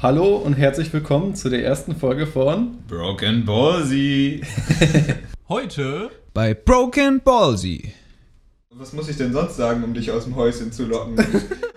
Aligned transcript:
Hallo 0.00 0.36
und 0.36 0.52
herzlich 0.52 0.92
willkommen 0.92 1.34
zu 1.34 1.48
der 1.48 1.64
ersten 1.64 1.96
Folge 1.96 2.28
von 2.28 2.78
Broken 2.86 3.44
Ballsy. 3.44 4.42
Heute 5.48 6.10
bei 6.32 6.54
Broken 6.54 7.20
Ballsy. 7.20 7.92
Was 8.70 8.92
muss 8.92 9.08
ich 9.08 9.16
denn 9.16 9.32
sonst 9.32 9.56
sagen, 9.56 9.82
um 9.82 9.94
dich 9.94 10.12
aus 10.12 10.22
dem 10.22 10.36
Häuschen 10.36 10.70
zu 10.70 10.84
locken? 10.84 11.16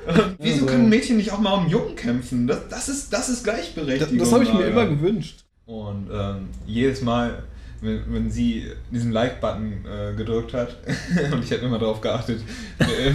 Wieso 0.37 0.67
können 0.67 0.87
Mädchen 0.87 1.17
nicht 1.17 1.31
auch 1.31 1.39
mal 1.39 1.53
um 1.53 1.67
Jungen 1.67 1.95
kämpfen? 1.95 2.45
Das, 2.45 2.67
das, 2.69 2.89
ist, 2.89 3.11
das 3.11 3.27
ist 3.27 3.43
Gleichberechtigung. 3.43 4.19
Das, 4.19 4.29
das 4.29 4.33
habe 4.33 4.43
ich 4.43 4.53
mir 4.53 4.65
Alter. 4.65 4.69
immer 4.69 4.85
gewünscht. 4.85 5.39
Und 5.65 6.11
ähm, 6.13 6.49
jedes 6.67 7.01
Mal, 7.01 7.41
wenn, 7.81 8.01
wenn 8.13 8.31
sie 8.31 8.67
diesen 8.91 9.11
Like-Button 9.11 9.85
äh, 9.85 10.15
gedrückt 10.15 10.53
hat, 10.53 10.77
und 11.31 11.43
ich 11.43 11.51
habe 11.51 11.65
immer 11.65 11.79
darauf 11.79 11.99
geachtet, 11.99 12.41
äh, 12.79 13.11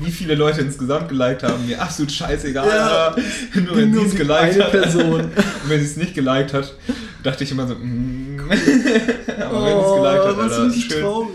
wie 0.00 0.10
viele 0.10 0.34
Leute 0.34 0.62
insgesamt 0.62 1.08
geliked 1.08 1.42
haben, 1.42 1.66
mir 1.66 1.80
absolut 1.80 2.10
scheißegal. 2.10 2.66
Ja. 2.66 3.16
nur 3.60 3.76
wenn 3.76 3.92
sie 3.92 4.00
es 4.00 4.14
geliked 4.14 4.54
eine 4.54 4.64
hat. 4.64 4.72
Person. 4.72 5.20
Und 5.20 5.30
wenn 5.68 5.80
sie 5.80 5.86
es 5.86 5.96
nicht 5.96 6.14
geliked 6.14 6.54
hat, 6.54 6.74
dachte 7.22 7.44
ich 7.44 7.50
immer 7.50 7.66
so, 7.66 7.74
mm. 7.74 8.40
aber 8.40 8.50
wenn 8.50 8.58
sie 8.58 9.84
es 9.84 9.94
geliked 9.94 10.24
hat, 10.24 10.36
Oh, 10.36 10.40
Alter, 10.40 10.72
schön. 10.72 11.02
traurig. 11.02 11.30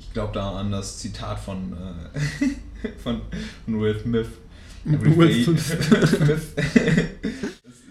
Ich 0.00 0.12
glaube 0.12 0.32
da 0.32 0.50
an 0.52 0.70
das 0.70 0.98
Zitat 0.98 1.38
von, 1.40 1.72
äh, 1.72 2.48
von, 3.02 3.20
von 3.64 3.80
Will 3.80 3.98
Smith. 4.00 4.28
Will 4.84 5.44
Smith. 5.44 6.54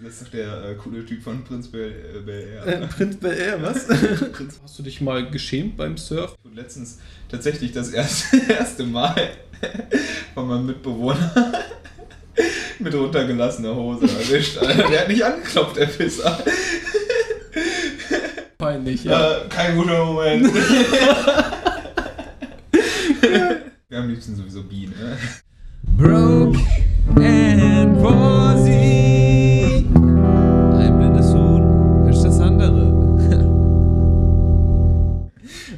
Das, 0.04 0.14
ist 0.14 0.22
doch 0.26 0.30
der 0.32 0.64
äh, 0.64 0.74
coole 0.74 1.04
Typ 1.06 1.22
von 1.22 1.42
Prinz 1.44 1.68
Bel 1.68 1.90
äh, 2.14 2.20
Bel 2.20 2.46
Air. 2.66 2.66
Äh, 2.66 2.86
Prinz 2.88 3.16
Bel 3.16 3.32
Air, 3.32 3.62
was? 3.62 3.88
Hast 4.62 4.78
du 4.78 4.82
dich 4.82 5.00
mal 5.00 5.30
geschämt 5.30 5.78
beim 5.78 5.96
Surf? 5.96 6.36
Und 6.44 6.54
letztens 6.54 6.98
tatsächlich 7.30 7.72
das 7.72 7.90
erste, 7.90 8.36
erste 8.48 8.84
Mal 8.84 9.30
von 10.34 10.46
meinem 10.46 10.66
Mitbewohner 10.66 11.54
mit 12.78 12.94
runtergelassener 12.94 13.74
Hose 13.74 14.04
erwischt. 14.04 14.58
Alter. 14.58 14.88
Der 14.90 15.00
hat 15.00 15.08
nicht 15.08 15.24
angeklopft, 15.24 15.76
der 15.76 15.86
Pisser. 15.86 16.38
Peinlich, 18.58 19.04
ja. 19.04 19.38
Äh, 19.38 19.48
kein 19.48 19.74
guter 19.76 20.04
Moment. 20.04 20.54
Wir 23.22 23.98
haben 23.98 24.04
am 24.04 24.10
liebsten 24.10 24.36
sowieso 24.36 24.64
Bienen. 24.64 24.92
Ne? 25.00 25.16
Broke 25.96 26.58
and 27.16 28.02
Ballsy. 28.02 28.43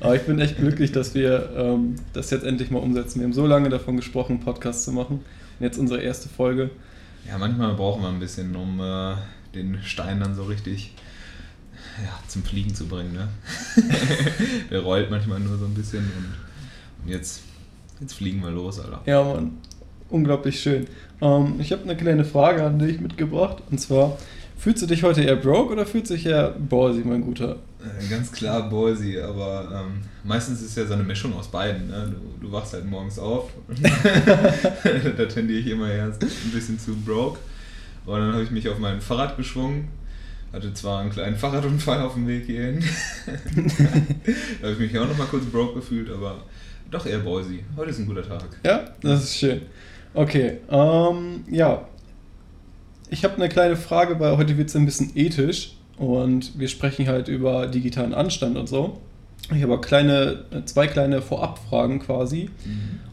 Aber 0.06 0.16
ich 0.16 0.22
bin 0.22 0.38
echt 0.38 0.56
glücklich, 0.56 0.92
dass 0.92 1.14
wir 1.14 1.50
ähm, 1.56 1.96
das 2.12 2.30
jetzt 2.30 2.44
endlich 2.44 2.70
mal 2.70 2.78
umsetzen. 2.78 3.18
Wir 3.18 3.24
haben 3.24 3.32
so 3.32 3.46
lange 3.46 3.68
davon 3.68 3.96
gesprochen, 3.96 4.32
einen 4.32 4.40
Podcast 4.40 4.84
zu 4.84 4.92
machen. 4.92 5.16
Und 5.58 5.64
jetzt 5.64 5.78
unsere 5.78 6.00
erste 6.00 6.28
Folge. 6.28 6.70
Ja, 7.28 7.38
manchmal 7.38 7.74
brauchen 7.74 8.02
wir 8.02 8.08
ein 8.08 8.20
bisschen, 8.20 8.54
um 8.54 8.80
äh, 8.80 9.14
den 9.54 9.78
Stein 9.82 10.20
dann 10.20 10.36
so 10.36 10.44
richtig 10.44 10.92
ja, 12.04 12.12
zum 12.28 12.44
Fliegen 12.44 12.74
zu 12.74 12.86
bringen. 12.86 13.14
Ne? 13.14 13.28
Der 14.70 14.80
rollt 14.80 15.10
manchmal 15.10 15.40
nur 15.40 15.58
so 15.58 15.64
ein 15.64 15.74
bisschen 15.74 16.04
und, 16.04 17.04
und 17.04 17.10
jetzt, 17.10 17.42
jetzt 18.00 18.14
fliegen 18.14 18.42
wir 18.42 18.50
los, 18.50 18.78
Alter. 18.78 19.00
Ja, 19.06 19.24
Mann. 19.24 19.58
Unglaublich 20.08 20.60
schön. 20.60 20.86
Ähm, 21.20 21.56
ich 21.58 21.72
habe 21.72 21.82
eine 21.82 21.96
kleine 21.96 22.24
Frage 22.24 22.62
an 22.62 22.78
dich 22.78 23.00
mitgebracht. 23.00 23.62
Und 23.70 23.80
zwar, 23.80 24.18
fühlst 24.56 24.82
du 24.82 24.86
dich 24.86 25.02
heute 25.02 25.22
eher 25.22 25.36
broke 25.36 25.72
oder 25.72 25.84
fühlst 25.84 26.10
du 26.10 26.14
dich 26.14 26.26
eher 26.26 26.50
ballsy, 26.50 27.02
mein 27.04 27.22
Guter? 27.22 27.56
Äh, 27.86 28.08
Ganz 28.08 28.32
klar 28.32 28.68
Ballsy, 28.68 29.18
aber 29.20 29.84
ähm, 29.86 30.02
meistens 30.24 30.60
ist 30.60 30.70
es 30.70 30.76
ja 30.76 30.86
so 30.86 30.94
eine 30.94 31.02
Mischung 31.02 31.34
aus 31.34 31.48
beiden. 31.48 31.88
Ne? 31.88 32.14
Du, 32.14 32.46
du 32.46 32.52
wachst 32.52 32.72
halt 32.72 32.86
morgens 32.86 33.18
auf. 33.18 33.50
da 35.16 35.24
tendiere 35.26 35.60
ich 35.60 35.66
immer 35.68 35.90
erst 35.90 36.22
ein 36.22 36.50
bisschen 36.52 36.78
zu 36.78 36.94
broke. 36.96 37.38
Und 38.04 38.20
dann 38.20 38.32
habe 38.32 38.42
ich 38.42 38.50
mich 38.50 38.68
auf 38.68 38.78
mein 38.78 39.00
Fahrrad 39.00 39.36
geschwungen. 39.36 39.88
Hatte 40.52 40.72
zwar 40.72 41.00
einen 41.00 41.10
kleinen 41.10 41.36
Fahrradunfall 41.36 42.00
auf 42.02 42.14
dem 42.14 42.26
Weg 42.28 42.46
hierhin. 42.46 42.80
da 43.26 44.68
habe 44.68 44.72
ich 44.72 44.78
mich 44.78 44.98
auch 44.98 45.08
noch 45.08 45.18
mal 45.18 45.26
kurz 45.26 45.44
broke 45.46 45.74
gefühlt, 45.74 46.10
aber 46.10 46.44
doch 46.90 47.04
eher 47.04 47.18
Ballsy. 47.18 47.64
Heute 47.76 47.90
ist 47.90 47.98
ein 47.98 48.06
guter 48.06 48.22
Tag. 48.22 48.46
Ja, 48.64 48.84
das 49.02 49.24
ist 49.24 49.36
schön. 49.38 49.62
Okay, 50.14 50.58
ähm, 50.70 51.44
ja. 51.50 51.86
Ich 53.10 53.24
habe 53.24 53.34
eine 53.34 53.48
kleine 53.48 53.76
Frage, 53.76 54.18
weil 54.18 54.36
heute 54.36 54.56
wird 54.56 54.68
es 54.68 54.76
ein 54.76 54.86
bisschen 54.86 55.12
ethisch 55.14 55.76
und 55.96 56.58
wir 56.58 56.68
sprechen 56.68 57.08
halt 57.08 57.28
über 57.28 57.66
digitalen 57.66 58.14
Anstand 58.14 58.56
und 58.56 58.68
so. 58.68 58.98
Ich 59.54 59.62
habe 59.62 59.80
kleine, 59.80 60.44
zwei 60.64 60.86
kleine 60.86 61.22
Vorabfragen 61.22 62.00
quasi. 62.00 62.50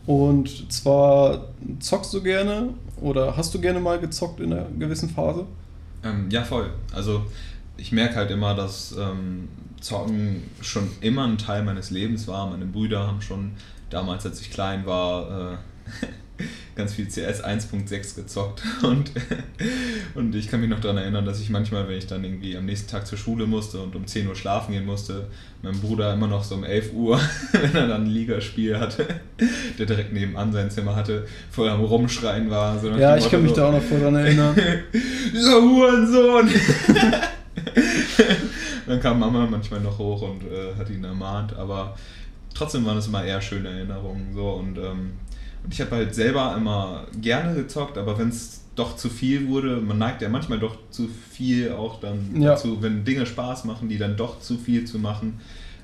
Und 0.05 0.71
zwar, 0.71 1.49
zockst 1.79 2.13
du 2.13 2.21
gerne 2.23 2.69
oder 3.01 3.37
hast 3.37 3.53
du 3.53 3.61
gerne 3.61 3.79
mal 3.79 3.99
gezockt 3.99 4.39
in 4.39 4.51
einer 4.51 4.65
gewissen 4.77 5.09
Phase? 5.09 5.45
Ähm, 6.03 6.29
ja, 6.29 6.43
voll. 6.43 6.71
Also 6.93 7.23
ich 7.77 7.91
merke 7.91 8.15
halt 8.15 8.31
immer, 8.31 8.55
dass 8.55 8.95
ähm, 8.97 9.47
Zocken 9.79 10.43
schon 10.61 10.89
immer 11.01 11.25
ein 11.25 11.37
Teil 11.37 11.63
meines 11.63 11.91
Lebens 11.91 12.27
war. 12.27 12.49
Meine 12.49 12.65
Brüder 12.65 13.07
haben 13.07 13.21
schon 13.21 13.51
damals, 13.89 14.25
als 14.25 14.41
ich 14.41 14.51
klein 14.51 14.85
war, 14.85 15.53
äh, 15.53 15.57
ganz 16.75 16.93
viel 16.93 17.07
CS 17.07 17.43
1.6 17.43 18.15
gezockt 18.15 18.61
und, 18.83 19.11
und 20.15 20.35
ich 20.35 20.49
kann 20.49 20.61
mich 20.61 20.69
noch 20.69 20.79
daran 20.79 20.97
erinnern, 20.97 21.25
dass 21.25 21.39
ich 21.39 21.49
manchmal, 21.49 21.87
wenn 21.87 21.97
ich 21.97 22.07
dann 22.07 22.23
irgendwie 22.23 22.57
am 22.57 22.65
nächsten 22.65 22.89
Tag 22.89 23.05
zur 23.05 23.17
Schule 23.17 23.45
musste 23.45 23.79
und 23.79 23.95
um 23.95 24.07
10 24.07 24.27
Uhr 24.27 24.35
schlafen 24.35 24.71
gehen 24.71 24.85
musste, 24.85 25.27
mein 25.61 25.79
Bruder 25.79 26.13
immer 26.13 26.27
noch 26.27 26.43
so 26.43 26.55
um 26.55 26.63
11 26.63 26.93
Uhr, 26.93 27.19
wenn 27.51 27.75
er 27.75 27.87
dann 27.87 28.03
ein 28.03 28.09
Ligaspiel 28.09 28.79
hatte, 28.79 29.05
der 29.77 29.85
direkt 29.85 30.13
nebenan 30.13 30.51
sein 30.51 30.69
Zimmer 30.69 30.95
hatte, 30.95 31.27
voll 31.51 31.69
am 31.69 31.81
Rumschreien 31.81 32.49
war. 32.49 32.79
So 32.79 32.89
Ja, 32.89 33.15
ich 33.15 33.23
Motto 33.23 33.35
kann 33.35 33.43
mich 33.43 33.51
so, 33.51 33.57
da 33.57 33.67
auch 33.67 33.73
noch 33.73 33.83
voll 33.83 33.99
dran 33.99 34.15
erinnern. 34.15 34.55
dieser 35.33 35.61
Hurensohn! 35.61 36.49
Dann 38.85 38.99
kam 38.99 39.19
Mama 39.19 39.47
manchmal 39.49 39.79
noch 39.79 39.97
hoch 39.97 40.21
und 40.23 40.43
äh, 40.43 40.75
hat 40.77 40.89
ihn 40.89 41.03
ermahnt, 41.03 41.55
aber 41.55 41.95
trotzdem 42.53 42.85
waren 42.85 42.97
es 42.97 43.07
immer 43.07 43.23
eher 43.23 43.41
schöne 43.41 43.69
Erinnerungen. 43.69 44.33
So 44.33 44.49
und, 44.51 44.77
ähm, 44.77 45.13
und 45.63 45.73
ich 45.73 45.81
habe 45.81 45.91
halt 45.95 46.13
selber 46.15 46.55
immer 46.57 47.05
gerne 47.21 47.55
gezockt, 47.55 47.97
aber 47.97 48.17
wenn 48.17 48.29
es 48.29 48.61
doch 48.75 48.95
zu 48.95 49.09
viel 49.09 49.47
wurde, 49.47 49.77
man 49.77 49.97
neigt 49.99 50.21
ja 50.21 50.29
manchmal 50.29 50.59
doch 50.59 50.77
zu 50.89 51.07
viel 51.07 51.71
auch 51.71 51.99
dann 51.99 52.41
Ja. 52.41 52.51
dazu, 52.51 52.81
wenn 52.81 53.03
Dinge 53.05 53.25
Spaß 53.25 53.65
machen, 53.65 53.87
die 53.87 53.97
dann 53.97 54.17
doch 54.17 54.39
zu 54.39 54.57
viel 54.57 54.85
zu 54.85 54.97
machen, 54.99 55.39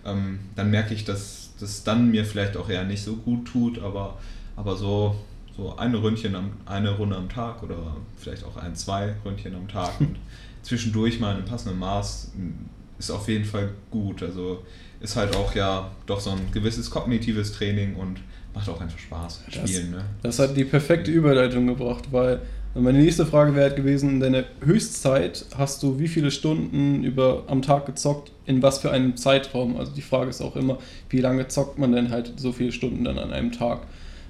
ähm, 0.05 0.39
dann 0.55 0.71
merke 0.71 0.93
ich, 0.93 1.05
dass 1.05 1.51
das 1.59 1.83
dann 1.83 2.09
mir 2.09 2.25
vielleicht 2.25 2.57
auch 2.57 2.69
eher 2.69 2.83
nicht 2.85 3.03
so 3.03 3.15
gut 3.15 3.45
tut, 3.45 3.79
aber, 3.79 4.17
aber 4.55 4.75
so, 4.75 5.15
so 5.55 5.75
eine 5.77 6.01
Ründchen 6.01 6.35
am, 6.35 6.51
eine 6.65 6.91
Runde 6.97 7.15
am 7.15 7.29
Tag 7.29 7.61
oder 7.63 7.95
vielleicht 8.17 8.43
auch 8.43 8.57
ein, 8.57 8.75
zwei 8.75 9.13
Ründchen 9.23 9.53
am 9.55 9.67
Tag 9.67 9.91
und 9.99 10.15
zwischendurch 10.63 11.19
mal 11.19 11.31
in 11.31 11.37
einem 11.37 11.45
passenden 11.45 11.79
Maß 11.79 12.31
m, 12.35 12.53
ist 12.97 13.11
auf 13.11 13.27
jeden 13.27 13.45
Fall 13.45 13.69
gut. 13.91 14.23
Also 14.23 14.63
ist 14.99 15.15
halt 15.15 15.35
auch 15.35 15.53
ja 15.55 15.91
doch 16.05 16.19
so 16.19 16.31
ein 16.31 16.51
gewisses 16.51 16.89
kognitives 16.89 17.51
Training 17.53 17.95
und 17.95 18.19
macht 18.53 18.69
auch 18.69 18.81
einfach 18.81 18.97
Spaß, 18.99 19.43
Das- 19.45 19.69
spielen. 19.69 19.91
Ne? 19.91 20.01
Das 20.21 20.39
hat 20.39 20.55
die 20.57 20.65
perfekte 20.65 21.11
Überleitung 21.11 21.67
gebracht, 21.67 22.05
weil 22.11 22.39
meine 22.75 22.99
nächste 22.99 23.25
Frage 23.25 23.55
wäre 23.55 23.65
halt 23.69 23.75
gewesen, 23.75 24.09
in 24.11 24.19
deiner 24.19 24.43
Höchstzeit 24.63 25.45
hast 25.57 25.81
du 25.81 25.99
wie 25.99 26.07
viele 26.07 26.29
Stunden 26.31 27.03
über 27.03 27.43
am 27.47 27.61
Tag 27.61 27.85
gezockt, 27.87 28.31
in 28.45 28.61
was 28.61 28.77
für 28.79 28.91
einem 28.91 29.17
Zeitraum? 29.17 29.75
Also 29.77 29.91
die 29.91 30.01
Frage 30.03 30.29
ist 30.29 30.41
auch 30.41 30.55
immer, 30.55 30.77
wie 31.09 31.19
lange 31.19 31.47
zockt 31.47 31.79
man 31.79 31.91
denn 31.91 32.11
halt 32.11 32.33
so 32.37 32.51
viele 32.51 32.71
Stunden 32.71 33.03
dann 33.03 33.17
an 33.17 33.31
einem 33.33 33.51
Tag? 33.51 33.81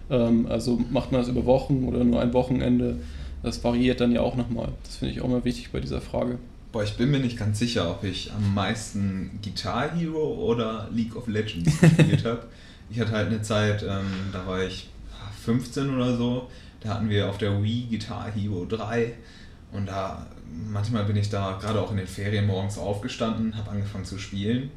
Ähm, 0.10 0.48
also 0.48 0.82
macht 0.90 1.12
man 1.12 1.22
das 1.22 1.30
über 1.30 1.46
Wochen 1.46 1.84
oder 1.86 2.04
nur 2.04 2.22
ein 2.22 2.34
Wochenende? 2.34 2.98
Das 3.44 3.64
variiert 3.64 4.00
dann 4.02 4.12
ja 4.12 4.22
auch 4.22 4.36
nochmal. 4.36 4.70
Das 4.84 4.96
finde 4.98 5.14
ich 5.14 5.22
auch 5.22 5.28
mal 5.28 5.44
wichtig 5.46 5.72
bei 5.72 5.80
dieser 5.80 6.02
Frage. 6.02 6.38
Boah, 6.72 6.84
ich 6.84 6.96
bin 6.98 7.12
mir 7.12 7.20
nicht 7.20 7.38
ganz 7.38 7.60
sicher, 7.60 7.90
ob 7.92 8.04
ich 8.04 8.32
am 8.32 8.54
meisten 8.54 9.32
Guitar 9.44 9.92
Hero 9.96 10.36
oder 10.46 10.88
League 10.94 11.16
of 11.16 11.28
Legends 11.28 11.78
gespielt 11.82 12.26
habe. 12.26 12.44
Ich 12.90 13.00
hatte 13.00 13.12
halt 13.12 13.28
eine 13.28 13.42
Zeit, 13.42 13.84
ähm, 13.84 14.30
da 14.32 14.46
war 14.48 14.64
ich 14.64 14.90
15 15.46 15.96
oder 15.96 16.18
so, 16.18 16.50
da 16.82 16.96
hatten 16.96 17.10
wir 17.10 17.30
auf 17.30 17.38
der 17.38 17.62
Wii 17.62 17.88
Guitar 17.90 18.32
Hero 18.32 18.66
3 18.66 19.14
und 19.72 19.88
da 19.88 20.28
manchmal 20.72 21.06
bin 21.06 21.16
ich 21.16 21.30
da 21.30 21.58
gerade 21.62 21.82
auch 21.82 21.92
in 21.92 21.98
den 21.98 22.08
Ferien 22.08 22.48
morgens 22.48 22.78
aufgestanden, 22.78 23.56
habe 23.56 23.72
angefangen 23.72 24.06
zu 24.06 24.18
spielen. 24.18 24.72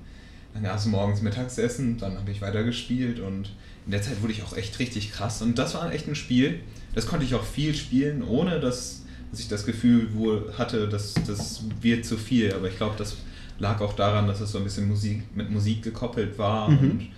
Dann 0.55 0.65
gab 0.65 0.77
es 0.77 0.85
morgens 0.85 1.23
Mittagsessen, 1.23 1.97
dann 1.97 2.19
habe 2.19 2.31
ich 2.31 2.43
weiter 2.43 2.63
gespielt 2.63 3.21
und 3.21 3.51
in 3.87 3.93
der 3.93 4.03
Zeit 4.03 4.21
wurde 4.21 4.33
ich 4.33 4.43
auch 4.43 4.55
echt 4.57 4.79
richtig 4.79 5.13
krass. 5.13 5.41
Und 5.41 5.59
das 5.59 5.75
war 5.75 5.91
echt 5.93 6.07
ein 6.09 6.15
Spiel, 6.15 6.61
das 6.95 7.07
konnte 7.07 7.25
ich 7.25 7.35
auch 7.35 7.45
viel 7.45 7.75
spielen, 7.75 8.23
ohne 8.23 8.61
dass, 8.61 9.05
dass 9.31 9.41
ich 9.41 9.49
das 9.49 9.65
Gefühl 9.65 10.15
wohl 10.15 10.53
hatte, 10.59 10.89
dass 10.89 11.15
das 11.27 11.65
wird 11.81 12.05
zu 12.05 12.19
viel. 12.19 12.53
Aber 12.53 12.69
ich 12.69 12.77
glaube, 12.77 12.97
das 12.99 13.17
lag 13.59 13.81
auch 13.81 13.95
daran, 13.95 14.27
dass 14.27 14.41
es 14.41 14.53
so 14.53 14.59
ein 14.59 14.65
bisschen 14.65 14.89
Musik 14.89 15.23
mit 15.35 15.51
Musik 15.51 15.83
gekoppelt 15.83 16.39
war. 16.39 16.69
Mhm. 16.69 16.79
Und 16.79 17.09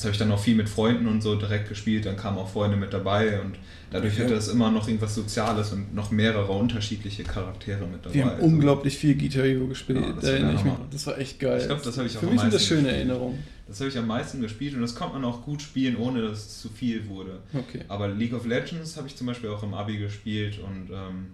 das 0.00 0.06
habe 0.06 0.12
ich 0.12 0.18
dann 0.18 0.32
auch 0.32 0.40
viel 0.40 0.54
mit 0.54 0.66
Freunden 0.70 1.06
und 1.06 1.20
so 1.20 1.34
direkt 1.36 1.68
gespielt. 1.68 2.06
Dann 2.06 2.16
kamen 2.16 2.38
auch 2.38 2.48
Freunde 2.48 2.74
mit 2.78 2.90
dabei 2.94 3.38
und 3.42 3.56
dadurch 3.90 4.14
Okay. 4.14 4.24
hatte 4.24 4.34
es 4.34 4.48
immer 4.48 4.70
noch 4.70 4.88
irgendwas 4.88 5.14
Soziales 5.14 5.72
und 5.74 5.94
noch 5.94 6.10
mehrere 6.10 6.50
unterschiedliche 6.52 7.22
Charaktere 7.22 7.86
mit 7.86 8.02
dabei. 8.02 8.14
Wir 8.14 8.24
haben 8.24 8.30
Also- 8.36 8.46
unglaublich 8.46 8.96
viel 8.96 9.14
Guitar 9.14 9.44
Hero 9.44 9.66
gespielt. 9.66 10.00
Ja, 10.00 10.12
das 10.12 10.24
da 10.24 10.42
war 10.42 10.54
ich 10.54 10.64
mich. 10.64 10.72
Das 10.90 11.06
war 11.06 11.18
echt 11.18 11.38
geil. 11.38 11.58
Ich 11.60 11.66
glaube, 11.66 11.82
das 11.84 11.98
habe 11.98 12.06
ich 12.06 12.16
auch 12.16 12.20
Für 12.20 12.26
am 12.28 12.32
mich 12.32 12.40
sind 12.40 12.54
das 12.54 12.60
meisten 12.62 12.68
schöne 12.76 12.82
gespielt. 12.88 13.08
Erinnerungen. 13.10 13.38
Das 13.68 13.78
habe 13.80 13.90
ich 13.90 13.98
am 13.98 14.06
meisten 14.06 14.40
gespielt 14.40 14.74
und 14.74 14.80
das 14.80 14.94
konnte 14.94 15.14
man 15.14 15.24
auch 15.26 15.42
gut 15.44 15.60
spielen, 15.60 15.96
ohne 15.98 16.22
dass 16.22 16.38
es 16.38 16.60
zu 16.62 16.70
viel 16.70 17.06
wurde. 17.06 17.40
Okay. 17.52 17.80
Aber 17.88 18.08
League 18.08 18.32
of 18.32 18.46
Legends 18.46 18.96
habe 18.96 19.06
ich 19.06 19.16
zum 19.16 19.26
Beispiel 19.26 19.50
auch 19.50 19.62
im 19.62 19.74
Abi 19.74 19.98
gespielt 19.98 20.58
und, 20.60 20.88
ähm, 20.90 21.26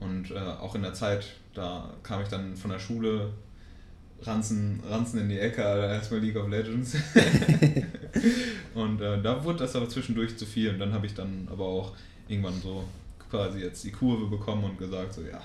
Und 0.00 0.30
äh, 0.30 0.38
auch 0.38 0.74
in 0.74 0.80
der 0.82 0.94
Zeit, 0.94 1.26
da 1.54 1.92
kam 2.02 2.22
ich 2.22 2.28
dann 2.28 2.56
von 2.56 2.70
der 2.70 2.78
Schule, 2.80 3.30
Ranzen, 4.22 4.80
Ranzen 4.88 5.20
in 5.20 5.28
die 5.28 5.38
Ecke, 5.38 5.62
erstmal 5.62 6.20
League 6.20 6.36
of 6.36 6.48
Legends. 6.48 6.94
und 8.74 9.00
äh, 9.00 9.22
da 9.22 9.42
wurde 9.42 9.60
das 9.60 9.74
aber 9.76 9.88
zwischendurch 9.88 10.36
zu 10.36 10.46
viel. 10.46 10.70
Und 10.70 10.78
dann 10.78 10.92
habe 10.92 11.06
ich 11.06 11.14
dann 11.14 11.48
aber 11.50 11.64
auch 11.64 11.92
irgendwann 12.28 12.60
so 12.60 12.84
quasi 13.30 13.60
jetzt 13.60 13.84
die 13.84 13.92
Kurve 13.92 14.26
bekommen 14.26 14.64
und 14.64 14.78
gesagt, 14.78 15.14
so 15.14 15.22
ja, 15.22 15.40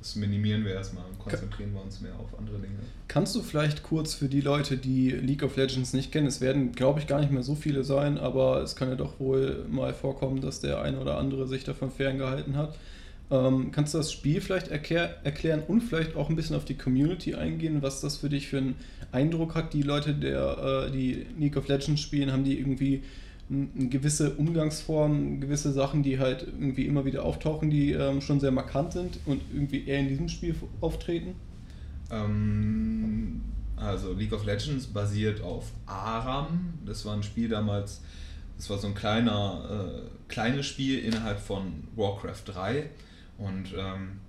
das 0.00 0.16
minimieren 0.16 0.64
wir 0.64 0.72
erstmal 0.72 1.04
und 1.04 1.18
konzentrieren 1.18 1.74
wir 1.74 1.82
uns 1.82 2.00
mehr 2.00 2.14
auf 2.18 2.36
andere 2.38 2.58
Dinge. 2.58 2.78
Kannst 3.06 3.34
du 3.34 3.42
vielleicht 3.42 3.82
kurz 3.82 4.14
für 4.14 4.28
die 4.28 4.40
Leute, 4.40 4.78
die 4.78 5.10
League 5.10 5.42
of 5.42 5.56
Legends 5.56 5.92
nicht 5.92 6.10
kennen, 6.10 6.26
es 6.26 6.40
werden, 6.40 6.72
glaube 6.72 7.00
ich, 7.00 7.06
gar 7.06 7.20
nicht 7.20 7.30
mehr 7.30 7.42
so 7.42 7.54
viele 7.54 7.84
sein, 7.84 8.18
aber 8.18 8.62
es 8.62 8.76
kann 8.76 8.88
ja 8.88 8.94
doch 8.94 9.20
wohl 9.20 9.66
mal 9.68 9.92
vorkommen, 9.92 10.40
dass 10.40 10.60
der 10.60 10.80
eine 10.80 10.98
oder 10.98 11.18
andere 11.18 11.46
sich 11.46 11.64
davon 11.64 11.90
ferngehalten 11.90 12.56
hat. 12.56 12.76
Ähm, 13.30 13.70
kannst 13.70 13.94
du 13.94 13.98
das 13.98 14.12
Spiel 14.12 14.40
vielleicht 14.40 14.68
erklär, 14.68 15.24
erklären 15.24 15.62
und 15.66 15.82
vielleicht 15.82 16.16
auch 16.16 16.28
ein 16.28 16.36
bisschen 16.36 16.56
auf 16.56 16.64
die 16.64 16.76
Community 16.76 17.34
eingehen, 17.34 17.80
was 17.80 18.00
das 18.00 18.16
für 18.16 18.28
dich 18.28 18.48
für 18.48 18.58
einen 18.58 18.74
Eindruck 19.12 19.54
hat? 19.54 19.72
Die 19.72 19.82
Leute, 19.82 20.14
der, 20.14 20.86
äh, 20.88 20.90
die 20.90 21.26
League 21.38 21.56
of 21.56 21.68
Legends 21.68 22.00
spielen, 22.00 22.32
haben 22.32 22.42
die 22.42 22.58
irgendwie 22.58 23.02
eine 23.48 23.88
gewisse 23.88 24.34
Umgangsform, 24.34 25.40
gewisse 25.40 25.72
Sachen, 25.72 26.02
die 26.02 26.18
halt 26.18 26.42
irgendwie 26.42 26.86
immer 26.86 27.04
wieder 27.04 27.24
auftauchen, 27.24 27.70
die 27.70 27.92
ähm, 27.92 28.20
schon 28.20 28.40
sehr 28.40 28.52
markant 28.52 28.92
sind 28.92 29.18
und 29.26 29.42
irgendwie 29.52 29.86
eher 29.86 30.00
in 30.00 30.08
diesem 30.08 30.28
Spiel 30.28 30.54
auftreten? 30.80 31.34
Ähm, 32.10 33.42
also 33.76 34.12
League 34.12 34.32
of 34.32 34.44
Legends 34.44 34.86
basiert 34.86 35.40
auf 35.40 35.72
Aram. 35.86 36.74
Das 36.84 37.04
war 37.04 37.14
ein 37.14 37.22
Spiel 37.22 37.48
damals, 37.48 38.02
das 38.56 38.70
war 38.70 38.78
so 38.78 38.88
ein 38.88 38.94
kleiner, 38.94 40.00
äh, 40.04 40.28
kleines 40.28 40.66
Spiel 40.66 40.98
innerhalb 40.98 41.38
von 41.38 41.84
Warcraft 41.94 42.42
3 42.46 42.90
und 43.40 43.74
ähm, 43.76 44.20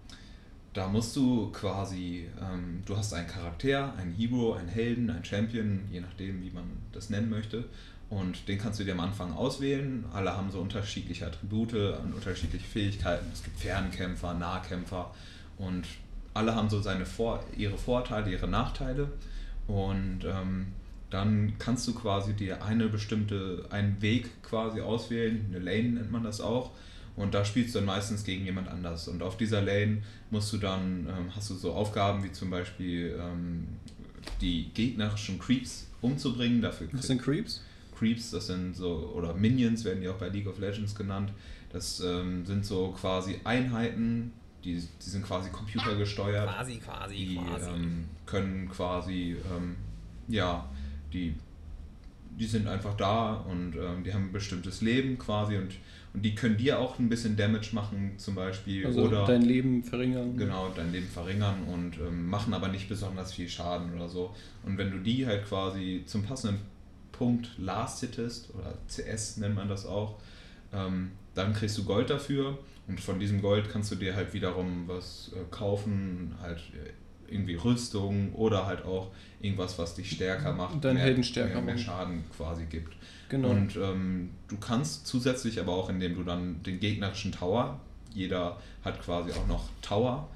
da 0.73 0.87
musst 0.87 1.15
du 1.17 1.51
quasi, 1.51 2.27
ähm, 2.41 2.81
du 2.85 2.95
hast 2.95 3.13
einen 3.13 3.27
Charakter, 3.27 3.93
einen 3.97 4.13
Hero, 4.13 4.53
einen 4.53 4.69
Helden, 4.69 5.09
einen 5.09 5.25
Champion, 5.25 5.81
je 5.91 5.99
nachdem, 5.99 6.41
wie 6.41 6.49
man 6.49 6.63
das 6.93 7.09
nennen 7.09 7.29
möchte. 7.29 7.65
Und 8.09 8.47
den 8.47 8.57
kannst 8.57 8.79
du 8.79 8.83
dir 8.83 8.93
am 8.93 9.01
Anfang 9.01 9.33
auswählen. 9.33 10.05
Alle 10.13 10.35
haben 10.35 10.49
so 10.49 10.59
unterschiedliche 10.59 11.27
Attribute 11.27 11.73
und 11.73 12.13
unterschiedliche 12.13 12.65
Fähigkeiten. 12.65 13.25
Es 13.33 13.43
gibt 13.43 13.59
Fernkämpfer, 13.59 14.33
Nahkämpfer 14.33 15.13
und 15.57 15.85
alle 16.33 16.55
haben 16.55 16.69
so 16.69 16.81
seine 16.81 17.05
Vor 17.05 17.43
ihre 17.57 17.77
Vorteile, 17.77 18.31
ihre 18.31 18.47
Nachteile. 18.47 19.09
Und 19.67 20.21
ähm, 20.25 20.67
dann 21.09 21.53
kannst 21.59 21.87
du 21.87 21.93
quasi 21.93 22.33
dir 22.33 22.63
eine 22.63 22.87
bestimmte, 22.87 23.65
einen 23.69 24.01
Weg 24.01 24.41
quasi 24.41 24.79
auswählen, 24.79 25.45
eine 25.49 25.59
Lane 25.59 25.89
nennt 25.89 26.11
man 26.11 26.23
das 26.23 26.39
auch 26.39 26.71
und 27.21 27.33
da 27.35 27.45
spielst 27.45 27.75
du 27.75 27.79
dann 27.79 27.85
meistens 27.85 28.23
gegen 28.23 28.45
jemand 28.45 28.67
anders. 28.67 29.07
Und 29.07 29.21
auf 29.21 29.37
dieser 29.37 29.61
Lane 29.61 30.01
musst 30.31 30.51
du 30.53 30.57
dann, 30.57 31.07
ähm, 31.07 31.35
hast 31.35 31.51
du 31.51 31.55
so 31.55 31.73
Aufgaben 31.73 32.23
wie 32.23 32.31
zum 32.31 32.49
Beispiel 32.49 33.15
ähm, 33.19 33.67
die 34.41 34.71
gegnerischen 34.73 35.37
Creeps 35.37 35.87
umzubringen. 36.01 36.61
Dafür 36.61 36.87
Was 36.91 37.07
sind 37.07 37.21
Creeps? 37.21 37.63
Creeps, 37.97 38.31
das 38.31 38.47
sind 38.47 38.75
so, 38.75 39.13
oder 39.15 39.35
Minions 39.35 39.85
werden 39.85 40.01
die 40.01 40.09
auch 40.09 40.17
bei 40.17 40.29
League 40.29 40.47
of 40.47 40.57
Legends 40.57 40.95
genannt. 40.95 41.31
Das 41.71 41.99
ähm, 41.99 42.43
sind 42.45 42.65
so 42.65 42.89
quasi 42.99 43.39
Einheiten, 43.43 44.33
die, 44.63 44.75
die 44.75 45.09
sind 45.09 45.23
quasi 45.23 45.51
computergesteuert. 45.51 46.49
Quasi, 46.49 46.77
quasi, 46.77 47.15
die 47.15 47.35
quasi. 47.35 47.69
ähm, 47.69 48.05
können 48.25 48.67
quasi, 48.67 49.35
ähm, 49.55 49.75
ja, 50.27 50.67
die, 51.13 51.35
die 52.39 52.45
sind 52.47 52.67
einfach 52.67 52.95
da 52.95 53.33
und 53.33 53.75
ähm, 53.75 54.03
die 54.03 54.11
haben 54.11 54.25
ein 54.25 54.31
bestimmtes 54.31 54.81
Leben 54.81 55.19
quasi 55.19 55.57
und 55.57 55.75
und 56.13 56.23
die 56.23 56.35
können 56.35 56.57
dir 56.57 56.79
auch 56.79 56.99
ein 56.99 57.07
bisschen 57.07 57.37
Damage 57.37 57.69
machen, 57.73 58.13
zum 58.17 58.35
Beispiel. 58.35 58.85
Also 58.85 59.03
oder 59.03 59.25
dein 59.25 59.43
Leben 59.43 59.83
verringern. 59.83 60.35
Genau, 60.35 60.69
dein 60.75 60.91
Leben 60.91 61.07
verringern 61.07 61.63
und 61.71 61.97
ähm, 61.99 62.27
machen 62.27 62.53
aber 62.53 62.67
nicht 62.67 62.89
besonders 62.89 63.33
viel 63.33 63.47
Schaden 63.47 63.93
oder 63.93 64.09
so. 64.09 64.35
Und 64.63 64.77
wenn 64.77 64.91
du 64.91 64.99
die 64.99 65.25
halt 65.25 65.45
quasi 65.45 66.03
zum 66.05 66.23
passenden 66.23 66.59
Punkt 67.13 67.51
last 67.57 68.01
hittest, 68.01 68.53
oder 68.53 68.77
CS 68.87 69.37
nennt 69.37 69.55
man 69.55 69.69
das 69.69 69.85
auch, 69.85 70.19
ähm, 70.73 71.11
dann 71.33 71.53
kriegst 71.53 71.77
du 71.77 71.85
Gold 71.85 72.09
dafür 72.09 72.57
und 72.87 72.99
von 72.99 73.19
diesem 73.19 73.41
Gold 73.41 73.69
kannst 73.71 73.91
du 73.91 73.95
dir 73.95 74.15
halt 74.15 74.33
wiederum 74.33 74.83
was 74.87 75.31
äh, 75.33 75.39
kaufen, 75.49 76.35
halt 76.41 76.59
äh, 76.73 77.33
irgendwie 77.33 77.55
Rüstung 77.55 78.33
oder 78.33 78.65
halt 78.65 78.83
auch 78.83 79.11
irgendwas, 79.39 79.79
was 79.79 79.95
dich 79.95 80.11
stärker 80.11 80.51
macht, 80.51 80.83
Deinen 80.83 80.95
mehr, 80.95 81.03
Helden 81.03 81.23
stärker 81.23 81.61
mehr, 81.61 81.75
mehr. 81.75 81.77
Schaden 81.77 82.25
quasi 82.35 82.65
gibt. 82.65 82.95
Genau. 83.31 83.49
Und 83.49 83.77
ähm, 83.77 84.29
du 84.49 84.57
kannst 84.57 85.07
zusätzlich 85.07 85.59
aber 85.59 85.71
auch, 85.71 85.89
indem 85.89 86.15
du 86.15 86.23
dann 86.23 86.61
den 86.63 86.79
gegnerischen 86.81 87.31
Tower, 87.31 87.79
jeder 88.13 88.57
hat 88.83 89.01
quasi 89.01 89.31
auch 89.31 89.47
noch 89.47 89.69
Tower, 89.81 90.27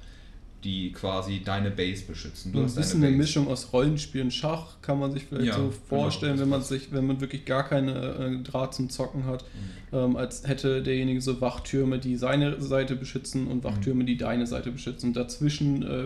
die 0.64 0.92
quasi 0.92 1.42
deine 1.44 1.70
Base 1.70 2.06
beschützen. 2.06 2.52
Du 2.54 2.60
ein 2.60 2.74
bisschen 2.74 3.04
eine. 3.04 3.14
Mischung 3.14 3.48
aus 3.48 3.72
Rollenspiel 3.74 4.22
und 4.22 4.32
Schach 4.32 4.76
kann 4.80 4.98
man 4.98 5.12
sich 5.12 5.24
vielleicht 5.26 5.48
Ja, 5.48 5.54
so 5.56 5.64
genau, 5.64 5.74
vorstellen, 5.88 6.32
das 6.32 6.40
wenn 6.40 6.48
man 6.48 6.62
sich, 6.62 6.90
wenn 6.90 7.06
man 7.06 7.20
wirklich 7.20 7.44
gar 7.44 7.64
keine 7.68 7.92
äh, 7.92 8.42
Draht 8.42 8.72
zum 8.74 8.88
Zocken 8.88 9.26
hat, 9.26 9.44
ähm, 9.92 10.16
als 10.16 10.48
hätte 10.48 10.82
derjenige 10.82 11.20
so 11.20 11.40
Wachtürme, 11.42 11.98
die 11.98 12.16
seine 12.16 12.60
Seite 12.62 12.96
beschützen 12.96 13.44
Mhm. 13.44 13.50
und 13.50 13.64
Wachtürme, 13.64 14.04
die 14.06 14.16
deine 14.16 14.46
Seite 14.46 14.70
beschützen. 14.72 15.08
Und 15.10 15.16
dazwischen 15.16 15.82
äh, 15.82 16.04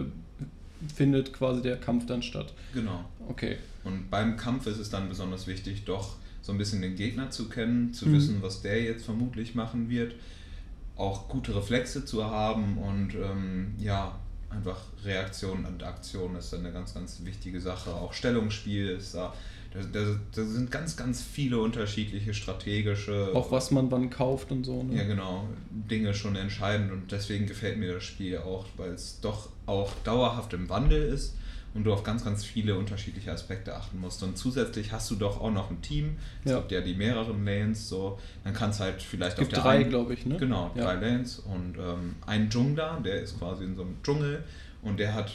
findet 0.94 1.32
quasi 1.32 1.62
der 1.62 1.76
Kampf 1.76 2.06
dann 2.06 2.22
statt. 2.22 2.52
Genau. 2.74 3.04
Okay. 3.28 3.58
Und 3.84 4.10
beim 4.10 4.36
Kampf 4.36 4.66
ist 4.66 4.78
es 4.78 4.90
dann 4.90 5.08
besonders 5.08 5.46
wichtig, 5.46 5.84
doch 5.84 6.16
so 6.42 6.52
ein 6.52 6.58
bisschen 6.58 6.82
den 6.82 6.96
Gegner 6.96 7.30
zu 7.30 7.48
kennen, 7.48 7.92
zu 7.92 8.08
Mhm. 8.08 8.12
wissen, 8.14 8.42
was 8.42 8.62
der 8.62 8.82
jetzt 8.82 9.04
vermutlich 9.04 9.54
machen 9.54 9.88
wird, 9.90 10.14
auch 10.96 11.28
gute 11.28 11.54
Reflexe 11.54 12.04
zu 12.04 12.24
haben 12.24 12.76
und 12.78 13.14
ähm, 13.14 13.74
ja, 13.78 14.18
einfach 14.50 14.80
Reaktion 15.04 15.64
und 15.64 15.82
Aktion 15.82 16.34
ist 16.36 16.52
dann 16.52 16.60
eine 16.60 16.72
ganz, 16.72 16.92
ganz 16.94 17.20
wichtige 17.24 17.60
Sache. 17.60 17.90
Auch 17.94 18.12
Stellungsspiel 18.12 18.88
ist 18.88 19.14
da. 19.14 19.32
Da, 19.72 19.78
da, 19.92 20.16
da 20.34 20.44
sind 20.44 20.72
ganz, 20.72 20.96
ganz 20.96 21.22
viele 21.22 21.60
unterschiedliche 21.60 22.34
strategische. 22.34 23.30
Auch 23.34 23.52
was 23.52 23.70
man 23.70 23.88
wann 23.92 24.10
kauft 24.10 24.50
und 24.50 24.64
so. 24.64 24.82
Ne? 24.82 24.96
Ja, 24.96 25.04
genau. 25.04 25.48
Dinge 25.70 26.12
schon 26.12 26.34
entscheidend 26.34 26.90
und 26.90 27.12
deswegen 27.12 27.46
gefällt 27.46 27.78
mir 27.78 27.94
das 27.94 28.02
Spiel 28.02 28.38
auch, 28.38 28.66
weil 28.76 28.90
es 28.90 29.20
doch 29.20 29.50
auch 29.66 29.92
dauerhaft 30.02 30.52
im 30.54 30.68
Wandel 30.68 31.02
ist 31.12 31.36
und 31.74 31.84
du 31.84 31.92
auf 31.92 32.02
ganz, 32.02 32.24
ganz 32.24 32.44
viele 32.44 32.76
unterschiedliche 32.76 33.30
Aspekte 33.30 33.74
achten 33.76 34.00
musst. 34.00 34.22
Und 34.22 34.36
zusätzlich 34.36 34.90
hast 34.92 35.10
du 35.10 35.14
doch 35.16 35.40
auch 35.40 35.52
noch 35.52 35.70
ein 35.70 35.80
Team. 35.82 36.16
Es 36.44 36.50
Ja. 36.50 36.58
gibt 36.58 36.72
ja 36.72 36.80
die 36.80 36.94
mehreren 36.94 37.44
Lanes, 37.44 37.88
so. 37.88 38.18
Dann 38.44 38.54
kannst 38.54 38.80
halt 38.80 39.00
vielleicht 39.02 39.36
gibt 39.38 39.56
auf 39.56 39.62
der 39.64 39.78
drei, 39.78 39.82
glaube 39.84 40.14
ich, 40.14 40.26
ne? 40.26 40.36
Genau, 40.36 40.70
Ja. 40.74 40.84
drei 40.84 40.94
Lanes 40.94 41.38
und 41.38 41.76
ähm, 41.78 42.16
ein 42.26 42.48
Jungler, 42.50 43.00
der 43.04 43.20
ist 43.22 43.38
quasi 43.38 43.64
in 43.64 43.76
so 43.76 43.82
einem 43.82 43.96
Dschungel 44.02 44.42
und 44.82 44.98
der 44.98 45.14
hat 45.14 45.30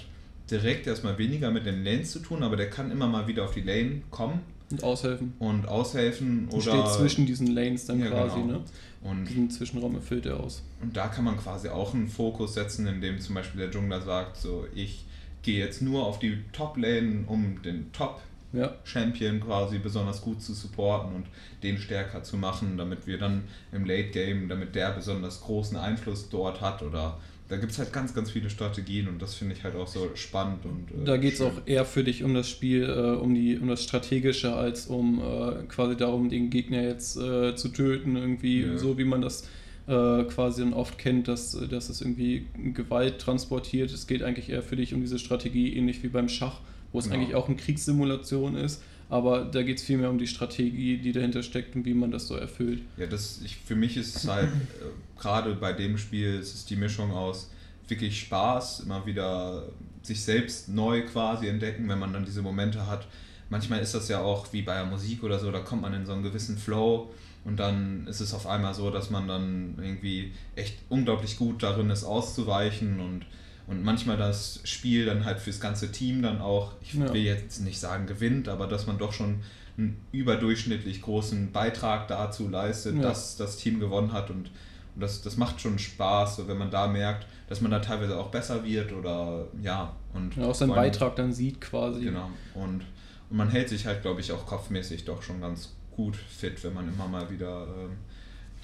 direkt 0.52 0.88
erstmal 0.88 1.18
weniger 1.18 1.50
mit 1.52 1.66
den 1.66 1.84
Lanes 1.84 2.12
zu 2.12 2.20
tun, 2.20 2.44
aber 2.44 2.56
der 2.56 2.70
kann 2.70 2.92
immer 2.92 3.08
mal 3.08 3.28
wieder 3.28 3.46
auf 3.46 3.54
die 3.54 3.62
Lane 3.62 4.02
kommen 4.12 4.42
Und 4.72 4.84
aushelfen. 4.84 5.34
und 5.40 5.68
aushelfen 5.68 6.48
Und 6.50 6.54
oder 6.54 6.62
steht 6.62 6.88
zwischen 7.00 7.26
diesen 7.26 7.48
Lanes 7.48 7.86
dann 7.86 8.00
Ja, 8.00 8.10
quasi, 8.10 8.42
genau. 8.42 8.54
ne? 8.60 8.62
und 9.02 9.26
Diesen 9.30 9.50
Zwischenraum 9.52 9.96
erfüllt 9.96 10.26
er 10.26 10.40
aus. 10.40 10.64
Und 10.82 10.98
da 10.98 11.08
kann 11.08 11.24
man 11.24 11.38
quasi 11.38 11.70
auch 11.70 11.94
einen 11.94 12.08
Fokus 12.10 12.56
setzen, 12.56 12.88
indem 12.88 13.20
zum 13.20 13.36
Beispiel 13.36 13.62
der 13.62 13.70
Jungler 13.72 14.02
sagt, 14.02 14.38
so 14.38 14.68
ich 14.76 15.06
gehe 15.46 15.60
jetzt 15.60 15.82
nur 15.82 16.06
auf 16.06 16.20
die 16.20 16.38
Top-Lane, 16.52 17.24
um 17.28 17.62
den 17.64 17.92
Top-Champion 17.94 19.40
Ja. 19.40 19.46
quasi 19.46 19.80
besonders 19.80 20.22
gut 20.22 20.42
zu 20.42 20.54
supporten 20.54 21.16
und 21.16 21.26
den 21.64 21.78
stärker 21.78 22.24
zu 22.24 22.38
machen, 22.38 22.78
damit 22.78 23.08
wir 23.08 23.18
dann 23.18 23.44
im 23.72 23.86
Late-Game, 23.86 24.50
damit 24.50 24.76
der 24.76 24.92
besonders 24.92 25.42
großen 25.42 25.78
Einfluss 25.78 26.30
dort 26.30 26.62
hat 26.62 26.82
oder 26.82 27.18
da 27.48 27.58
gibt 27.58 27.72
es 27.74 27.78
halt 27.78 27.94
ganz, 27.94 28.16
ganz 28.16 28.32
viele 28.32 28.50
Strategien 28.50 29.08
und 29.08 29.22
das 29.22 29.36
finde 29.36 29.54
ich 29.56 29.64
halt 29.64 29.76
auch 29.76 29.88
so 29.88 30.10
spannend 30.16 30.66
und 30.66 30.90
äh, 30.90 31.06
Da 31.06 31.18
geht 31.18 31.36
es 31.36 31.42
auch 31.42 31.54
eher 31.68 31.86
für 31.86 32.04
dich 32.04 32.24
um 32.24 32.34
das 32.34 32.50
Spiel, 32.50 32.84
äh, 32.90 33.16
um, 33.22 33.36
die, 33.36 33.60
um 33.60 33.68
das 33.68 33.84
Strategische, 33.84 34.56
als 34.56 34.88
um 34.88 35.20
äh, 35.22 35.64
quasi 35.68 35.96
darum, 35.96 36.30
den 36.30 36.50
Gegner 36.50 36.82
jetzt 36.82 37.18
äh, 37.18 37.56
zu 37.56 37.70
töten, 37.70 38.16
irgendwie, 38.16 38.64
Ja. 38.64 38.78
so 38.80 38.98
wie 38.98 39.04
man 39.04 39.22
das 39.22 39.48
äh, 39.88 40.24
quasi 40.24 40.62
dann 40.64 40.74
oft 40.74 40.98
kennt, 40.98 41.28
dass, 41.28 41.52
dass 41.70 41.90
es 41.90 42.02
irgendwie 42.02 42.48
Gewalt 42.74 43.20
transportiert. 43.20 43.92
Es 43.92 44.08
geht 44.08 44.24
eigentlich 44.24 44.50
eher 44.50 44.64
für 44.64 44.76
dich 44.76 44.94
um 44.94 45.02
diese 45.02 45.20
Strategie, 45.20 45.76
ähnlich 45.76 46.02
wie 46.04 46.08
beim 46.08 46.28
Schach, 46.30 46.60
wo 46.92 47.00
es 47.00 47.06
Genau. 47.06 47.18
eigentlich 47.18 47.36
auch 47.36 47.48
eine 47.48 47.58
Kriegssimulation 47.58 48.56
ist, 48.56 48.82
aber 49.10 49.46
da 49.46 49.62
geht 49.62 49.78
es 49.78 49.84
vielmehr 49.84 50.10
um 50.10 50.18
die 50.18 50.28
Strategie, 50.28 50.98
die 50.98 51.12
dahinter 51.12 51.44
steckt 51.44 51.76
und 51.76 51.86
wie 51.86 51.94
man 51.94 52.10
das 52.12 52.28
so 52.28 52.36
erfüllt. 52.36 52.82
Ja, 52.98 53.06
das, 53.06 53.42
ich, 53.46 53.58
für 53.58 53.76
mich 53.76 53.98
ist 53.98 54.16
es 54.16 54.28
halt, 54.28 54.48
äh, 54.48 55.20
gerade 55.22 55.54
bei 55.56 55.74
dem 55.74 55.98
Spiel, 55.98 56.36
ist 56.40 56.56
es 56.56 56.66
die 56.66 56.76
Mischung 56.76 57.12
aus 57.12 57.52
wirklich 57.88 58.20
Spaß, 58.22 58.80
immer 58.80 59.06
wieder 59.06 59.68
sich 60.02 60.22
selbst 60.22 60.70
neu 60.70 61.04
quasi 61.04 61.48
entdecken, 61.48 61.88
wenn 61.88 62.00
man 62.00 62.14
dann 62.14 62.26
diese 62.26 62.42
Momente 62.42 62.88
hat. 62.88 63.08
Manchmal 63.50 63.80
ist 63.82 63.94
das 63.94 64.08
ja 64.08 64.22
auch 64.22 64.52
wie 64.54 64.64
bei 64.64 64.74
der 64.74 64.86
Musik 64.86 65.22
oder 65.24 65.38
so, 65.38 65.52
da 65.52 65.60
kommt 65.60 65.84
man 65.84 65.94
in 65.94 66.06
so 66.08 66.14
einen 66.14 66.24
gewissen 66.24 66.58
Flow 66.58 67.12
und 67.46 67.58
dann 67.58 68.06
ist 68.08 68.20
es 68.20 68.34
auf 68.34 68.46
einmal 68.48 68.74
so, 68.74 68.90
dass 68.92 69.10
man 69.10 69.28
dann 69.28 69.76
irgendwie 69.78 70.34
echt 70.56 70.76
unglaublich 70.90 71.38
gut 71.38 71.64
darin 71.64 71.90
ist, 71.90 72.04
auszuweichen 72.04 73.00
und, 73.00 73.26
und 73.68 73.84
manchmal 73.84 74.18
das 74.18 74.60
Spiel 74.66 75.06
dann 75.06 75.24
halt 75.26 75.40
fürs 75.40 75.60
ganze 75.62 75.92
Team 75.92 76.22
dann 76.22 76.42
auch, 76.42 76.74
ich 76.82 76.94
Ja. 76.96 77.14
will 77.14 77.22
jetzt 77.24 77.62
nicht 77.62 77.80
sagen 77.80 78.06
gewinnt, 78.08 78.50
aber 78.50 78.68
dass 78.68 78.86
man 78.88 78.98
doch 78.98 79.14
schon 79.14 79.42
einen 79.78 79.98
überdurchschnittlich 80.12 81.02
großen 81.02 81.52
Beitrag 81.52 82.08
dazu 82.08 82.48
leistet, 82.50 82.96
Ja. 82.96 83.02
dass 83.04 83.36
das 83.38 83.58
Team 83.58 83.80
gewonnen 83.80 84.12
hat 84.12 84.30
und, 84.30 84.52
Und 84.96 85.02
das, 85.02 85.22
das 85.22 85.36
macht 85.36 85.60
schon 85.60 85.78
Spaß, 85.78 86.38
so 86.38 86.48
wenn 86.48 86.58
man 86.58 86.72
da 86.72 86.88
merkt, 86.88 87.28
dass 87.50 87.60
man 87.60 87.70
da 87.70 87.80
teilweise 87.80 88.18
auch 88.18 88.30
besser 88.32 88.64
wird 88.64 88.94
oder 88.94 89.46
ja. 89.62 89.94
Und 90.14 90.38
Ja, 90.38 90.46
auch 90.46 90.56
seinen 90.56 90.72
allem- 90.72 90.84
Beitrag 90.84 91.18
dann 91.18 91.34
sieht 91.34 91.60
quasi. 91.60 92.02
Genau. 92.06 92.30
Und, 92.54 92.86
und 93.30 93.36
man 93.38 93.50
hält 93.50 93.68
sich 93.68 93.86
halt, 93.86 94.04
glaube 94.04 94.22
ich, 94.22 94.32
auch 94.32 94.46
kopfmäßig 94.46 95.04
doch 95.04 95.22
schon 95.22 95.42
ganz 95.42 95.76
gut 95.96 96.16
fit, 96.16 96.64
wenn 96.64 96.74
man 96.74 96.88
immer 96.88 97.08
mal 97.08 97.30
wieder 97.32 97.68
ähm, 97.68 97.92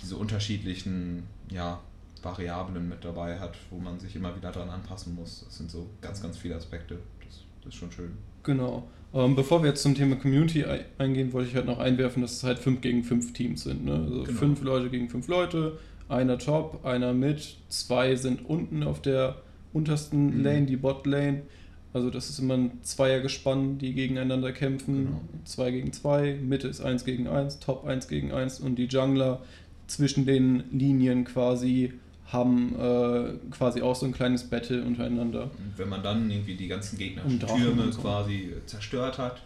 diese 0.02 0.16
unterschiedlichen 0.18 1.24
ja, 1.50 1.80
Variablen 2.24 2.88
mit 2.90 3.04
dabei 3.04 3.40
hat, 3.40 3.56
wo 3.70 3.78
man 3.80 4.00
sich 4.00 4.16
immer 4.16 4.36
wieder 4.36 4.52
dran 4.52 4.70
anpassen 4.70 5.16
muss. 5.16 5.44
Das 5.46 5.58
sind 5.58 5.72
so 5.72 5.88
ganz, 6.02 6.22
ganz 6.22 6.38
viele 6.38 6.56
Aspekte. 6.56 6.96
Das, 7.26 7.40
das 7.64 7.74
ist 7.74 7.80
schon 7.80 7.92
schön. 7.92 8.12
Genau. 8.44 8.88
Ähm, 9.14 9.36
bevor 9.36 9.62
wir 9.64 9.70
jetzt 9.70 9.82
zum 9.84 9.96
Thema 9.96 10.16
Community 10.16 10.64
ei- 10.66 10.86
eingehen, 10.98 11.34
wollte 11.34 11.50
ich 11.50 11.56
halt 11.56 11.66
noch 11.66 11.80
einwerfen, 11.80 12.22
dass 12.22 12.34
es 12.34 12.44
halt 12.44 12.60
5 12.60 12.82
gegen 12.82 13.04
5 13.04 13.34
Teams 13.34 13.64
sind. 13.64 13.86
Ne? 13.86 13.94
Also 13.94 14.24
Genau. 14.24 14.40
fünf 14.40 14.62
Leute 14.62 14.90
gegen 14.90 15.10
fünf 15.10 15.28
Leute, 15.28 15.78
einer 16.10 16.38
top, 16.38 16.86
einer 16.86 17.14
mit, 17.14 17.58
zwei 17.70 18.16
sind 18.16 18.46
unten 18.46 18.84
auf 18.84 19.02
der 19.02 19.38
untersten 19.74 20.38
Mhm. 20.40 20.44
Lane, 20.44 20.66
die 20.66 20.78
Bot-Lane. 20.78 21.44
Also 21.94 22.10
das 22.10 22.30
ist 22.30 22.40
immer 22.40 22.54
ein 22.56 22.72
Zweiergespann, 22.84 23.78
die 23.78 23.94
gegeneinander 23.94 24.52
kämpfen. 24.54 25.06
Genau. 25.08 25.22
2 25.46 25.72
gegen 25.72 25.92
2, 25.94 26.36
Mitte 26.42 26.68
ist 26.68 26.82
1 26.82 27.04
gegen 27.06 27.28
1, 27.28 27.60
Top 27.60 27.86
1 27.86 28.08
gegen 28.08 28.32
1 28.32 28.60
und 28.62 28.76
die 28.76 28.86
Jungler 28.86 29.42
zwischen 29.88 30.26
den 30.26 30.64
Linien 30.72 31.26
quasi 31.26 31.94
haben 32.28 32.74
äh, 32.80 33.34
quasi 33.54 33.82
auch 33.82 33.94
so 33.96 34.06
ein 34.06 34.14
kleines 34.14 34.46
Battle 34.50 34.84
untereinander. 34.86 35.44
Und 35.44 35.74
wenn 35.78 35.90
man 35.90 36.02
dann 36.02 36.32
irgendwie 36.32 36.56
die 36.56 36.70
ganzen 36.70 36.98
Gegner 36.98 37.26
Und 37.26 37.44
Drachen 37.44 37.62
Türme 37.62 37.92
so. 37.92 38.00
quasi 38.00 38.54
zerstört 38.68 39.18
hat, 39.18 39.42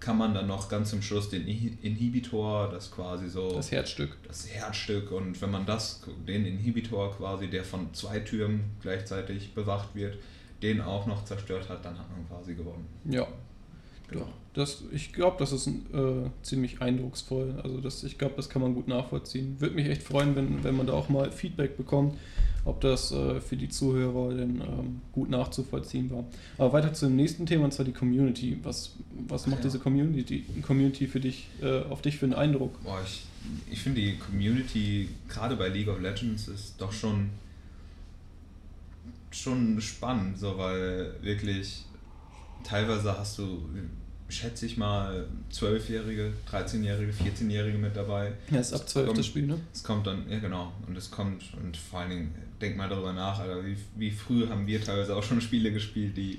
kann 0.00 0.16
man 0.16 0.32
dann 0.34 0.46
noch 0.46 0.70
ganz 0.70 0.88
zum 0.90 1.02
Schluss 1.02 1.28
den 1.28 1.44
Inhi- 1.46 1.76
Inhibitor, 1.82 2.70
das 2.72 2.90
quasi 2.90 3.28
so 3.28 3.52
Das 3.52 3.70
Herzstück. 3.70 4.16
das 4.26 4.48
Herzstück 4.48 5.12
und 5.12 5.40
wenn 5.42 5.50
man 5.50 5.66
das, 5.66 6.02
den 6.26 6.46
Inhibitor 6.46 7.14
quasi, 7.14 7.48
der 7.48 7.64
von 7.64 7.92
zwei 7.92 8.18
Türmen 8.20 8.64
gleichzeitig 8.80 9.52
bewacht 9.54 9.94
wird, 9.94 10.16
den 10.62 10.80
auch 10.80 11.06
noch 11.06 11.24
zerstört 11.24 11.68
hat, 11.68 11.84
dann 11.84 11.98
hat 11.98 12.06
man 12.10 12.28
quasi 12.28 12.54
gewonnen. 12.54 12.86
Ja. 13.04 13.26
Genau. 14.08 14.24
Doch. 14.24 14.32
Das, 14.54 14.84
ich 14.92 15.14
glaube, 15.14 15.36
das 15.38 15.52
ist 15.52 15.66
äh, 15.66 15.70
ziemlich 16.42 16.82
eindrucksvoll. 16.82 17.58
Also 17.64 17.80
das, 17.80 18.04
ich 18.04 18.18
glaube, 18.18 18.34
das 18.36 18.50
kann 18.50 18.60
man 18.60 18.74
gut 18.74 18.86
nachvollziehen. 18.86 19.56
Würde 19.60 19.74
mich 19.74 19.88
echt 19.88 20.02
freuen, 20.02 20.36
wenn, 20.36 20.62
wenn 20.62 20.76
man 20.76 20.86
da 20.86 20.92
auch 20.92 21.08
mal 21.08 21.32
Feedback 21.32 21.78
bekommt, 21.78 22.18
ob 22.66 22.82
das 22.82 23.12
äh, 23.12 23.40
für 23.40 23.56
die 23.56 23.70
Zuhörer 23.70 24.34
denn 24.34 24.60
ähm, 24.60 25.00
gut 25.12 25.30
nachzuvollziehen 25.30 26.10
war. 26.10 26.24
Aber 26.58 26.74
weiter 26.74 26.92
zu 26.92 27.06
dem 27.06 27.16
nächsten 27.16 27.46
Thema, 27.46 27.64
und 27.64 27.72
zwar 27.72 27.86
die 27.86 27.92
Community. 27.92 28.58
Was, 28.62 28.94
was 29.26 29.44
Ach 29.44 29.46
macht 29.48 29.60
ja. 29.60 29.64
diese 29.64 29.78
Community, 29.78 30.44
Community 30.60 31.06
für 31.06 31.20
dich, 31.20 31.48
äh, 31.62 31.80
auf 31.84 32.02
dich 32.02 32.18
für 32.18 32.26
einen 32.26 32.34
Eindruck? 32.34 32.82
Boah, 32.84 33.00
ich, 33.02 33.24
ich 33.70 33.80
finde 33.80 34.02
die 34.02 34.18
Community, 34.18 35.08
gerade 35.28 35.56
bei 35.56 35.68
League 35.68 35.88
of 35.88 35.98
Legends, 35.98 36.48
ist 36.48 36.74
doch 36.78 36.92
schon, 36.92 37.30
schon 39.32 39.80
spannend, 39.80 40.38
so 40.38 40.56
weil 40.58 41.14
wirklich 41.22 41.84
teilweise 42.64 43.16
hast 43.18 43.38
du, 43.38 43.68
schätze 44.28 44.66
ich 44.66 44.76
mal, 44.76 45.26
12-Jährige, 45.52 46.32
13-Jährige, 46.50 47.12
14-Jährige 47.12 47.76
mit 47.78 47.94
dabei. 47.96 48.32
Ja, 48.50 48.60
ist 48.60 48.72
ab 48.72 48.88
12 48.88 49.06
das 49.08 49.14
Kommt- 49.16 49.26
Spiel, 49.26 49.46
ne? 49.46 49.58
Es 49.72 49.82
kommt 49.84 50.06
dann, 50.06 50.28
ja 50.30 50.38
genau, 50.38 50.72
und 50.86 50.96
es 50.96 51.10
kommt, 51.10 51.42
und 51.62 51.76
vor 51.76 52.00
allen 52.00 52.10
Dingen, 52.10 52.34
denk 52.60 52.76
mal 52.76 52.88
darüber 52.88 53.12
nach, 53.12 53.38
Alter, 53.40 53.64
wie, 53.66 53.76
wie 53.96 54.10
früh 54.10 54.46
haben 54.48 54.66
wir 54.66 54.82
teilweise 54.82 55.16
auch 55.16 55.22
schon 55.22 55.40
Spiele 55.40 55.72
gespielt, 55.72 56.16
die 56.16 56.38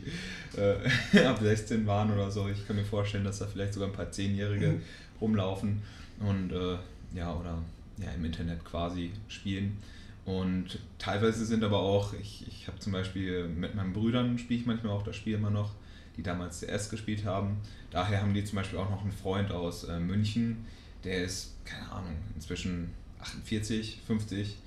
äh, 0.57 1.19
ab 1.25 1.39
16 1.41 1.85
waren 1.85 2.11
oder 2.11 2.31
so. 2.31 2.47
Ich 2.47 2.65
kann 2.65 2.75
mir 2.77 2.85
vorstellen, 2.85 3.25
dass 3.25 3.39
da 3.39 3.45
vielleicht 3.45 3.73
sogar 3.73 3.89
ein 3.89 3.93
paar 3.93 4.09
Zehnjährige 4.11 4.79
rumlaufen 5.19 5.81
und 6.19 6.51
äh, 6.51 6.77
ja, 7.15 7.33
oder 7.33 7.57
ja, 7.97 8.09
im 8.15 8.23
Internet 8.25 8.63
quasi 8.65 9.11
spielen. 9.27 9.77
Und 10.25 10.79
teilweise 10.99 11.45
sind 11.45 11.63
aber 11.63 11.79
auch, 11.79 12.13
ich, 12.13 12.47
ich 12.47 12.67
habe 12.67 12.79
zum 12.79 12.93
Beispiel 12.93 13.47
mit 13.47 13.75
meinen 13.75 13.93
Brüdern 13.93 14.37
spiele 14.37 14.61
ich 14.61 14.65
manchmal 14.65 14.93
auch 14.93 15.03
das 15.03 15.15
Spiel 15.15 15.35
immer 15.35 15.49
noch, 15.49 15.71
die 16.15 16.23
damals 16.23 16.61
CS 16.61 16.89
gespielt 16.89 17.25
haben. 17.25 17.57
Daher 17.91 18.21
haben 18.21 18.33
die 18.33 18.43
zum 18.43 18.55
Beispiel 18.55 18.79
auch 18.79 18.89
noch 18.89 19.01
einen 19.01 19.11
Freund 19.11 19.51
aus 19.51 19.83
äh, 19.83 19.99
München, 19.99 20.65
der 21.03 21.23
ist, 21.23 21.53
keine 21.65 21.91
Ahnung, 21.91 22.15
inzwischen 22.35 22.91
48, 23.19 23.99
50 24.07 24.57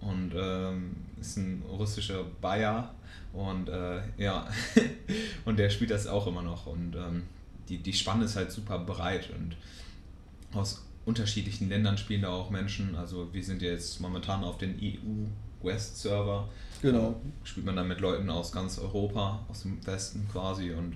und 0.00 0.32
ähm, 0.36 0.96
ist 1.20 1.38
ein 1.38 1.62
russischer 1.68 2.24
Bayer 2.40 2.94
und 3.32 3.68
äh, 3.68 4.00
ja, 4.18 4.46
und 5.44 5.58
der 5.58 5.70
spielt 5.70 5.90
das 5.90 6.06
auch 6.06 6.26
immer 6.26 6.42
noch 6.42 6.66
und 6.66 6.94
ähm, 6.94 7.22
die, 7.68 7.78
die 7.78 7.92
Spanne 7.92 8.24
ist 8.24 8.36
halt 8.36 8.52
super 8.52 8.78
breit 8.78 9.30
und 9.30 9.56
aus 10.56 10.85
unterschiedlichen 11.06 11.68
Ländern 11.70 11.96
spielen 11.96 12.22
da 12.22 12.28
auch 12.30 12.50
Menschen, 12.50 12.94
also 12.96 13.32
wir 13.32 13.42
sind 13.42 13.62
ja 13.62 13.70
jetzt 13.70 14.00
momentan 14.00 14.44
auf 14.44 14.58
den 14.58 14.76
EU 14.82 15.26
West 15.66 16.00
Server, 16.02 16.48
Genau. 16.82 17.18
spielt 17.44 17.64
man 17.64 17.74
dann 17.76 17.88
mit 17.88 18.00
Leuten 18.00 18.28
aus 18.28 18.52
ganz 18.52 18.78
Europa, 18.78 19.40
aus 19.48 19.62
dem 19.62 19.84
Westen 19.86 20.28
quasi 20.30 20.72
und, 20.72 20.94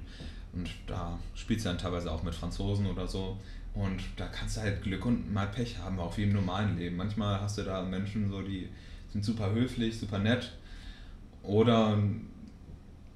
und 0.52 0.68
da 0.86 1.18
spielst 1.34 1.64
du 1.64 1.70
dann 1.70 1.78
teilweise 1.78 2.12
auch 2.12 2.22
mit 2.22 2.34
Franzosen 2.34 2.86
oder 2.86 3.06
so. 3.08 3.38
Und 3.72 4.00
da 4.16 4.26
kannst 4.26 4.56
du 4.56 4.62
halt 4.62 4.82
Glück 4.82 5.06
und 5.06 5.32
mal 5.32 5.46
Pech 5.46 5.78
haben, 5.78 5.98
auch 6.00 6.16
wie 6.18 6.24
im 6.24 6.32
normalen 6.32 6.76
Leben. 6.76 6.96
Manchmal 6.96 7.40
hast 7.40 7.56
du 7.56 7.62
da 7.62 7.82
Menschen, 7.82 8.28
so, 8.28 8.42
die 8.42 8.68
sind 9.12 9.24
super 9.24 9.52
höflich, 9.52 9.96
super 9.98 10.18
nett. 10.18 10.52
Oder 11.44 11.96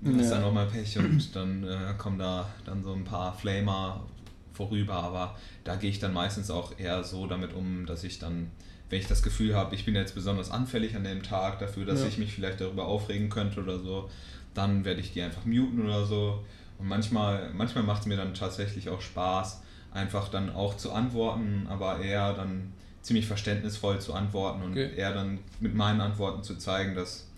du 0.01 0.17
hast 0.17 0.31
Ja. 0.31 0.37
dann 0.37 0.45
auch 0.45 0.53
mal 0.53 0.67
Pech 0.67 0.97
und 0.99 1.35
dann 1.35 1.65
äh, 1.65 1.95
kommen 1.99 2.19
da 2.19 2.49
dann 2.65 2.83
so 2.85 2.93
ein 2.95 3.05
paar 3.05 3.37
Flamer 3.37 4.07
vorüber. 4.55 4.95
Aber 4.95 5.37
da 5.65 5.77
gehe 5.77 5.91
ich 5.91 5.99
dann 5.99 6.13
meistens 6.13 6.51
auch 6.51 6.79
eher 6.79 7.05
so 7.05 7.27
damit 7.27 7.53
um, 7.53 7.87
dass 7.87 8.05
ich 8.05 8.19
dann, 8.19 8.51
wenn 8.91 9.01
ich 9.01 9.07
das 9.07 9.23
Gefühl 9.23 9.55
habe, 9.55 9.75
ich 9.75 9.85
bin 9.85 9.95
jetzt 9.95 10.15
besonders 10.15 10.51
anfällig 10.51 10.97
an 10.97 11.05
dem 11.05 11.23
Tag 11.23 11.59
dafür, 11.59 11.85
dass 11.85 12.01
Ja. 12.01 12.07
ich 12.07 12.19
mich 12.19 12.33
vielleicht 12.35 12.61
darüber 12.61 12.87
aufregen 12.87 13.29
könnte 13.29 13.63
oder 13.63 13.79
so, 13.79 14.09
dann 14.55 14.85
werde 14.85 15.01
ich 15.01 15.13
die 15.13 15.23
einfach 15.23 15.45
muten 15.45 15.83
oder 15.85 16.07
so. 16.07 16.45
Und 16.79 16.89
manchmal, 16.89 17.51
manchmal 17.55 17.85
macht 17.85 18.03
es 18.03 18.07
mir 18.07 18.17
dann 18.17 18.35
tatsächlich 18.35 18.89
auch 18.89 19.01
Spaß, 19.01 19.61
einfach 19.93 20.29
dann 20.29 20.51
auch 20.55 20.77
zu 20.77 20.93
antworten, 20.93 21.67
aber 21.69 22.01
eher 22.01 22.33
dann 22.35 22.73
ziemlich 23.03 23.27
verständnisvoll 23.27 24.01
zu 24.01 24.15
antworten 24.15 24.63
und 24.63 24.71
Okay. 24.73 24.91
eher 24.97 25.13
dann 25.13 25.39
mit 25.61 25.75
meinen 25.75 26.01
Antworten 26.01 26.43
zu 26.43 26.57
zeigen, 26.57 26.95
dass, 26.95 27.29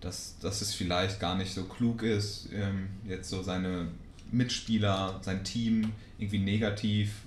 dass, 0.00 0.38
dass 0.38 0.60
es 0.62 0.72
vielleicht 0.74 1.18
gar 1.20 1.34
nicht 1.36 1.52
so 1.52 1.64
klug 1.64 2.02
ist, 2.02 2.48
ähm, 2.52 2.88
jetzt 3.04 3.28
so 3.28 3.42
seine 3.42 3.88
Mitspieler, 4.30 5.18
sein 5.22 5.44
Team 5.44 5.92
irgendwie 6.18 6.38
negativ 6.38 7.22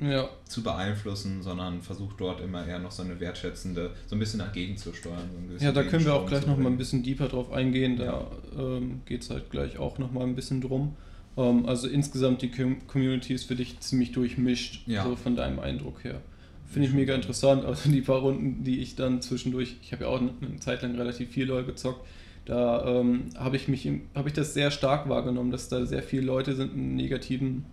Ja, 0.00 0.28
zu 0.46 0.62
beeinflussen, 0.62 1.42
sondern 1.42 1.82
versucht 1.82 2.20
dort 2.20 2.40
immer 2.40 2.66
eher 2.66 2.78
noch 2.78 2.90
so 2.90 3.02
eine 3.02 3.20
wertschätzende, 3.20 3.90
so 4.06 4.16
ein 4.16 4.18
bisschen 4.18 4.40
dagegen 4.40 4.76
zu 4.76 4.92
steuern. 4.92 5.28
So 5.58 5.64
Ja, 5.64 5.70
da 5.72 5.84
können 5.84 6.04
wir 6.04 6.14
auch 6.14 6.26
gleich 6.26 6.42
zu 6.42 6.48
noch 6.50 6.56
mal 6.58 6.70
ein 6.70 6.78
bisschen 6.78 7.02
deeper 7.02 7.28
drauf 7.28 7.52
eingehen. 7.52 7.96
Da 7.96 8.04
Ja. 8.04 8.26
ähm, 8.58 9.02
geht 9.06 9.22
es 9.22 9.30
halt 9.30 9.50
gleich 9.50 9.78
auch 9.78 9.98
noch 9.98 10.10
mal 10.12 10.24
ein 10.24 10.34
bisschen 10.34 10.60
drum. 10.60 10.96
Ähm, 11.36 11.66
also 11.66 11.88
insgesamt 11.88 12.42
die 12.42 12.50
Com 12.50 12.86
Community 12.88 13.34
ist 13.34 13.44
für 13.44 13.54
dich 13.54 13.78
ziemlich 13.80 14.12
durchmischt, 14.12 14.86
Ja. 14.86 15.04
so 15.04 15.14
von 15.16 15.36
deinem 15.36 15.58
Eindruck 15.60 16.02
her. 16.04 16.20
Finde 16.66 16.88
ich 16.88 16.94
mega 16.94 17.14
interessant. 17.14 17.64
Also 17.66 17.90
die 17.90 18.00
paar 18.00 18.20
Runden, 18.20 18.64
die 18.64 18.78
ich 18.80 18.96
dann 18.96 19.20
zwischendurch, 19.20 19.76
ich 19.82 19.92
habe 19.92 20.04
ja 20.04 20.10
auch 20.10 20.20
eine 20.20 20.32
eine 20.40 20.58
Zeit 20.58 20.80
lang 20.82 20.94
relativ 20.96 21.30
viel 21.30 21.44
LoL 21.46 21.64
gezockt, 21.64 22.06
da 22.44 22.84
ähm, 23.00 23.26
habe 23.36 23.56
ich 23.56 23.68
mich, 23.68 23.88
habe 24.14 24.28
ich 24.28 24.34
das 24.34 24.54
sehr 24.54 24.70
stark 24.70 25.08
wahrgenommen, 25.08 25.50
dass 25.50 25.68
da 25.68 25.86
sehr 25.86 26.02
viele 26.02 26.22
Leute 26.22 26.54
sind 26.54 26.74
in 26.74 26.96
negativen 26.96 27.64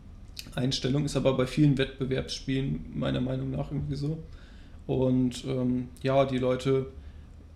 Einstellungen. 0.56 1.06
Ist 1.06 1.18
aber 1.18 1.36
bei 1.36 1.48
vielen 1.48 1.78
Wettbewerbsspielen 1.78 2.86
meiner 2.94 3.22
Meinung 3.22 3.52
nach 3.52 3.72
irgendwie 3.72 3.96
so. 3.96 4.20
Und 4.86 5.44
ähm, 5.46 5.90
ja, 6.02 6.26
die 6.26 6.38
Leute, 6.38 6.88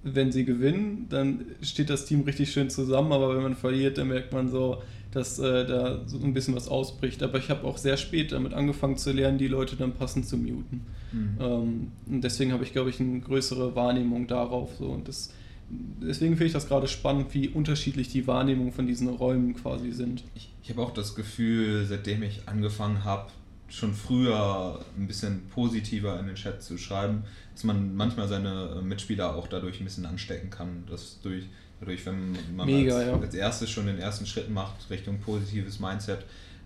wenn 0.03 0.31
sie 0.31 0.45
gewinnen, 0.45 1.07
dann 1.09 1.45
steht 1.61 1.89
das 1.89 2.05
Team 2.05 2.21
richtig 2.21 2.51
schön 2.51 2.69
zusammen, 2.69 3.11
aber 3.11 3.35
wenn 3.35 3.43
man 3.43 3.55
verliert, 3.55 3.97
dann 3.97 4.09
merkt 4.09 4.33
man 4.33 4.49
so, 4.49 4.81
dass 5.11 5.37
äh, 5.37 5.65
da 5.65 6.01
so 6.07 6.17
ein 6.17 6.33
bisschen 6.33 6.55
was 6.55 6.67
ausbricht. 6.67 7.21
Aber 7.21 7.37
ich 7.37 7.49
habe 7.49 7.65
auch 7.67 7.77
sehr 7.77 7.97
spät 7.97 8.31
damit 8.31 8.53
angefangen 8.53 8.97
zu 8.97 9.11
lernen, 9.11 9.37
die 9.37 9.47
Leute 9.47 9.75
dann 9.75 9.93
passend 9.93 10.27
zu 10.27 10.37
muten. 10.37 10.81
Mhm. 11.11 11.37
Ähm, 11.39 11.91
und 12.07 12.23
deswegen 12.23 12.51
habe 12.51 12.63
ich, 12.63 12.73
glaube 12.73 12.89
ich, 12.89 12.99
eine 12.99 13.19
größere 13.19 13.75
Wahrnehmung 13.75 14.25
darauf. 14.25 14.75
So. 14.77 14.85
Und 14.87 15.07
das, 15.07 15.31
deswegen 15.69 16.33
finde 16.33 16.47
ich 16.47 16.53
das 16.53 16.67
gerade 16.67 16.87
spannend, 16.87 17.33
wie 17.33 17.49
unterschiedlich 17.49 18.09
die 18.09 18.27
Wahrnehmungen 18.27 18.73
von 18.73 18.87
diesen 18.87 19.09
Räumen 19.09 19.55
quasi 19.55 19.91
sind. 19.91 20.23
Ich, 20.35 20.49
ich 20.63 20.69
habe 20.69 20.81
auch 20.81 20.93
das 20.93 21.15
Gefühl, 21.15 21.85
seitdem 21.85 22.23
ich 22.23 22.47
angefangen 22.47 23.03
habe, 23.03 23.31
schon 23.69 23.93
früher 23.93 24.79
ein 24.97 25.07
bisschen 25.07 25.47
positiver 25.49 26.19
in 26.19 26.27
den 26.27 26.35
Chat 26.35 26.61
zu 26.61 26.77
schreiben, 26.77 27.23
dass 27.53 27.63
man 27.63 27.95
manchmal 27.95 28.27
seine 28.27 28.77
äh, 28.77 28.81
Mitspieler 28.81 29.35
auch 29.35 29.47
dadurch 29.47 29.79
ein 29.79 29.85
bisschen 29.85 30.05
anstecken 30.05 30.51
kann. 30.51 30.83
Dass 30.87 31.19
durch, 31.21 31.45
dadurch, 31.79 32.05
wenn 32.05 32.37
man 32.55 32.67
Mega, 32.67 32.97
als, 32.97 33.07
ja. 33.07 33.19
als 33.19 33.33
erstes 33.33 33.71
schon 33.71 33.87
den 33.87 33.97
ersten 33.97 34.27
Schritt 34.27 34.49
macht 34.49 34.89
Richtung 34.91 35.19
positives 35.19 35.79
Mindset, 35.79 36.19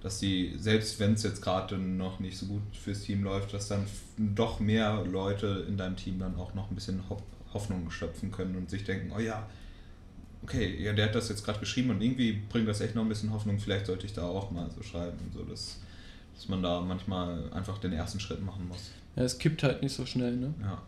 dass 0.04 0.20
die, 0.20 0.56
selbst 0.60 1.00
wenn 1.00 1.14
es 1.14 1.24
jetzt 1.24 1.42
gerade 1.42 1.78
noch 1.78 2.20
nicht 2.20 2.38
so 2.38 2.46
gut 2.46 2.62
fürs 2.74 3.02
Team 3.02 3.24
läuft, 3.24 3.54
dass 3.54 3.70
dann 3.70 3.86
doch 4.18 4.60
mehr 4.60 5.04
Leute 5.10 5.66
in 5.68 5.78
deinem 5.78 5.96
Team 5.96 6.20
dann 6.20 6.36
auch 6.36 6.54
noch 6.56 6.70
ein 6.70 6.76
bisschen 6.76 7.02
Hoffnung 7.58 7.90
schöpfen 7.90 8.32
können 8.32 8.56
und 8.56 8.70
sich 8.70 8.84
denken, 8.84 9.12
oh 9.16 9.20
ja, 9.20 9.48
okay, 10.44 10.76
ja, 10.80 10.94
der 10.94 11.08
hat 11.08 11.16
das 11.16 11.30
jetzt 11.30 11.44
gerade 11.44 11.60
geschrieben 11.60 11.90
und 11.90 12.02
irgendwie 12.02 12.42
bringt 12.50 12.68
das 12.68 12.82
echt 12.82 12.94
noch 12.94 13.02
ein 13.02 13.10
bisschen 13.10 13.34
Hoffnung, 13.34 13.58
vielleicht 13.60 13.88
sollte 13.88 14.06
ich 14.06 14.14
da 14.14 14.24
auch 14.24 14.52
mal 14.52 14.70
so 14.70 14.84
schreiben, 14.84 15.18
so 15.34 15.44
dass, 15.44 15.80
dass 16.36 16.48
man 16.48 16.62
da 16.62 16.82
manchmal 16.82 17.52
einfach 17.52 17.80
den 17.80 17.94
ersten 17.94 18.20
Schritt 18.20 18.46
machen 18.46 18.68
muss. 18.68 18.92
Ja, 19.16 19.24
es 19.24 19.40
kippt 19.40 19.64
halt 19.64 19.82
nicht 19.82 19.96
so 19.96 20.06
schnell, 20.06 20.36
ne? 20.36 20.54
Ja. 20.62 20.82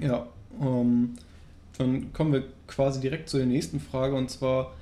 Ja, 0.00 0.26
Ähm, 0.60 1.14
dann 1.78 2.12
kommen 2.12 2.32
wir 2.34 2.44
quasi 2.66 3.00
direkt 3.00 3.28
zu 3.30 3.38
der 3.38 3.46
nächsten 3.46 3.80
Frage 3.80 4.14
und 4.14 4.30
zwar, 4.30 4.74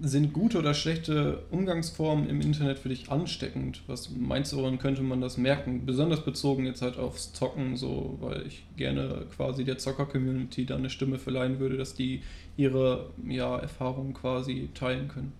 sind 0.00 0.32
gute 0.32 0.58
oder 0.58 0.74
schlechte 0.74 1.42
Umgangsformen 1.50 2.28
im 2.28 2.40
Internet 2.40 2.78
für 2.78 2.88
dich 2.88 3.10
ansteckend? 3.10 3.82
Was 3.88 4.10
meinst 4.10 4.52
du, 4.52 4.58
woran 4.58 4.78
könnte 4.78 5.02
man 5.02 5.20
das 5.20 5.36
merken? 5.36 5.86
Besonders 5.86 6.24
bezogen 6.24 6.66
jetzt 6.66 6.82
halt 6.82 6.98
aufs 6.98 7.32
Zocken, 7.32 7.76
so, 7.76 8.16
weil 8.20 8.46
ich 8.46 8.64
gerne 8.76 9.26
quasi 9.34 9.64
der 9.64 9.78
Zocker-Community 9.78 10.66
da 10.66 10.76
eine 10.76 10.90
Stimme 10.90 11.18
verleihen 11.18 11.58
würde, 11.58 11.76
dass 11.76 11.94
die 11.94 12.22
ihre 12.56 13.10
ja, 13.26 13.58
Erfahrungen 13.58 14.14
quasi 14.14 14.68
teilen 14.74 15.08
können. 15.08 15.32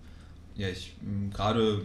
Ja, 0.55 0.67
ich 0.67 0.95
gerade 1.31 1.81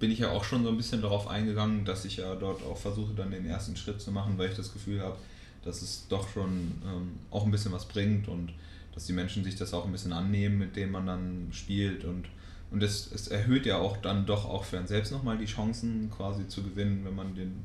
bin 0.00 0.10
ich 0.10 0.18
ja 0.18 0.30
auch 0.30 0.42
schon 0.42 0.64
so 0.64 0.70
ein 0.70 0.76
bisschen 0.76 1.00
darauf 1.00 1.28
eingegangen, 1.28 1.84
dass 1.84 2.04
ich 2.04 2.16
ja 2.16 2.34
dort 2.34 2.64
auch 2.64 2.76
versuche, 2.76 3.14
dann 3.14 3.30
den 3.30 3.46
ersten 3.46 3.76
Schritt 3.76 4.00
zu 4.00 4.10
machen, 4.10 4.34
weil 4.38 4.50
ich 4.50 4.56
das 4.56 4.72
Gefühl 4.72 5.00
habe, 5.02 5.16
dass 5.64 5.82
es 5.82 6.06
doch 6.08 6.28
schon 6.28 6.72
ähm, 6.84 7.12
auch 7.30 7.44
ein 7.44 7.52
bisschen 7.52 7.70
was 7.70 7.86
bringt 7.86 8.26
und 8.26 8.52
dass 8.98 9.06
die 9.06 9.12
Menschen 9.12 9.44
sich 9.44 9.54
das 9.54 9.74
auch 9.74 9.86
ein 9.86 9.92
bisschen 9.92 10.12
annehmen, 10.12 10.58
mit 10.58 10.74
dem 10.74 10.90
man 10.90 11.06
dann 11.06 11.46
spielt 11.52 12.04
und, 12.04 12.26
und 12.72 12.82
es, 12.82 13.12
es 13.12 13.28
erhöht 13.28 13.64
ja 13.64 13.78
auch 13.78 13.96
dann 13.98 14.26
doch 14.26 14.44
auch 14.44 14.64
für 14.64 14.76
einen 14.76 14.88
selbst 14.88 15.12
nochmal 15.12 15.38
die 15.38 15.44
Chancen 15.44 16.10
quasi 16.10 16.48
zu 16.48 16.64
gewinnen, 16.64 17.04
wenn 17.04 17.14
man 17.14 17.32
den, 17.32 17.62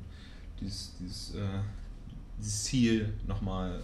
dieses, 0.62 0.94
dieses, 1.00 1.34
äh, 1.34 1.60
dieses 2.38 2.66
Ziel 2.66 3.12
nochmal 3.26 3.82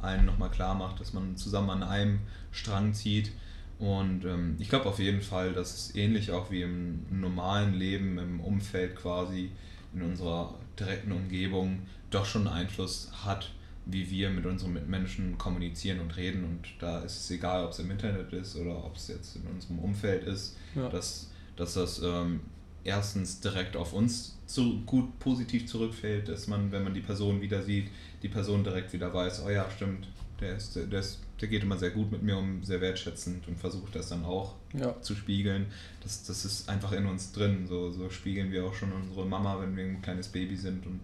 allen 0.00 0.24
nochmal 0.24 0.50
klar 0.50 0.74
macht, 0.74 0.98
dass 0.98 1.12
man 1.12 1.36
zusammen 1.36 1.68
an 1.68 1.82
einem 1.82 2.20
Strang 2.52 2.94
zieht. 2.94 3.32
Und 3.78 4.24
ähm, 4.24 4.56
ich 4.58 4.70
glaube 4.70 4.86
auf 4.86 4.98
jeden 4.98 5.20
Fall, 5.20 5.52
dass 5.52 5.74
es 5.74 5.94
ähnlich 5.94 6.30
auch 6.30 6.50
wie 6.50 6.62
im 6.62 7.04
normalen 7.10 7.74
Leben, 7.74 8.16
im 8.16 8.40
Umfeld 8.40 8.96
quasi, 8.96 9.50
in 9.92 10.00
unserer 10.00 10.54
direkten 10.80 11.12
Umgebung, 11.12 11.82
doch 12.08 12.24
schon 12.24 12.48
Einfluss 12.48 13.10
hat, 13.26 13.50
wie 13.88 14.08
wir 14.10 14.30
mit 14.30 14.46
unseren 14.46 14.74
Mitmenschen 14.74 15.38
kommunizieren 15.38 16.00
und 16.00 16.16
reden. 16.16 16.44
Und 16.44 16.68
da 16.78 17.00
ist 17.00 17.20
es 17.20 17.30
egal, 17.30 17.64
ob 17.64 17.72
es 17.72 17.78
im 17.78 17.90
Internet 17.90 18.32
ist 18.32 18.54
oder 18.56 18.84
ob 18.84 18.96
es 18.96 19.08
jetzt 19.08 19.34
in 19.36 19.42
unserem 19.42 19.78
Umfeld 19.78 20.24
ist, 20.24 20.56
ja. 20.74 20.88
dass, 20.88 21.30
dass 21.56 21.74
das 21.74 22.00
ähm, 22.04 22.40
erstens 22.84 23.40
direkt 23.40 23.76
auf 23.76 23.94
uns 23.94 24.38
zu 24.46 24.82
gut 24.84 25.18
positiv 25.18 25.66
zurückfällt, 25.66 26.28
dass 26.28 26.46
man, 26.46 26.70
wenn 26.70 26.84
man 26.84 26.94
die 26.94 27.00
Person 27.00 27.40
wieder 27.40 27.62
sieht, 27.62 27.88
die 28.22 28.28
Person 28.28 28.62
direkt 28.62 28.92
wieder 28.92 29.12
weiß, 29.12 29.42
oh 29.46 29.50
ja, 29.50 29.70
stimmt, 29.70 30.06
der, 30.40 30.56
ist, 30.56 30.76
der, 30.76 30.92
ist, 30.92 31.20
der 31.40 31.48
geht 31.48 31.62
immer 31.62 31.78
sehr 31.78 31.90
gut 31.90 32.12
mit 32.12 32.22
mir 32.22 32.36
um, 32.36 32.62
sehr 32.62 32.80
wertschätzend 32.80 33.48
und 33.48 33.58
versucht 33.58 33.94
das 33.94 34.10
dann 34.10 34.24
auch 34.24 34.54
ja. 34.72 35.00
zu 35.00 35.14
spiegeln. 35.14 35.66
Das, 36.02 36.24
das 36.24 36.44
ist 36.44 36.68
einfach 36.68 36.92
in 36.92 37.06
uns 37.06 37.32
drin. 37.32 37.66
So, 37.66 37.90
so 37.90 38.08
spiegeln 38.10 38.52
wir 38.52 38.64
auch 38.64 38.74
schon 38.74 38.92
unsere 38.92 39.26
Mama, 39.26 39.60
wenn 39.60 39.76
wir 39.76 39.84
ein 39.84 40.02
kleines 40.02 40.28
Baby 40.28 40.56
sind 40.56 40.86
und 40.86 41.00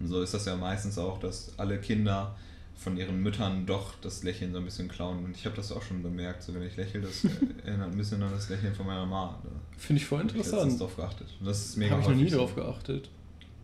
und 0.00 0.08
so 0.08 0.22
ist 0.22 0.34
das 0.34 0.46
ja 0.46 0.56
meistens 0.56 0.98
auch, 0.98 1.20
dass 1.20 1.52
alle 1.58 1.78
Kinder 1.78 2.34
von 2.74 2.96
ihren 2.96 3.22
Müttern 3.22 3.66
doch 3.66 3.94
das 4.00 4.22
Lächeln 4.22 4.52
so 4.52 4.58
ein 4.58 4.64
bisschen 4.64 4.88
klauen. 4.88 5.22
Und 5.22 5.36
ich 5.36 5.44
habe 5.44 5.54
das 5.54 5.70
auch 5.70 5.82
schon 5.82 6.02
bemerkt, 6.02 6.42
so 6.42 6.54
wenn 6.54 6.62
ich 6.62 6.76
lächle, 6.76 7.02
das 7.02 7.24
erinnert 7.64 7.92
ein 7.92 7.96
bisschen 7.96 8.22
an 8.22 8.32
das 8.32 8.48
Lächeln 8.48 8.74
von 8.74 8.86
meiner 8.86 9.04
Mama. 9.04 9.38
Finde 9.76 10.00
ich 10.00 10.08
voll 10.08 10.22
interessant. 10.22 10.72
Ich 10.72 10.78
darauf 10.78 10.96
geachtet. 10.96 11.28
das 11.44 11.66
ist 11.66 11.76
mega 11.76 11.92
Habe 11.92 12.02
ich 12.02 12.08
noch 12.08 12.16
nie 12.16 12.28
so. 12.30 12.36
darauf 12.36 12.54
geachtet. 12.54 13.10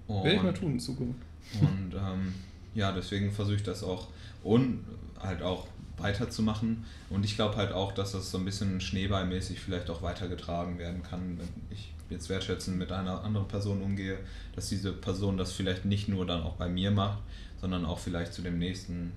Werde 0.07 0.35
ich 0.35 0.43
mal 0.43 0.53
tun 0.55 0.73
in 0.73 0.81
Zukunft. 0.81 1.21
Und 1.61 1.95
ähm, 1.95 2.35
ja, 2.75 2.93
deswegen 2.93 3.33
versuche 3.33 3.57
ich 3.57 3.63
das 3.63 3.83
auch 3.83 4.09
und 4.43 4.85
halt 5.19 5.43
auch 5.43 5.67
weiterzumachen. 5.97 6.85
Und 7.09 7.25
ich 7.25 7.37
glaube 7.37 7.57
halt 7.57 7.73
auch, 7.73 7.93
dass 7.93 8.13
das 8.13 8.31
so 8.31 8.37
ein 8.37 8.45
bisschen 8.45 8.81
schneeballmäßig 8.83 9.61
vielleicht 9.61 9.89
auch 9.89 10.03
weitergetragen 10.03 10.79
werden 10.79 11.03
kann, 11.03 11.39
wenn 11.39 11.49
ich 11.71 11.95
jetzt 12.11 12.29
wertschätzend 12.29 12.79
mit 12.79 12.93
einer 12.93 13.23
anderen 13.25 13.49
Person 13.49 13.83
umgehe, 13.83 14.19
dass 14.55 14.69
diese 14.69 14.93
Person 14.93 15.37
das 15.37 15.53
vielleicht 15.53 15.85
nicht 15.85 16.09
nur 16.09 16.27
dann 16.27 16.43
auch 16.43 16.55
bei 16.55 16.69
mir 16.69 16.91
macht, 16.91 17.19
sondern 17.61 17.85
auch 17.85 17.99
vielleicht 17.99 18.33
zu 18.33 18.43
dem 18.43 18.59
nächsten 18.59 19.13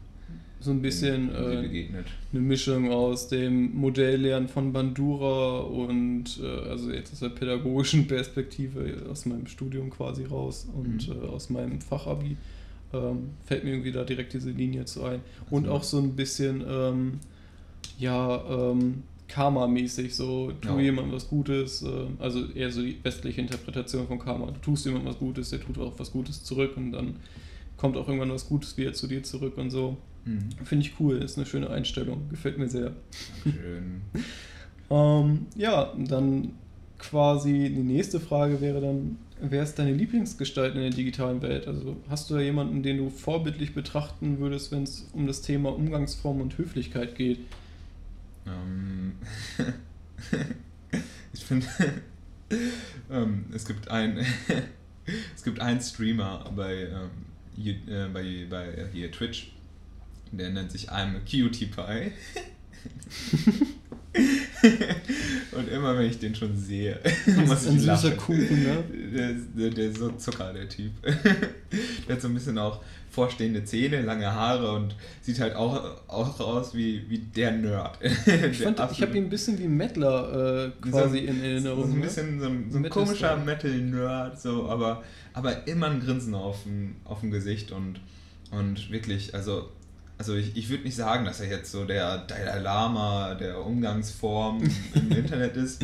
so 0.62 0.72
ein 0.72 0.81
bisschen 0.81 1.34
äh, 1.34 1.88
eine 2.34 2.41
Mischung 2.41 2.91
aus 2.91 3.29
dem 3.29 3.75
Modelllernen 3.75 4.50
von 4.50 4.74
Bandura 4.74 5.60
und 5.60 6.38
äh, 6.43 6.69
also 6.69 6.91
jetzt 6.91 7.13
aus 7.13 7.19
der 7.19 7.29
pädagogischen 7.29 8.08
Perspektive 8.08 9.06
aus 9.10 9.25
meinem 9.25 9.47
Studium 9.47 9.89
quasi 9.89 10.25
raus 10.25 10.67
und 10.73 11.08
mhm. 11.08 11.23
äh, 11.23 11.28
aus 11.28 11.49
meinem 11.49 11.80
Fachabi 11.80 12.36
ähm, 12.91 13.30
fällt 13.45 13.63
mir 13.63 13.71
irgendwie 13.71 13.93
da 13.93 14.04
direkt 14.04 14.34
diese 14.34 14.52
Linie 14.52 14.84
zu 14.84 15.04
ein 15.04 15.21
und 15.49 15.69
auch 15.69 15.84
so 15.84 15.97
ein 15.97 16.17
bisschen 16.17 16.63
ähm, 16.67 17.19
ja 17.97 18.71
ähm, 18.71 19.04
Karma-mäßig, 19.30 20.15
so 20.15 20.52
tu 20.60 20.70
ja. 20.70 20.80
jemandem 20.80 21.13
was 21.13 21.30
Gutes, 21.30 21.84
äh, 21.84 22.08
also 22.20 22.46
eher 22.48 22.72
so 22.72 22.82
die 22.82 22.98
westliche 23.04 23.39
Interpretation 23.39 24.08
von 24.08 24.20
Karma. 24.20 24.48
Du 24.48 24.60
tust 24.60 24.86
jemandem 24.86 25.10
was 25.10 25.20
Gutes, 25.20 25.52
der 25.52 25.62
tut 25.62 25.78
auch 25.78 25.94
was 25.98 26.12
Gutes 26.12 26.44
zurück 26.44 26.76
und 26.76 26.92
dann 26.92 27.15
kommt 27.78 27.96
auch 27.96 28.08
irgendwann 28.08 28.32
was 28.32 28.48
Gutes 28.48 28.76
wieder 28.78 28.94
zu 28.94 29.08
dir 29.08 29.24
zurück 29.24 29.58
und 29.58 29.70
so. 29.70 29.98
Mhm. 30.26 30.50
Finde 30.63 30.86
ich 30.86 31.00
cool, 31.00 31.18
ist 31.18 31.38
eine 31.38 31.46
schöne 31.46 31.70
Einstellung, 31.70 32.28
gefällt 32.30 32.58
mir 32.58 32.68
sehr. 32.68 32.92
Schön. 33.44 34.02
ähm, 34.89 35.46
ja, 35.56 35.94
dann 35.98 36.54
quasi 36.98 37.72
die 37.74 37.84
nächste 37.84 38.20
Frage 38.20 38.60
wäre 38.60 38.82
dann, 38.82 39.18
wer 39.42 39.63
ist 39.63 39.80
deine 39.80 39.94
Lieblingsgestalt 39.94 40.76
in 40.76 40.82
der 40.82 40.89
digitalen 40.89 41.42
Welt? 41.42 41.68
Also 41.68 41.96
hast 42.10 42.30
du 42.30 42.36
da 42.36 42.42
jemanden, 42.42 42.84
den 42.84 42.98
du 42.98 43.10
vorbildlich 43.10 43.74
betrachten 43.74 44.39
würdest, 44.39 44.72
wenn 44.72 44.84
es 44.84 45.08
um 45.13 45.28
das 45.28 45.42
Thema 45.42 45.74
Umgangsform 45.74 46.42
und 46.42 46.58
Höflichkeit 46.58 47.15
geht? 47.15 47.39
Ähm, 48.49 49.13
ich 51.33 51.45
finde, 51.45 51.67
ähm, 53.12 53.45
es 53.53 53.65
gibt 53.65 53.89
ein 53.89 54.17
es 55.35 55.43
gibt 55.43 55.59
einen 55.59 55.81
Streamer 55.81 56.51
bei, 56.55 56.88
ähm, 56.88 57.09
äh, 57.65 58.07
bei, 58.07 58.47
bei 58.49 58.67
äh, 58.67 58.88
hier 58.91 59.12
Twitch, 59.12 59.51
der 60.31 60.49
nennt 60.49 60.71
sich 60.71 60.91
I'm 60.91 61.15
a 61.15 61.19
Cutie 61.19 61.67
Pie. 61.67 62.12
Und 65.52 65.69
immer 65.69 65.98
wenn 65.98 66.08
ich 66.08 66.19
den 66.19 66.34
schon 66.34 66.58
sehe, 66.58 67.00
muss 67.45 67.65
ich 67.65 67.72
ein 67.72 67.86
lachen. 67.86 68.02
süßer 68.02 68.15
Kuchen, 68.15 68.63
ne? 68.63 68.84
Der, 69.13 69.34
der, 69.34 69.69
der, 69.69 69.86
ist 69.86 69.98
so 69.98 70.10
Zucker, 70.12 70.52
der 70.54 70.67
Typ. 70.67 70.91
der 71.04 72.15
hat 72.15 72.22
so 72.22 72.28
ein 72.28 72.34
bisschen 72.34 72.58
auch 72.58 72.82
vorstehende 73.12 73.63
Zähne, 73.63 74.02
lange 74.02 74.32
Haare 74.32 74.72
und 74.72 74.95
sieht 75.22 75.39
halt 75.39 75.56
auch, 75.56 75.98
auch 76.08 76.39
aus 76.39 76.74
wie, 76.74 77.10
wie 77.10 77.19
der 77.19 77.52
Nerd. 77.52 77.98
ich, 78.02 78.62
ich 78.62 78.65
habe 78.65 79.17
ihn 79.17 79.26
ein 79.26 79.30
bisschen 79.30 79.58
wie 79.60 79.67
Mettler 79.67 80.67
äh, 80.67 80.89
quasi 80.89 81.19
so, 81.19 81.32
in 81.32 81.43
Erinnerung. 81.43 81.86
So 81.86 81.91
ein 81.91 82.00
ne? 82.00 82.06
bisschen 82.06 82.39
so 82.39 82.45
ein, 82.48 82.72
so 82.72 82.78
ein 82.78 82.89
komischer 82.89 83.38
Metal-Nerd, 83.38 84.39
so, 84.39 84.69
aber, 84.69 85.04
aber 85.34 85.67
immer 85.67 85.88
ein 85.88 86.00
Grinsen 86.00 86.34
auf 86.34 86.63
dem, 86.63 86.95
auf 87.06 87.22
dem 87.22 87.32
Gesicht 87.32 87.72
und, 87.72 88.00
und 88.52 88.91
wirklich, 88.91 89.34
also 89.34 89.69
also 90.19 90.36
ich, 90.36 90.55
ich 90.58 90.69
würde 90.69 90.84
nicht 90.84 90.97
sagen, 90.97 91.23
dass 91.25 91.39
er 91.39 91.47
jetzt 91.47 91.71
so 91.71 91.86
der 91.86 92.19
Dalai 92.19 92.60
Lama 92.60 93.36
der 93.36 93.65
Umgangsform 93.65 94.62
im 94.93 95.12
Internet 95.12 95.55
ist, 95.55 95.84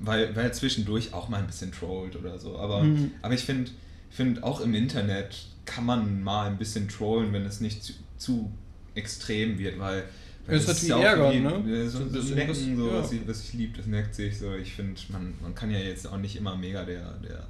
weil, 0.00 0.34
weil 0.36 0.44
er 0.44 0.52
zwischendurch 0.52 1.12
auch 1.12 1.28
mal 1.28 1.38
ein 1.38 1.48
bisschen 1.48 1.72
trollt 1.72 2.14
oder 2.14 2.38
so. 2.38 2.58
Aber, 2.58 2.84
mhm. 2.84 3.10
aber 3.20 3.34
ich 3.34 3.42
finde 3.42 3.72
find 4.08 4.44
auch 4.44 4.60
im 4.60 4.74
Internet 4.74 5.46
kann 5.64 5.84
man 5.84 6.22
mal 6.22 6.46
ein 6.48 6.58
bisschen 6.58 6.88
trollen, 6.88 7.32
wenn 7.32 7.44
es 7.44 7.60
nicht 7.60 7.82
zu, 7.82 7.92
zu 8.16 8.52
extrem 8.94 9.58
wird, 9.58 9.80
weil, 9.80 10.04
weil 10.46 10.56
es 10.56 10.68
hat 10.68 10.82
wie 10.82 10.90
Ärger, 10.90 11.32
ne? 11.32 11.88
So, 11.88 12.08
so, 12.08 12.20
so 12.20 12.34
Necken, 12.36 12.76
so, 12.76 12.86
ja. 12.86 12.94
was 12.94 13.12
ich, 13.12 13.20
was 13.26 13.44
ich 13.44 13.52
liebe, 13.54 13.76
das 13.76 13.86
merkt 13.86 14.14
sich 14.14 14.38
so. 14.38 14.54
Ich 14.54 14.74
finde, 14.74 15.00
man, 15.08 15.34
man 15.42 15.56
kann 15.56 15.72
ja 15.72 15.78
jetzt 15.78 16.06
auch 16.06 16.18
nicht 16.18 16.36
immer 16.36 16.56
mega 16.56 16.84
der, 16.84 17.14
der 17.14 17.48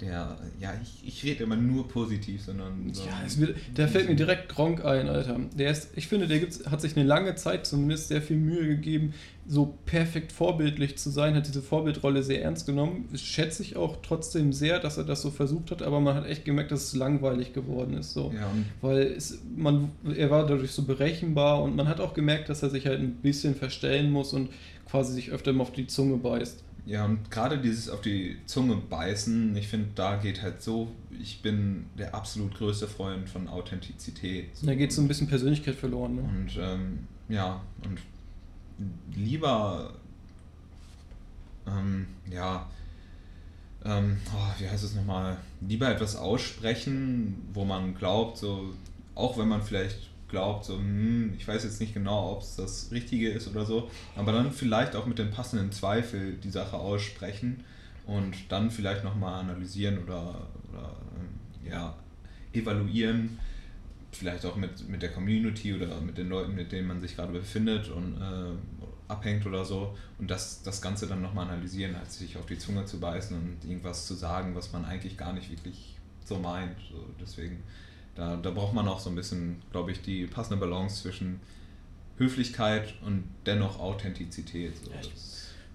der, 0.00 0.36
ja, 0.60 0.74
ich, 0.82 1.06
ich 1.06 1.24
rede 1.24 1.44
immer 1.44 1.56
nur 1.56 1.88
positiv, 1.88 2.42
sondern. 2.42 2.92
So 2.92 3.04
ja, 3.04 3.22
da 3.74 3.86
fällt 3.86 4.08
mir 4.08 4.16
direkt 4.16 4.48
Gronk 4.50 4.84
ein, 4.84 5.08
Alter. 5.08 5.40
Der 5.56 5.70
ist, 5.70 5.90
ich 5.96 6.06
finde, 6.06 6.26
der 6.26 6.38
gibt's, 6.38 6.66
hat 6.70 6.82
sich 6.82 6.96
eine 6.96 7.06
lange 7.06 7.34
Zeit 7.34 7.66
zumindest 7.66 8.08
sehr 8.08 8.20
viel 8.20 8.36
Mühe 8.36 8.66
gegeben, 8.66 9.14
so 9.48 9.78
perfekt 9.86 10.32
vorbildlich 10.32 10.98
zu 10.98 11.08
sein, 11.08 11.34
hat 11.34 11.46
diese 11.46 11.62
Vorbildrolle 11.62 12.22
sehr 12.22 12.42
ernst 12.42 12.66
genommen. 12.66 13.08
Schätze 13.14 13.62
ich 13.62 13.76
auch 13.76 13.96
trotzdem 14.02 14.52
sehr, 14.52 14.80
dass 14.80 14.98
er 14.98 15.04
das 15.04 15.22
so 15.22 15.30
versucht 15.30 15.70
hat, 15.70 15.82
aber 15.82 16.00
man 16.00 16.14
hat 16.14 16.26
echt 16.26 16.44
gemerkt, 16.44 16.72
dass 16.72 16.84
es 16.84 16.94
langweilig 16.94 17.54
geworden 17.54 17.94
ist. 17.94 18.12
So. 18.12 18.32
Ja. 18.34 18.50
Weil 18.82 19.02
es, 19.02 19.40
man, 19.56 19.92
er 20.14 20.30
war 20.30 20.46
dadurch 20.46 20.72
so 20.72 20.82
berechenbar 20.82 21.62
und 21.62 21.74
man 21.74 21.88
hat 21.88 22.00
auch 22.00 22.12
gemerkt, 22.12 22.50
dass 22.50 22.62
er 22.62 22.68
sich 22.68 22.86
halt 22.86 23.00
ein 23.00 23.14
bisschen 23.14 23.54
verstellen 23.54 24.10
muss 24.10 24.34
und 24.34 24.50
quasi 24.90 25.14
sich 25.14 25.30
öfter 25.30 25.52
mal 25.52 25.62
auf 25.62 25.72
die 25.72 25.86
Zunge 25.86 26.16
beißt. 26.16 26.65
Ja, 26.86 27.04
und 27.04 27.32
gerade 27.32 27.58
dieses 27.58 27.88
auf 27.88 28.00
die 28.00 28.36
Zunge 28.46 28.76
beißen, 28.76 29.56
ich 29.56 29.66
finde, 29.66 29.88
da 29.96 30.16
geht 30.16 30.40
halt 30.40 30.62
so, 30.62 30.88
ich 31.20 31.42
bin 31.42 31.86
der 31.98 32.14
absolut 32.14 32.54
größte 32.54 32.86
Freund 32.86 33.28
von 33.28 33.48
Authentizität. 33.48 34.50
Da 34.62 34.74
geht 34.76 34.92
so 34.92 35.02
ein 35.02 35.08
bisschen 35.08 35.26
Persönlichkeit 35.26 35.74
verloren. 35.74 36.14
Ne? 36.14 36.22
Und 36.22 36.56
ähm, 36.60 37.08
ja, 37.28 37.60
und 37.84 37.98
lieber, 39.16 39.94
ähm, 41.66 42.06
ja, 42.30 42.70
ähm, 43.84 44.18
oh, 44.32 44.60
wie 44.60 44.68
heißt 44.68 44.84
es 44.84 44.94
nochmal, 44.94 45.38
lieber 45.66 45.90
etwas 45.90 46.14
aussprechen, 46.14 47.48
wo 47.52 47.64
man 47.64 47.96
glaubt, 47.96 48.36
so, 48.36 48.74
auch 49.16 49.36
wenn 49.38 49.48
man 49.48 49.62
vielleicht 49.62 50.05
glaubt, 50.28 50.64
so, 50.64 50.74
hm, 50.74 51.34
ich 51.36 51.46
weiß 51.46 51.64
jetzt 51.64 51.80
nicht 51.80 51.94
genau, 51.94 52.32
ob 52.32 52.42
es 52.42 52.56
das 52.56 52.90
Richtige 52.90 53.30
ist 53.30 53.48
oder 53.48 53.64
so, 53.64 53.90
aber 54.16 54.32
dann 54.32 54.52
vielleicht 54.52 54.96
auch 54.96 55.06
mit 55.06 55.18
dem 55.18 55.30
passenden 55.30 55.72
Zweifel 55.72 56.34
die 56.34 56.50
Sache 56.50 56.76
aussprechen 56.76 57.64
und 58.06 58.34
dann 58.48 58.70
vielleicht 58.70 59.04
nochmal 59.04 59.40
analysieren 59.40 59.98
oder, 60.02 60.48
oder 60.70 60.96
ähm, 61.16 61.70
ja, 61.70 61.96
evaluieren, 62.52 63.38
vielleicht 64.12 64.44
auch 64.46 64.56
mit, 64.56 64.88
mit 64.88 65.02
der 65.02 65.12
Community 65.12 65.74
oder 65.74 66.00
mit 66.00 66.16
den 66.16 66.28
Leuten, 66.28 66.54
mit 66.54 66.72
denen 66.72 66.88
man 66.88 67.00
sich 67.00 67.16
gerade 67.16 67.32
befindet 67.32 67.88
und 67.88 68.16
äh, 68.20 68.52
abhängt 69.08 69.46
oder 69.46 69.64
so 69.64 69.96
und 70.18 70.30
das, 70.30 70.62
das 70.62 70.82
Ganze 70.82 71.06
dann 71.06 71.22
nochmal 71.22 71.48
analysieren, 71.48 71.94
als 71.94 72.18
sich 72.18 72.36
auf 72.36 72.46
die 72.46 72.58
Zunge 72.58 72.84
zu 72.86 72.98
beißen 72.98 73.36
und 73.36 73.68
irgendwas 73.68 74.06
zu 74.06 74.14
sagen, 74.14 74.54
was 74.54 74.72
man 74.72 74.84
eigentlich 74.84 75.16
gar 75.16 75.32
nicht 75.32 75.50
wirklich 75.50 75.96
so 76.24 76.38
meint. 76.38 76.76
So, 76.90 77.04
deswegen, 77.20 77.62
da, 78.16 78.36
da 78.36 78.50
braucht 78.50 78.74
man 78.74 78.88
auch 78.88 78.98
so 78.98 79.10
ein 79.10 79.16
bisschen, 79.16 79.56
glaube 79.72 79.92
ich, 79.92 80.00
die 80.02 80.26
passende 80.26 80.58
Balance 80.58 81.02
zwischen 81.02 81.40
Höflichkeit 82.18 82.94
und 83.04 83.24
dennoch 83.44 83.78
Authentizität. 83.78 84.72
So. 84.84 84.90
Ja, 84.90 84.96
ich- 85.00 85.12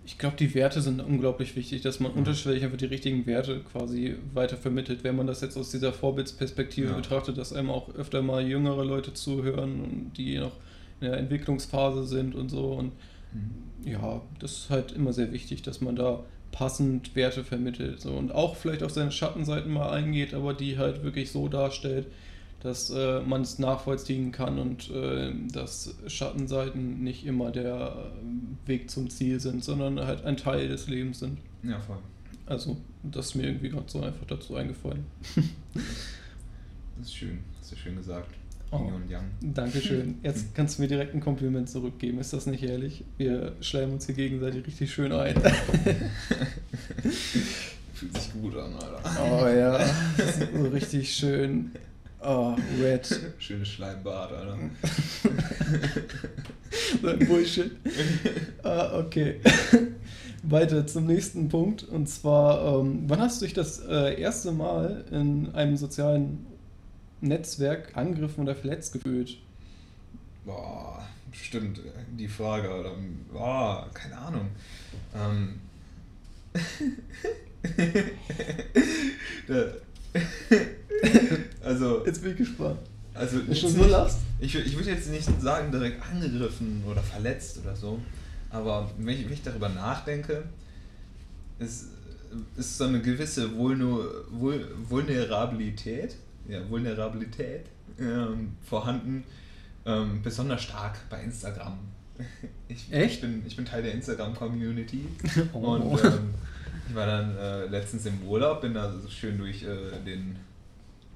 Ich 0.04 0.18
glaube, 0.18 0.36
die 0.36 0.56
Werte 0.56 0.82
sind 0.82 1.00
unglaublich 1.00 1.56
wichtig, 1.56 1.84
dass 1.84 2.00
man 2.00 2.12
unterschwellig 2.14 2.64
einfach 2.64 2.78
die 2.80 2.86
richtigen 2.86 3.28
Werte 3.28 3.60
quasi 3.60 4.16
weiter 4.34 4.58
vermittelt. 4.58 5.04
Wenn 5.04 5.16
man 5.16 5.28
das 5.28 5.42
jetzt 5.42 5.56
aus 5.58 5.70
dieser 5.70 5.94
Vorbildsperspektive 5.94 6.88
Ja. 6.90 6.96
betrachtet, 6.96 7.38
dass 7.38 7.54
einem 7.54 7.70
auch 7.70 7.94
öfter 7.94 8.24
mal 8.24 8.46
jüngere 8.46 8.84
Leute 8.84 9.14
zuhören 9.14 9.80
und 9.82 10.14
die 10.18 10.40
noch 10.40 10.54
in 11.02 11.08
der 11.08 11.18
Entwicklungsphase 11.20 12.04
sind 12.08 12.34
und 12.34 12.50
so. 12.50 12.72
Und 12.74 12.94
Mhm. 13.32 13.88
ja, 13.92 14.22
das 14.40 14.54
ist 14.54 14.70
halt 14.72 14.92
immer 14.92 15.14
sehr 15.14 15.32
wichtig, 15.32 15.62
dass 15.62 15.82
man 15.82 15.96
da 15.96 16.24
passend 16.52 17.16
Werte 17.16 17.44
vermittelt. 17.44 18.02
So. 18.02 18.12
Und 18.14 18.32
auch 18.34 18.56
vielleicht 18.56 18.82
auf 18.82 18.92
seine 18.92 19.12
Schattenseiten 19.12 19.72
mal 19.72 19.92
eingeht, 19.92 20.34
aber 20.34 20.56
die 20.56 20.80
halt 20.80 21.04
wirklich 21.04 21.32
so 21.32 21.48
darstellt, 21.48 22.08
dass 22.62 22.90
äh, 22.92 23.22
man 23.22 23.42
es 23.42 23.60
nachvollziehen 23.60 24.32
kann 24.32 24.60
und 24.60 24.90
äh, 24.92 25.34
dass 25.52 25.96
Schattenseiten 26.08 27.04
nicht 27.04 27.26
immer 27.26 27.52
der 27.52 27.96
äh, 27.96 28.68
Weg 28.68 28.90
zum 28.90 29.10
Ziel 29.10 29.40
sind, 29.40 29.64
sondern 29.64 30.00
halt 30.00 30.24
ein 30.26 30.38
Teil 30.38 30.68
des 30.68 30.88
Lebens 30.88 31.20
sind. 31.20 31.40
Ja, 31.64 31.80
voll. 31.80 31.98
Also, 32.46 32.78
das 33.04 33.28
ist 33.28 33.36
mir 33.36 33.48
irgendwie 33.48 33.70
gerade 33.70 33.90
so 33.90 34.02
einfach 34.02 34.26
dazu 34.28 34.56
eingefallen. 34.56 35.06
Das 36.98 37.08
ist 37.08 37.16
schön. 37.16 37.40
Hast 37.60 37.72
du 37.72 37.76
schön 37.78 37.96
gesagt. 37.96 38.30
Oh. 38.70 38.78
Yin 38.78 38.94
und 38.94 39.10
Yang. 39.10 39.24
Dankeschön. 39.42 40.20
Jetzt 40.24 40.54
kannst 40.54 40.78
du 40.78 40.84
mir 40.84 40.88
direkt 40.88 41.16
ein 41.16 41.20
Kompliment 41.20 41.68
zurückgeben. 41.68 42.20
Ist 42.20 42.32
das 42.32 42.46
nicht 42.46 42.62
ehrlich? 42.64 43.04
Wir 43.18 43.54
schleimen 43.62 43.94
uns 43.94 44.06
hier 44.06 44.14
gegenseitig 44.14 44.68
richtig 44.68 44.94
schön 44.94 45.12
ein. 45.12 45.34
Fühlt 47.94 48.16
sich 48.18 48.34
gut 48.34 48.56
an, 48.56 48.74
Alter. 48.76 49.02
Oh 49.20 49.48
ja, 49.48 49.80
das 50.16 50.38
ist 50.38 50.54
so 50.54 50.68
richtig 50.68 51.12
schön. 51.14 51.72
Oh, 52.24 52.56
red. 52.80 53.08
Schönes 53.40 53.68
Schleimbad, 53.70 54.32
Alter. 54.32 54.58
So 57.02 57.08
ein 57.08 57.20
Bullshit. 57.28 57.72
Ah, 58.64 59.00
okay. 59.00 59.42
Weiter 60.44 60.86
zum 60.88 61.06
nächsten 61.08 61.50
Punkt. 61.50 61.84
Und 61.84 62.08
zwar, 62.08 62.80
ähm, 62.80 63.04
wann 63.08 63.20
hast 63.20 63.42
du 63.42 63.46
dich 63.46 63.54
das 63.54 63.80
äh, 63.80 64.20
erste 64.22 64.52
Mal 64.52 65.04
in 65.12 65.54
einem 65.54 65.76
sozialen 65.78 66.46
Netzwerk 67.22 67.98
angegriffen 67.98 68.44
oder 68.44 68.56
verletzt 68.56 68.94
gefühlt? 68.94 69.38
Boah, 70.46 71.04
stimmt, 71.32 71.82
die 72.18 72.28
Frage, 72.28 72.70
Alter. 72.70 72.92
Boah, 73.34 73.90
keine 73.94 74.18
Ahnung. 74.18 74.48
Ähm. 75.16 75.60
Da- 79.48 79.74
also, 81.64 82.06
Jetzt 82.06 82.22
bin 82.22 82.32
ich 82.32 82.38
gespannt. 82.38 82.80
also 83.14 83.40
Ist 83.40 83.60
schon 83.60 83.72
so 83.72 83.80
nicht- 83.80 83.90
lachst? 83.92 84.18
Ich, 84.40 84.56
ich 84.56 84.76
würde 84.76 84.90
jetzt 84.92 85.10
nicht 85.10 85.30
sagen, 85.42 85.72
direkt 85.72 86.02
angegriffen 86.04 86.84
oder 86.90 87.02
verletzt 87.02 87.60
oder 87.64 87.76
so, 87.76 88.00
aber 88.50 88.90
wenn 88.98 89.16
ich, 89.20 89.26
wenn 89.26 89.34
ich 89.34 89.44
darüber 89.44 89.70
nachdenke, 89.70 90.44
ist, 91.60 91.90
ist 92.58 92.78
so 92.78 92.86
eine 92.86 93.02
gewisse 93.02 93.56
Vulnu, 93.56 94.00
Vul, 94.32 94.66
Vulnerabilität, 94.90 96.16
ja, 96.48 96.68
Vulnerabilität 96.70 97.66
ähm, 98.00 98.54
vorhanden, 98.68 99.24
ähm, 99.86 100.22
besonders 100.24 100.64
stark 100.64 100.98
bei 101.10 101.22
Instagram. 101.24 101.78
Ich, 102.68 102.92
Echt? 102.92 103.16
Ich 103.16 103.22
bin, 103.22 103.44
ich 103.46 103.56
bin 103.56 103.66
Teil 103.66 103.84
der 103.84 103.94
Instagram-Community 103.94 105.06
Oh. 105.54 105.58
und 105.74 106.04
ähm, 106.04 106.34
ich 106.88 106.96
war 106.96 107.06
dann 107.06 107.38
äh, 107.38 107.66
letztens 107.66 108.06
im 108.06 108.22
Urlaub, 108.24 108.62
bin 108.62 108.74
da 108.74 108.92
so 108.92 109.10
schön 109.10 109.38
durch 109.38 109.64
äh, 109.64 110.00
den 110.06 110.38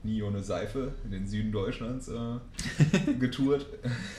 nie 0.04 0.22
ohne 0.22 0.42
Seife 0.42 0.94
in 1.04 1.12
den 1.12 1.28
Süden 1.28 1.52
Deutschlands 1.52 2.08
äh, 2.08 3.14
getourt. 3.20 3.66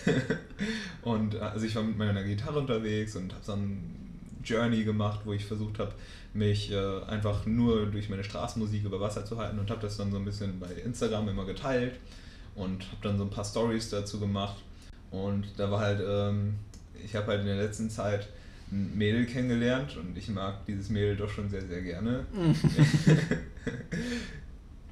und 1.02 1.34
äh, 1.34 1.38
also 1.38 1.64
ich 1.64 1.74
war 1.76 1.82
mit 1.82 1.96
meiner 1.96 2.24
Gitarre 2.24 2.58
unterwegs 2.58 3.16
und 3.16 3.32
habe 3.32 3.44
so 3.44 3.52
ein 3.52 4.06
Journey 4.44 4.84
gemacht, 4.84 5.20
wo 5.24 5.32
ich 5.32 5.44
versucht 5.44 5.78
habe, 5.78 5.92
mich 6.34 6.70
äh, 6.70 7.02
einfach 7.04 7.46
nur 7.46 7.86
durch 7.86 8.08
meine 8.08 8.24
Straßenmusik 8.24 8.84
über 8.84 9.00
Wasser 9.00 9.24
zu 9.24 9.38
halten 9.38 9.58
und 9.58 9.70
habe 9.70 9.80
das 9.80 9.96
dann 9.96 10.10
so 10.10 10.18
ein 10.18 10.24
bisschen 10.24 10.60
bei 10.60 10.70
Instagram 10.84 11.28
immer 11.28 11.44
geteilt 11.44 11.94
und 12.54 12.82
habe 12.90 13.02
dann 13.02 13.18
so 13.18 13.24
ein 13.24 13.30
paar 13.30 13.44
Stories 13.44 13.90
dazu 13.90 14.20
gemacht. 14.20 14.56
Und 15.10 15.46
da 15.56 15.70
war 15.70 15.80
halt, 15.80 16.00
ähm, 16.06 16.56
ich 17.02 17.14
habe 17.16 17.28
halt 17.28 17.40
in 17.40 17.46
der 17.46 17.56
letzten 17.56 17.88
Zeit 17.88 18.28
ein 18.72 18.96
Mädel 18.96 19.26
kennengelernt 19.26 19.96
und 19.96 20.16
ich 20.16 20.28
mag 20.28 20.64
dieses 20.66 20.88
Mädel 20.88 21.16
doch 21.16 21.30
schon 21.30 21.48
sehr, 21.48 21.66
sehr 21.66 21.82
gerne. 21.82 22.24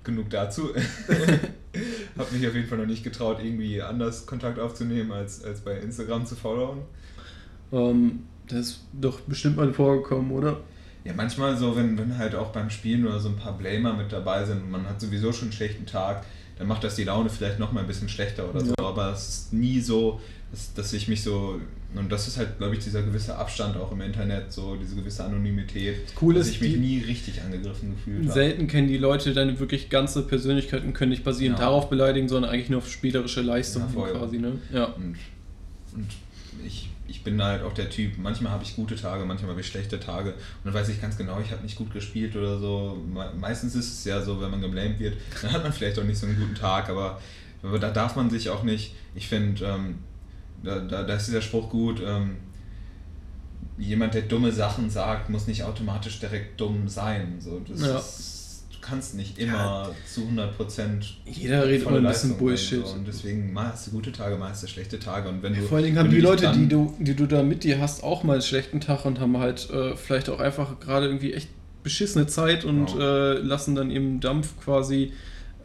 Genug 0.05 0.31
dazu. 0.31 0.75
Hab 2.19 2.33
mich 2.33 2.47
auf 2.47 2.55
jeden 2.55 2.69
Fall 2.69 2.79
noch 2.79 2.87
nicht 2.87 3.03
getraut, 3.03 3.39
irgendwie 3.43 3.83
anders 3.83 4.27
Kontakt 4.27 4.59
aufzunehmen, 4.59 5.11
als, 5.11 5.43
als 5.43 5.61
bei 5.61 5.79
Instagram 5.79 6.27
zu 6.27 6.37
followen. 6.37 6.83
Ähm, 7.73 8.21
das 8.49 8.61
ist 8.61 8.81
doch 8.93 9.21
bestimmt 9.21 9.57
mal 9.57 9.73
vorgekommen, 9.73 10.31
oder? 10.31 10.61
Ja, 11.05 11.13
manchmal 11.15 11.57
so, 11.57 11.77
wenn, 11.77 11.99
wenn 11.99 12.17
halt 12.17 12.35
auch 12.35 12.53
beim 12.53 12.71
Spielen 12.71 13.07
oder 13.07 13.19
so 13.19 13.29
ein 13.29 13.37
paar 13.37 13.59
Blamer 13.59 13.95
mit 13.95 14.13
dabei 14.13 14.45
sind 14.45 14.63
und 14.63 14.71
man 14.71 14.89
hat 14.89 15.01
sowieso 15.01 15.33
schon 15.33 15.49
einen 15.49 15.53
schlechten 15.53 15.87
Tag, 15.87 16.25
dann 16.59 16.67
macht 16.69 16.85
das 16.85 16.97
die 16.97 17.05
Laune 17.05 17.31
vielleicht 17.31 17.59
nochmal 17.59 17.83
ein 17.85 17.87
bisschen 17.87 18.09
schlechter 18.09 18.49
oder 18.49 18.61
so. 18.61 18.75
Ja. 18.79 18.85
Aber 18.87 19.13
es 19.13 19.29
ist 19.29 19.53
nie 19.53 19.81
so, 19.81 20.21
dass, 20.53 20.73
dass 20.75 20.93
ich 20.93 21.09
mich 21.09 21.23
so, 21.23 21.61
und 21.97 22.13
das 22.13 22.29
ist 22.29 22.37
halt, 22.37 22.59
glaube 22.59 22.75
ich, 22.77 22.85
dieser 22.85 23.03
gewisse 23.03 23.37
Abstand 23.37 23.77
auch 23.77 23.91
im 23.91 24.01
Internet, 24.01 24.53
so 24.53 24.77
diese 24.77 24.95
gewisse 24.95 25.25
Anonymität, 25.25 25.97
Cool 26.21 26.35
dass 26.35 26.47
ist, 26.47 26.55
ich 26.55 26.61
mich 26.61 26.77
nie 26.77 27.01
richtig 27.01 27.43
angegriffen 27.43 27.97
gefühlt 27.97 28.23
habe. 28.25 28.33
Selten 28.33 28.69
kennen 28.69 28.87
die 28.87 28.99
Leute 28.99 29.33
deine 29.33 29.59
wirklich 29.59 29.91
ganze 29.91 30.23
Persönlichkeit 30.23 30.85
und 30.85 30.93
können 30.93 31.11
nicht 31.11 31.25
basierend 31.25 31.59
Ja. 31.59 31.65
darauf 31.67 31.89
beleidigen, 31.91 32.29
sondern 32.29 32.53
eigentlich 32.53 32.71
nur 32.71 32.79
auf 32.79 32.91
spielerische 32.91 33.41
Leistung 33.41 33.83
Ja, 33.97 34.07
quasi, 34.07 34.39
ne? 34.39 34.53
Ja. 34.73 34.85
Und, 34.87 35.17
und 35.95 36.07
ich, 36.65 36.91
ich 37.07 37.23
bin 37.23 37.43
halt 37.43 37.63
auch 37.63 37.73
der 37.75 37.91
Typ, 37.91 38.17
manchmal 38.19 38.53
habe 38.53 38.65
ich 38.65 38.77
gute 38.77 38.97
Tage, 38.97 39.25
manchmal 39.25 39.51
habe 39.51 39.61
ich 39.61 39.67
schlechte 39.67 40.01
Tage. 40.01 40.31
Und 40.33 40.39
dann 40.65 40.75
weiß 40.75 40.89
ich 40.89 41.01
ganz 41.03 41.17
genau, 41.19 41.39
ich 41.41 41.51
habe 41.53 41.63
nicht 41.63 41.77
gut 41.77 41.93
gespielt 41.93 42.35
oder 42.37 42.59
so. 42.59 42.97
Me- 43.13 43.33
Meistens 43.39 43.75
ist 43.75 43.93
es 43.93 44.05
ja 44.05 44.23
so, 44.23 44.41
wenn 44.41 44.51
man 44.51 44.61
geblamed 44.63 44.99
wird, 44.99 45.17
dann 45.43 45.53
hat 45.53 45.63
man 45.63 45.73
vielleicht 45.73 45.99
auch 45.99 46.05
nicht 46.05 46.19
so 46.19 46.27
einen 46.27 46.39
guten 46.39 46.55
Tag, 46.55 46.89
aber, 46.89 47.21
aber 47.63 47.79
da 47.79 47.91
darf 47.91 48.17
man 48.17 48.31
sich 48.31 48.49
auch 48.51 48.63
nicht, 48.63 48.95
ich 49.15 49.29
finde, 49.29 49.65
ähm, 49.67 49.99
da, 50.63 50.79
da, 50.79 51.03
da 51.03 51.15
ist 51.15 51.27
dieser 51.29 51.43
Spruch 51.43 51.69
gut, 51.69 52.01
ähm, 52.05 52.37
jemand, 53.77 54.15
der 54.15 54.23
dumme 54.23 54.53
Sachen 54.53 54.89
sagt, 54.89 55.31
muss 55.31 55.47
nicht 55.47 55.63
automatisch 55.65 56.21
direkt 56.21 56.61
dumm 56.61 56.89
sein. 56.89 57.37
So, 57.41 57.61
das 57.69 57.81
Ja. 57.81 57.99
ist, 57.99 58.34
kannst 58.87 59.15
nicht 59.15 59.39
immer 59.39 59.91
zu 60.13 60.23
100% 60.23 61.05
Jeder 61.27 61.67
redet 61.67 61.87
immer 61.87 61.97
ein 61.99 62.07
bisschen 62.07 62.37
Bullshit. 62.37 62.85
Und 62.85 63.07
deswegen 63.07 63.53
mal 63.53 63.73
hast 63.73 63.87
du 63.87 63.91
gute 63.93 64.13
Tage, 64.13 64.37
mal 64.37 64.51
hast 64.51 64.63
du 64.63 64.67
schlechte 64.67 64.99
Tage. 64.99 65.29
Und 65.29 65.43
wenn 65.43 65.55
du, 65.55 65.63
Vor 65.63 65.77
allen 65.77 65.87
Dingen 65.87 65.99
haben 65.99 66.11
die 66.11 66.21
Leute, 66.21 66.53
die 66.53 66.69
du, 66.69 66.95
die 66.99 67.15
du 67.15 67.27
da 67.27 67.43
mit 67.43 67.65
dir 67.65 67.81
hast, 67.81 68.03
auch 68.03 68.23
mal 68.25 68.35
einen 68.35 68.43
schlechten 68.43 68.81
Tag 68.81 69.05
und 69.05 69.21
haben 69.21 69.39
halt 69.39 69.69
äh, 69.71 69.97
vielleicht 69.97 70.29
auch 70.29 70.41
einfach 70.41 70.79
gerade 70.81 71.07
irgendwie 71.07 71.33
echt 71.33 71.49
beschissene 71.83 72.27
Zeit 72.27 72.65
und 72.65 72.87
Genau. 72.93 73.01
äh, 73.01 73.33
lassen 73.39 73.75
dann 73.75 73.91
eben 73.91 74.21
Dampf 74.21 74.59
quasi 74.63 75.13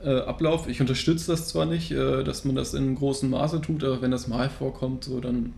äh, 0.04 0.20
Ablauf. 0.22 0.68
Ich 0.68 0.80
unterstütze 0.82 1.32
das 1.32 1.48
zwar 1.48 1.66
nicht, 1.66 1.92
äh, 1.92 2.24
dass 2.24 2.46
man 2.46 2.56
das 2.56 2.74
in 2.74 2.96
großem 2.96 3.30
Maße 3.30 3.62
tut, 3.62 3.84
aber 3.84 4.02
wenn 4.02 4.12
das 4.12 4.28
mal 4.28 4.50
vorkommt, 4.50 5.04
so 5.06 5.20
dann 5.20 5.54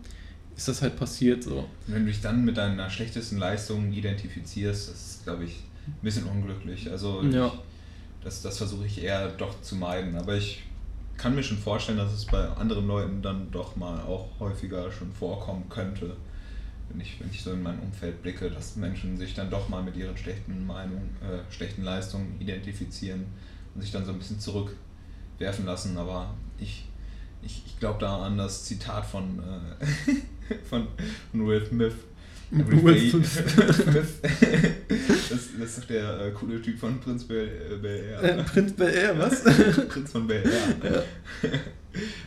ist 0.56 0.68
das 0.68 0.82
halt 0.82 0.96
passiert 0.96 1.42
so. 1.44 1.64
Wenn 1.86 2.04
du 2.04 2.10
dich 2.12 2.20
dann 2.20 2.44
mit 2.44 2.56
deiner 2.56 2.90
schlechtesten 2.90 3.38
Leistung 3.38 3.92
identifizierst, 3.92 4.88
das 4.90 4.94
ist, 4.94 5.24
glaube 5.24 5.44
ich, 5.44 5.62
ein 5.86 5.94
bisschen 6.02 6.24
unglücklich. 6.24 6.90
Also 6.90 7.22
Ja. 7.22 7.46
ich, 7.46 7.52
das, 8.24 8.42
das 8.42 8.58
versuche 8.58 8.86
ich 8.86 9.02
eher 9.02 9.28
doch 9.28 9.60
zu 9.62 9.76
meiden. 9.76 10.16
Aber 10.16 10.34
ich 10.36 10.62
kann 11.16 11.34
mir 11.34 11.42
schon 11.42 11.58
vorstellen, 11.58 11.98
dass 11.98 12.12
es 12.12 12.24
bei 12.24 12.48
anderen 12.48 12.86
Leuten 12.86 13.22
dann 13.22 13.50
doch 13.50 13.76
mal 13.76 14.00
auch 14.00 14.28
häufiger 14.40 14.90
schon 14.90 15.12
vorkommen 15.12 15.68
könnte. 15.68 16.16
Wenn 16.88 17.00
ich, 17.00 17.18
wenn 17.20 17.30
ich 17.30 17.42
so 17.42 17.52
in 17.52 17.62
mein 17.62 17.78
Umfeld 17.78 18.22
blicke, 18.22 18.50
dass 18.50 18.76
Menschen 18.76 19.16
sich 19.16 19.34
dann 19.34 19.50
doch 19.50 19.68
mal 19.68 19.82
mit 19.82 19.96
ihren 19.96 20.16
schlechten 20.16 20.66
Meinungen, 20.66 21.16
äh, 21.22 21.52
schlechten 21.52 21.82
Leistungen 21.82 22.36
identifizieren 22.40 23.24
und 23.74 23.80
sich 23.80 23.90
dann 23.92 24.04
so 24.04 24.12
ein 24.12 24.18
bisschen 24.18 24.38
zurückwerfen 24.40 25.64
lassen. 25.64 25.96
Aber 25.96 26.34
ich, 26.58 26.86
ich, 27.42 27.62
ich 27.66 27.78
glaube 27.78 27.98
da 28.00 28.22
an 28.24 28.36
das 28.36 28.64
Zitat 28.64 29.06
von, 29.06 29.38
äh, 29.38 30.14
von, 30.68 30.86
von 31.30 31.46
Will 31.46 31.64
Smith. 31.66 31.94
Every 32.52 32.82
Will 32.82 33.10
Smith. 33.10 33.42
das, 33.56 35.30
das 35.58 35.68
ist 35.68 35.78
doch 35.78 35.84
der 35.84 36.20
äh, 36.20 36.30
coole 36.32 36.60
Typ 36.60 36.78
von 36.78 37.00
Prinz 37.00 37.24
Bel, 37.24 37.48
äh, 37.48 37.76
Bel 37.76 37.96
Äh, 38.22 38.26
Air. 38.28 38.42
Prinz 38.44 38.72
Bel 38.74 38.90
Air, 38.94 39.18
was? 39.18 39.42
Prinz 39.88 40.12
von 40.12 40.26
Bel 40.26 40.42
Air. 40.82 41.04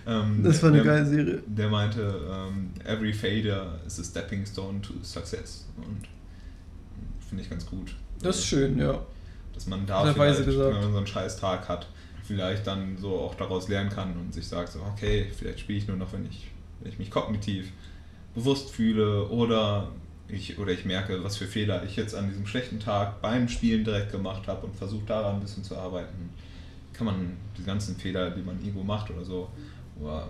ähm, 0.08 0.44
Das 0.44 0.64
war 0.64 0.70
eine 0.70 0.82
der, 0.82 0.94
geile 0.94 1.06
Serie. 1.06 1.44
Der 1.46 1.70
meinte, 1.70 2.02
ähm, 2.32 2.72
every 2.86 3.14
failure 3.14 3.80
is 3.86 4.00
a 4.00 4.04
stepping 4.04 4.46
stone 4.46 4.82
to 4.82 4.94
success. 5.04 5.68
Und 5.78 6.08
finde 7.28 7.44
ich 7.44 7.50
ganz 7.50 7.66
gut. 7.66 7.96
Das 8.22 8.40
ist 8.40 8.48
schön, 8.48 8.80
ja. 8.80 9.00
Dass 9.54 9.68
man 9.68 9.86
da 9.86 10.12
vielleicht, 10.12 10.48
wenn 10.48 10.74
man 10.74 10.92
so 10.92 10.98
einen 10.98 11.08
scheiß 11.08 11.38
Tag 11.38 11.70
hat, 11.70 11.88
vielleicht 12.24 12.66
dann 12.66 12.98
so 12.98 13.20
auch 13.20 13.36
daraus 13.36 13.68
lernen 13.68 13.92
kann 13.92 14.18
und 14.18 14.34
sich 14.34 14.48
sagt, 14.48 14.72
so, 14.72 14.80
okay, 14.82 15.28
vielleicht 15.38 15.60
spiele 15.60 15.78
ich 15.78 15.88
nur 15.88 15.98
noch, 15.98 16.12
wenn 16.14 16.26
ich, 16.26 16.48
wenn 16.82 16.92
ich 16.92 16.98
mich 16.98 17.12
kognitiv 17.12 17.72
bewusst 18.34 18.72
fühle 18.72 19.28
oder 19.30 19.92
ich, 20.28 20.58
oder 20.58 20.72
ich 20.72 20.86
merke, 20.86 21.24
was 21.24 21.38
für 21.38 21.46
Fehler 21.46 21.84
ich 21.84 21.96
jetzt 21.96 22.16
an 22.16 22.30
diesem 22.30 22.48
schlechten 22.48 22.80
Tag 22.80 23.22
beim 23.22 23.48
Spielen 23.48 23.84
direkt 23.84 24.12
gemacht 24.12 24.48
habe 24.48 24.66
und 24.66 24.76
versuche 24.76 25.06
daran 25.06 25.36
ein 25.36 25.42
bisschen 25.42 25.64
zu 25.64 25.78
arbeiten. 25.78 26.30
Kann 26.94 27.06
man 27.06 27.38
die 27.58 27.64
ganzen 27.64 27.96
Fehler, 27.96 28.32
die 28.32 28.42
man 28.42 28.60
irgendwo 28.60 28.84
macht 28.84 29.12
oder 29.12 29.24
so, 29.24 29.50
oder, 30.00 30.28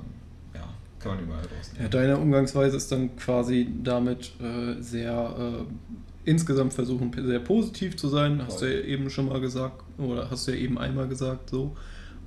ja, 0.53 0.67
kann 0.99 1.15
man 1.15 1.23
überall 1.23 1.43
rausnehmen. 1.43 1.83
Ja, 1.83 1.87
deine 1.87 2.17
Umgangsweise 2.17 2.77
ist 2.77 2.91
dann 2.91 3.15
quasi 3.15 3.69
damit 3.83 4.33
äh, 4.41 4.81
sehr 4.81 5.65
äh, 5.65 6.29
insgesamt 6.29 6.73
versuchen, 6.73 7.11
sehr 7.13 7.39
positiv 7.39 7.95
zu 7.95 8.09
sein, 8.09 8.41
hast 8.45 8.61
du 8.61 8.65
ja 8.65 8.81
eben 8.81 9.09
schon 9.09 9.29
mal 9.29 9.39
gesagt, 9.39 9.83
oder 9.97 10.29
hast 10.29 10.47
du 10.47 10.51
ja 10.51 10.57
eben 10.57 10.77
einmal 10.77 11.07
gesagt, 11.07 11.49
so. 11.49 11.75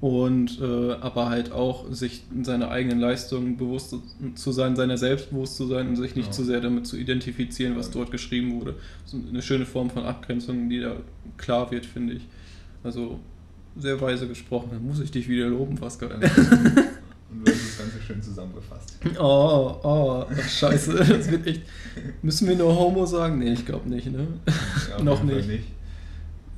Und 0.01 0.61
äh, 0.61 0.93
aber 1.01 1.29
halt 1.29 1.51
auch 1.51 1.91
sich 1.91 2.23
seiner 2.43 2.71
eigenen 2.71 3.01
Leistung 3.01 3.57
bewusst 3.57 3.97
zu 4.37 4.53
sein, 4.53 4.77
seiner 4.77 4.97
selbst 4.97 5.31
bewusst 5.31 5.57
zu 5.57 5.67
sein 5.67 5.89
und 5.89 5.97
sich 5.97 6.15
nicht 6.15 6.27
Ja. 6.27 6.33
zu 6.33 6.45
sehr 6.45 6.61
damit 6.61 6.87
zu 6.87 6.97
identifizieren, 6.97 7.77
was 7.77 7.91
dort 7.91 8.13
geschrieben 8.13 8.61
wurde. 8.61 8.77
So 9.07 9.17
eine 9.29 9.43
schöne 9.43 9.67
Form 9.67 9.91
von 9.91 10.05
Abgrenzung, 10.05 10.69
die 10.69 10.81
da 10.81 10.95
klar 11.37 11.71
wird, 11.73 11.85
finde 11.85 12.15
ich. 12.15 12.23
Also 12.85 13.19
sehr 13.77 14.01
weise 14.01 14.29
gesprochen. 14.29 14.69
Da 14.73 14.79
muss 14.79 15.01
ich 15.01 15.11
dich 15.11 15.29
wieder 15.29 15.49
loben, 15.49 15.75
Pascal. 15.75 16.11
Und 17.31 17.47
du 17.47 17.53
hast 17.53 17.61
das 17.61 17.79
Ganze 17.79 18.01
schön 18.07 18.23
zusammengefasst. 18.23 18.99
Oh, 19.19 19.75
oh, 19.83 20.25
ach, 20.31 20.49
scheiße, 20.49 20.95
das 20.95 21.31
wird 21.31 21.47
echt. 21.47 21.63
Müssen 22.23 22.49
wir 22.49 22.57
nur 22.57 22.75
Homo 22.75 23.05
sagen? 23.05 23.39
Nee, 23.41 23.53
ich 23.53 23.67
glaube 23.67 23.89
nicht, 23.89 24.11
ne? 24.11 24.27
Ja, 24.97 25.03
Noch 25.03 25.19
Fall 25.19 25.43
nicht. 25.43 25.65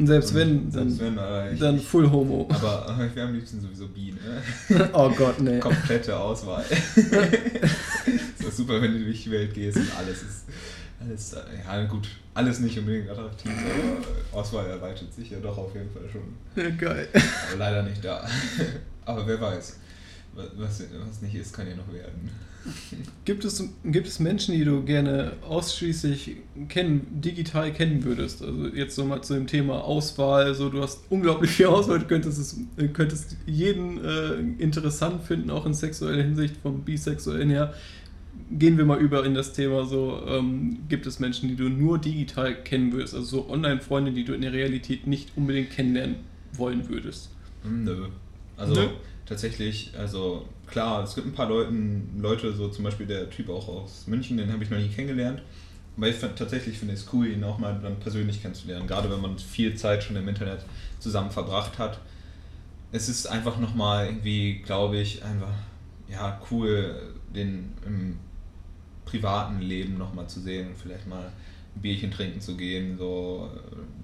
Und 0.01 0.07
selbst 0.07 0.35
wenn, 0.35 0.71
dann, 0.71 0.89
Selbst 0.89 1.01
wenn, 1.01 1.19
aber 1.19 1.53
ich, 1.53 1.61
dann 1.61 1.79
Full 1.79 2.11
Homo. 2.11 2.49
aber 2.49 2.89
aber 2.89 3.05
ich 3.05 3.15
wäre 3.15 3.29
am 3.29 3.35
liebsten 3.35 3.61
sowieso 3.61 3.87
Bi, 3.89 4.15
ne? 4.15 4.89
Oh 4.95 5.11
Gott, 5.11 5.39
nee. 5.41 5.61
Komplette 5.61 6.19
Auswahl. 6.19 6.65
ist 6.97 8.43
doch 8.43 8.51
super, 8.51 8.81
wenn 8.81 8.95
du 8.95 9.05
durch 9.05 9.25
die 9.25 9.31
Welt 9.31 9.53
gehst 9.53 9.77
und 9.77 9.95
alles 9.99 10.23
ist. 10.23 10.45
Alles, 11.01 11.35
äh, 11.35 11.41
ja 11.67 11.85
gut, 11.85 12.09
alles 12.33 12.61
nicht 12.61 12.79
unbedingt 12.79 13.11
attraktiv, 13.11 13.53
aber 13.53 14.39
Auswahl 14.41 14.67
erweitert 14.69 15.13
sich 15.13 15.31
ja 15.33 15.39
doch 15.39 15.59
auf 15.59 15.75
jeden 15.75 15.91
Fall 15.91 16.09
schon. 16.11 16.35
Ja, 16.57 16.71
geil. 16.71 17.07
Aber 17.13 17.59
leider 17.59 17.83
nicht 17.83 18.03
da. 18.03 18.27
Aber 19.05 19.27
wer 19.27 19.39
weiß. 19.39 19.77
Was 20.35 20.83
was 21.07 21.21
nicht 21.21 21.35
ist, 21.35 21.53
kann 21.53 21.69
ja 21.69 21.77
noch 21.77 21.93
werden. 21.93 22.31
Gibt 23.25 23.45
es, 23.45 23.69
gibt 23.85 24.07
es 24.07 24.21
Menschen, 24.21 24.55
die 24.55 24.65
du 24.65 24.83
gerne 24.83 25.33
ausschließlich 25.47 26.37
kennen, 26.69 27.07
digital 27.21 27.73
kennen 27.73 28.05
würdest? 28.05 28.43
Also 28.43 28.69
jetzt 28.69 28.95
so 28.95 29.05
mal 29.05 29.23
zu 29.23 29.35
dem 29.35 29.47
Thema 29.47 29.83
Auswahl. 29.85 30.55
So, 30.55 30.69
du 30.69 30.83
hast 30.83 31.01
unglaublich 31.11 31.51
viel 31.51 31.67
Auswahl, 31.67 32.01
du 32.01 32.07
könntest, 32.07 32.39
es, 32.39 32.57
könntest 32.93 33.37
jeden 33.47 34.05
äh, 34.05 34.63
interessant 34.63 35.23
finden, 35.23 35.51
auch 35.51 35.65
in 35.65 35.75
sexueller 35.75 36.23
Hinsicht, 36.23 36.57
vom 36.63 36.83
Bisexuellen 36.83 37.51
her. 37.51 37.75
Gehen 38.51 38.77
wir 38.79 38.85
mal 38.85 38.99
über 38.99 39.25
in 39.25 39.35
das 39.35 39.53
Thema 39.53 39.85
so, 39.87 40.23
ähm, 40.27 40.81
gibt 40.89 41.07
es 41.07 41.21
Menschen, 41.21 41.49
die 41.49 41.57
du 41.57 41.69
nur 41.69 41.99
digital 41.99 42.55
kennen 42.55 42.93
würdest, 42.93 43.15
also 43.15 43.27
so 43.27 43.49
Online-Freunde, 43.49 44.13
die 44.13 44.25
du 44.25 44.33
in 44.33 44.41
der 44.43 44.53
Realität 44.53 45.07
nicht 45.07 45.31
unbedingt 45.37 45.71
kennenlernen 45.71 46.17
wollen 46.53 46.89
würdest? 46.89 47.31
Hm, 47.63 47.85
Nö. 47.85 48.09
Also 48.61 48.75
Nö? 48.75 48.89
tatsächlich, 49.25 49.93
also 49.99 50.47
klar, 50.67 51.03
es 51.03 51.15
gibt 51.15 51.27
ein 51.27 51.33
paar 51.33 51.49
Leuten, 51.49 52.21
Leute, 52.21 52.53
so 52.53 52.69
zum 52.69 52.85
Beispiel 52.85 53.07
der 53.07 53.31
Typ 53.31 53.49
auch 53.49 53.67
aus 53.69 54.07
München, 54.07 54.37
den 54.37 54.53
habe 54.53 54.63
ich 54.63 54.71
noch 54.71 54.79
nie 54.79 54.89
kennengelernt. 54.89 55.43
Aber 55.97 56.09
ich 56.09 56.17
find, 56.17 56.37
tatsächlich 56.37 56.79
finde 56.79 56.95
ich 56.95 57.01
es 57.01 57.13
cool, 57.13 57.27
ihn 57.27 57.43
auch 57.43 57.59
mal 57.59 57.79
dann 57.83 57.99
persönlich 57.99 58.41
kennenzulernen, 58.41 58.87
gerade 58.87 59.11
wenn 59.11 59.21
man 59.21 59.39
viel 59.39 59.75
Zeit 59.75 60.05
schon 60.05 60.17
im 60.17 60.29
Internet 60.29 60.65
zusammen 60.99 61.31
verbracht 61.31 61.79
hat. 61.79 62.01
Es 62.93 63.09
ist 63.09 63.27
einfach 63.27 63.59
nochmal 63.59 64.07
irgendwie, 64.07 64.61
glaube 64.65 64.99
ich, 64.99 65.25
einfach 65.25 65.53
ja, 66.09 66.41
cool, 66.51 67.15
den 67.35 67.73
im 67.87 68.19
privaten 69.05 69.61
Leben 69.61 69.97
nochmal 69.99 70.29
zu 70.29 70.41
sehen 70.41 70.69
und 70.69 70.79
vielleicht 70.79 71.07
mal 71.07 71.33
ein 71.77 71.83
Bierchen 71.83 72.11
trinken 72.11 72.41
zu 72.41 72.57
gehen. 72.57 72.97
So, 72.99 73.51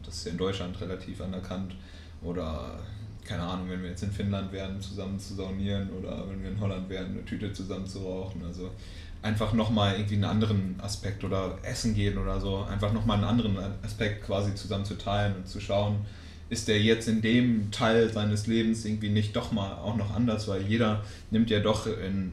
das 0.04 0.16
ist 0.16 0.26
ja 0.26 0.32
in 0.32 0.38
Deutschland 0.38 0.80
relativ 0.80 1.20
anerkannt. 1.20 1.74
Oder 2.22 2.78
keine 3.26 3.42
Ahnung, 3.42 3.68
wenn 3.68 3.82
wir 3.82 3.90
jetzt 3.90 4.02
in 4.02 4.12
Finnland 4.12 4.52
wären, 4.52 4.80
zusammen 4.80 5.18
zu 5.18 5.34
saunieren 5.34 5.90
oder 5.90 6.24
wenn 6.28 6.42
wir 6.42 6.50
in 6.50 6.60
Holland 6.60 6.88
wären, 6.88 7.12
eine 7.12 7.24
Tüte 7.24 7.52
zusammen 7.52 7.86
zu 7.86 7.98
rauchen. 7.98 8.42
Also 8.44 8.70
einfach 9.22 9.52
nochmal 9.52 9.94
irgendwie 9.94 10.14
einen 10.14 10.24
anderen 10.24 10.76
Aspekt 10.80 11.24
oder 11.24 11.58
essen 11.62 11.94
gehen 11.94 12.18
oder 12.18 12.40
so, 12.40 12.64
einfach 12.70 12.92
nochmal 12.92 13.16
einen 13.16 13.26
anderen 13.26 13.58
Aspekt 13.82 14.24
quasi 14.24 14.54
zusammen 14.54 14.84
zu 14.84 14.96
teilen 14.96 15.36
und 15.36 15.48
zu 15.48 15.60
schauen, 15.60 15.98
ist 16.48 16.68
der 16.68 16.80
jetzt 16.80 17.08
in 17.08 17.22
dem 17.22 17.70
Teil 17.72 18.12
seines 18.12 18.46
Lebens 18.46 18.84
irgendwie 18.84 19.08
nicht 19.08 19.34
doch 19.34 19.50
mal 19.50 19.72
auch 19.72 19.96
noch 19.96 20.14
anders, 20.14 20.46
weil 20.46 20.62
jeder 20.62 21.04
nimmt 21.30 21.50
ja 21.50 21.58
doch 21.58 21.86
in 21.86 22.32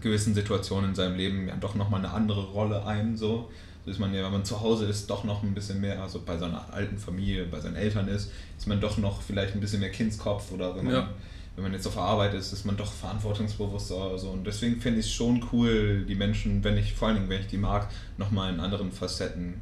gewissen 0.00 0.34
Situationen 0.34 0.90
in 0.90 0.94
seinem 0.94 1.16
Leben 1.16 1.48
ja 1.48 1.56
doch 1.56 1.74
nochmal 1.74 2.00
eine 2.00 2.12
andere 2.12 2.44
Rolle 2.44 2.84
ein. 2.84 3.16
So. 3.16 3.50
Ist 3.86 3.98
man 3.98 4.14
ja, 4.14 4.24
wenn 4.24 4.32
man 4.32 4.44
zu 4.44 4.60
Hause 4.60 4.86
ist, 4.86 5.10
doch 5.10 5.24
noch 5.24 5.42
ein 5.42 5.54
bisschen 5.54 5.80
mehr, 5.80 6.00
also 6.02 6.22
bei 6.24 6.36
seiner 6.38 6.72
alten 6.72 6.98
Familie, 6.98 7.44
bei 7.44 7.60
seinen 7.60 7.76
Eltern 7.76 8.08
ist, 8.08 8.30
ist 8.56 8.66
man 8.66 8.80
doch 8.80 8.96
noch 8.98 9.20
vielleicht 9.22 9.54
ein 9.54 9.60
bisschen 9.60 9.80
mehr 9.80 9.90
Kindskopf 9.90 10.52
oder 10.52 10.74
wenn 10.74 10.84
man, 10.84 10.94
Ja. 10.94 11.10
wenn 11.54 11.64
man 11.64 11.72
jetzt 11.74 11.86
auf 11.86 11.94
der 11.94 12.02
Arbeit 12.02 12.34
ist, 12.34 12.52
ist 12.52 12.64
man 12.64 12.76
doch 12.76 12.90
verantwortungsbewusster 12.92 13.96
oder 14.06 14.18
so. 14.18 14.30
Und 14.30 14.46
deswegen 14.46 14.80
finde 14.80 15.00
ich 15.00 15.06
es 15.06 15.12
schon 15.12 15.44
cool, 15.52 16.04
die 16.08 16.14
Menschen, 16.14 16.64
wenn 16.64 16.78
ich, 16.78 16.94
vor 16.94 17.08
allen 17.08 17.18
Dingen, 17.18 17.28
wenn 17.28 17.40
ich 17.40 17.46
die 17.48 17.58
mag, 17.58 17.88
nochmal 18.16 18.52
in 18.54 18.60
anderen 18.60 18.90
Facetten 18.90 19.60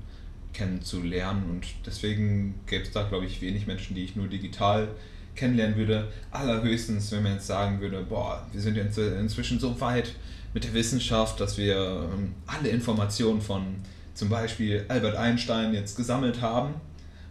kennenzulernen. 0.52 1.44
Und 1.50 1.66
deswegen 1.86 2.54
gäbe 2.66 2.84
es 2.84 2.90
da, 2.92 3.02
glaube 3.02 3.26
ich, 3.26 3.40
wenig 3.42 3.66
Menschen, 3.66 3.94
die 3.96 4.04
ich 4.04 4.16
nur 4.16 4.28
digital 4.28 4.88
kennenlernen 5.34 5.76
würde. 5.76 6.08
Allerhöchstens, 6.30 7.10
wenn 7.12 7.22
man 7.22 7.32
jetzt 7.32 7.46
sagen 7.46 7.80
würde, 7.80 8.02
boah, 8.08 8.46
wir 8.52 8.60
sind 8.60 8.76
jetzt 8.76 8.98
inzwischen 8.98 9.58
so 9.58 9.80
weit 9.80 10.14
mit 10.54 10.64
der 10.64 10.74
Wissenschaft, 10.74 11.40
dass 11.40 11.56
wir 11.56 12.08
ähm, 12.14 12.34
alle 12.46 12.68
Informationen 12.68 13.40
von 13.40 13.76
zum 14.14 14.28
Beispiel 14.28 14.84
Albert 14.88 15.16
Einstein 15.16 15.74
jetzt 15.74 15.96
gesammelt 15.96 16.40
haben 16.40 16.74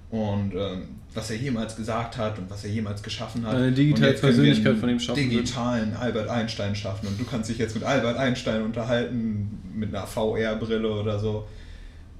und 0.09 0.53
ähm, 0.55 0.89
was 1.13 1.29
er 1.29 1.37
jemals 1.37 1.75
gesagt 1.75 2.17
hat 2.17 2.37
und 2.37 2.49
was 2.49 2.63
er 2.63 2.71
jemals 2.71 3.03
geschaffen 3.03 3.45
hat. 3.45 3.55
Eine 3.55 3.71
digitale 3.71 4.13
Persönlichkeit 4.13 4.77
von 4.77 4.89
ihm 4.89 4.99
schaffen. 4.99 5.29
Digitalen 5.29 5.93
Albert 5.95 6.29
Einstein 6.29 6.75
schaffen 6.75 7.07
und 7.07 7.19
du 7.19 7.25
kannst 7.25 7.49
dich 7.49 7.57
jetzt 7.57 7.75
mit 7.75 7.83
Albert 7.83 8.17
Einstein 8.17 8.61
unterhalten 8.61 9.59
mit 9.73 9.93
einer 9.93 10.07
VR-Brille 10.07 10.89
oder 10.89 11.19
so. 11.19 11.47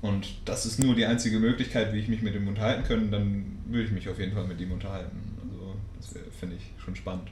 Und 0.02 0.28
das 0.46 0.66
ist 0.66 0.84
nur 0.84 0.96
die 0.96 1.06
einzige 1.06 1.40
Möglichkeit, 1.40 1.94
wie 1.94 2.00
ich 2.00 2.08
mich 2.08 2.22
mit 2.22 2.36
ihm 2.36 2.48
unterhalten 2.48 2.84
kann, 2.84 3.12
dann 3.12 3.60
würde 3.68 3.86
ich 3.86 3.92
mich 3.92 4.10
auf 4.10 4.20
jeden 4.20 4.34
Fall 4.34 4.48
mit 4.48 4.60
ihm 4.60 4.72
unterhalten. 4.72 5.18
Also 5.42 5.76
das 5.98 6.14
finde 6.40 6.56
ich 6.56 6.84
schon 6.84 6.96
spannend. 6.96 7.30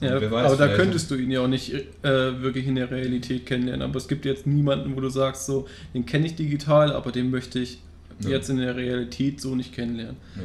Ja, 0.00 0.30
weiß, 0.30 0.52
aber 0.52 0.56
da 0.56 0.76
könntest 0.76 1.10
du 1.10 1.14
ihn 1.14 1.30
ja 1.30 1.40
auch 1.40 1.48
nicht 1.48 1.72
äh, 1.72 1.82
wirklich 2.02 2.66
in 2.66 2.74
der 2.74 2.90
Realität 2.90 3.46
kennenlernen. 3.46 3.82
Aber 3.82 3.96
es 3.96 4.08
gibt 4.08 4.24
jetzt 4.24 4.46
niemanden, 4.46 4.94
wo 4.94 5.00
du 5.00 5.08
sagst, 5.08 5.46
so, 5.46 5.66
den 5.94 6.04
kenne 6.04 6.26
ich 6.26 6.34
digital, 6.34 6.92
aber 6.92 7.12
den 7.12 7.30
möchte 7.30 7.58
ich 7.58 7.80
Nö. 8.22 8.30
jetzt 8.30 8.50
in 8.50 8.58
der 8.58 8.76
Realität 8.76 9.40
so 9.40 9.54
nicht 9.54 9.72
kennenlernen. 9.72 10.16
Nö. 10.34 10.42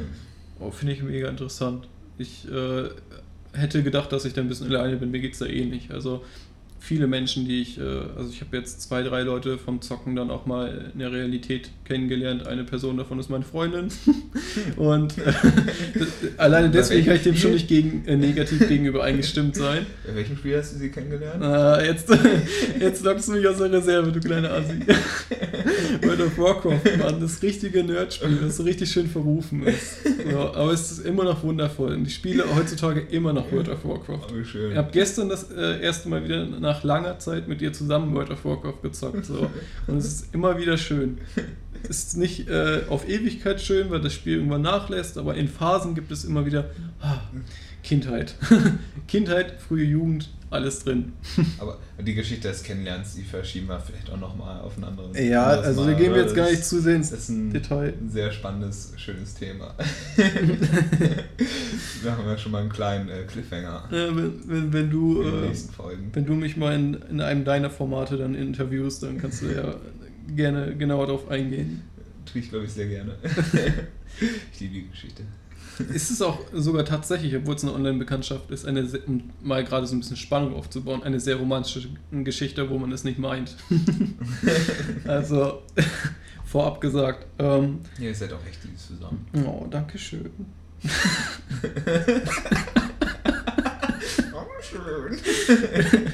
Oh, 0.59 0.71
Finde 0.71 0.93
ich 0.93 1.03
mega 1.03 1.27
interessant. 1.27 1.87
Ich 2.17 2.47
äh, 2.49 2.89
hätte 3.53 3.83
gedacht, 3.83 4.11
dass 4.11 4.25
ich 4.25 4.33
da 4.33 4.41
ein 4.41 4.47
bisschen 4.47 4.67
alleine 4.67 4.97
bin. 4.97 5.11
Mir 5.11 5.19
geht 5.19 5.33
es 5.33 5.39
da 5.39 5.47
ähnlich. 5.47 5.91
Also 5.91 6.23
viele 6.81 7.05
Menschen, 7.05 7.45
die 7.45 7.61
ich, 7.61 7.77
äh, 7.77 7.83
also 8.17 8.31
ich 8.31 8.41
habe 8.41 8.57
jetzt 8.57 8.81
zwei, 8.81 9.03
drei 9.03 9.21
Leute 9.21 9.59
vom 9.59 9.81
Zocken 9.81 10.15
dann 10.15 10.31
auch 10.31 10.47
mal 10.47 10.89
in 10.91 10.99
der 10.99 11.11
Realität 11.11 11.69
kennengelernt. 11.85 12.47
Eine 12.47 12.63
Person 12.63 12.97
davon 12.97 13.19
ist 13.19 13.29
meine 13.29 13.45
Freundin. 13.45 13.89
Und 14.77 15.15
äh, 15.19 15.31
alleine 16.37 16.71
deswegen 16.71 17.05
kann 17.05 17.15
ich 17.15 17.23
dem 17.23 17.35
schon 17.35 17.53
nicht 17.53 17.67
gegen, 17.67 18.03
äh, 18.07 18.17
negativ 18.17 18.67
gegenüber 18.67 19.03
eingestimmt 19.03 19.55
sein. 19.55 19.85
Bei 20.07 20.15
welchem 20.15 20.35
Spiel 20.37 20.57
hast 20.57 20.73
du 20.73 20.79
sie 20.79 20.89
kennengelernt? 20.89 21.43
Ah, 21.43 21.81
jetzt, 21.83 22.09
jetzt 22.79 23.03
lockst 23.03 23.27
du 23.27 23.33
mich 23.33 23.47
aus 23.47 23.59
der 23.59 23.71
Reserve, 23.71 24.11
du 24.11 24.19
kleiner 24.19 24.51
Assi. 24.51 24.79
World 26.01 26.21
of 26.21 26.37
Warcraft, 26.37 26.97
Mann, 26.97 27.21
das 27.21 27.43
richtige 27.43 27.83
Nerdspiel, 27.83 28.39
das 28.41 28.57
so 28.57 28.63
richtig 28.63 28.89
schön 28.91 29.07
verrufen 29.07 29.63
ist. 29.67 29.99
Ja, 30.29 30.53
aber 30.55 30.73
es 30.73 30.91
ist 30.91 31.05
immer 31.05 31.25
noch 31.25 31.43
wundervoll. 31.43 31.93
Und 31.93 32.07
ich 32.07 32.15
spiele 32.15 32.43
heutzutage 32.55 33.01
immer 33.11 33.33
noch 33.33 33.51
World 33.51 33.69
of 33.69 33.85
Warcraft. 33.85 34.27
Oh, 34.31 34.35
wie 34.35 34.45
schön. 34.45 34.71
Ich 34.71 34.77
habe 34.77 34.89
gestern 34.91 35.29
das 35.29 35.51
äh, 35.51 35.81
erste 35.81 36.09
Mal 36.09 36.23
wieder 36.23 36.47
nach 36.71 36.83
langer 36.83 37.19
Zeit 37.19 37.47
mit 37.47 37.59
dir 37.59 37.73
zusammen 37.73 38.13
World 38.13 38.29
of 38.31 38.45
Warcraft 38.45 38.81
gezockt. 38.81 39.25
So. 39.25 39.49
Und 39.87 39.97
es 39.97 40.05
ist 40.05 40.33
immer 40.33 40.57
wieder 40.57 40.77
schön. 40.77 41.17
Es 41.83 42.05
ist 42.05 42.17
nicht 42.17 42.47
äh, 42.47 42.83
auf 42.89 43.07
Ewigkeit 43.07 43.61
schön, 43.61 43.89
weil 43.89 44.01
das 44.01 44.13
Spiel 44.13 44.37
irgendwann 44.37 44.61
nachlässt, 44.61 45.17
aber 45.17 45.35
in 45.35 45.47
Phasen 45.47 45.95
gibt 45.95 46.11
es 46.11 46.23
immer 46.23 46.45
wieder 46.45 46.69
ah, 47.01 47.17
Kindheit. 47.83 48.35
Kindheit, 49.07 49.59
frühe 49.59 49.83
Jugend, 49.83 50.29
alles 50.51 50.83
drin. 50.83 51.13
Aber 51.57 51.79
die 51.99 52.13
Geschichte 52.13 52.49
des 52.49 52.61
Kennenlernens, 52.61 53.15
die 53.15 53.23
verschieben 53.23 53.67
wir 53.67 53.79
vielleicht 53.79 54.09
auch 54.09 54.19
nochmal 54.19 54.61
auf 54.61 54.75
einen 54.75 54.83
anderen. 54.83 55.15
Ja, 55.15 55.45
anderes 55.47 55.67
also 55.67 55.85
da 55.85 55.93
gehen 55.93 56.13
wir 56.13 56.21
jetzt 56.21 56.35
gar 56.35 56.49
nicht 56.49 56.65
zu 56.65 56.81
sehr 56.81 56.97
ins 56.97 57.09
Das 57.09 57.19
ist 57.21 57.29
ein, 57.29 57.51
Detail. 57.51 57.93
ein 57.99 58.09
sehr 58.09 58.31
spannendes, 58.31 58.93
schönes 58.97 59.33
Thema. 59.33 59.73
wir 60.17 62.11
haben 62.11 62.25
ja 62.25 62.37
schon 62.37 62.51
mal 62.51 62.61
einen 62.61 62.69
kleinen 62.69 63.09
äh, 63.09 63.23
Cliffhanger 63.23 63.85
Äh, 63.91 64.15
wenn, 64.15 64.49
wenn, 64.49 64.73
wenn, 64.73 64.89
du, 64.89 65.21
in 65.21 65.31
den 65.31 65.43
äh, 65.43 65.47
nächsten 65.47 65.73
Folgen. 65.73 66.09
wenn 66.13 66.25
du 66.25 66.33
mich 66.33 66.57
mal 66.57 66.75
in, 66.75 66.95
in 67.09 67.21
einem 67.21 67.45
deiner 67.45 67.69
Formate 67.69 68.17
dann 68.17 68.35
interviewst, 68.35 69.03
dann 69.03 69.17
kannst 69.19 69.41
du 69.41 69.47
ja 69.47 69.75
gerne 70.35 70.75
genauer 70.75 71.07
darauf 71.07 71.29
eingehen. 71.29 71.81
Tue 72.25 72.41
ich, 72.41 72.49
glaube 72.49 72.65
ich, 72.65 72.71
sehr 72.71 72.87
gerne. 72.87 73.15
ich 74.53 74.59
liebe 74.59 74.73
die 74.73 74.89
Geschichte. 74.89 75.23
Ist 75.89 76.11
es 76.11 76.21
auch 76.21 76.39
sogar 76.53 76.85
tatsächlich, 76.85 77.35
obwohl 77.35 77.55
es 77.55 77.63
eine 77.63 77.73
Online-Bekanntschaft 77.73 78.51
ist, 78.51 78.65
eine, 78.65 78.87
um 79.07 79.29
mal 79.41 79.63
gerade 79.63 79.87
so 79.87 79.95
ein 79.95 79.99
bisschen 79.99 80.17
Spannung 80.17 80.55
aufzubauen, 80.55 81.03
eine 81.03 81.19
sehr 81.19 81.35
romantische 81.35 81.87
Geschichte, 82.11 82.69
wo 82.69 82.77
man 82.77 82.91
es 82.91 83.03
nicht 83.03 83.19
meint. 83.19 83.55
also, 85.05 85.63
vorab 86.45 86.81
gesagt. 86.81 87.25
Ähm, 87.39 87.79
Ja, 87.97 88.05
ihr 88.05 88.15
seid 88.15 88.33
auch 88.33 88.45
echt 88.47 88.63
lieb 88.63 88.77
zusammen. 88.77 89.25
oh, 89.45 89.67
danke 89.69 89.97
schön. 89.97 90.31
schön. 94.71 96.07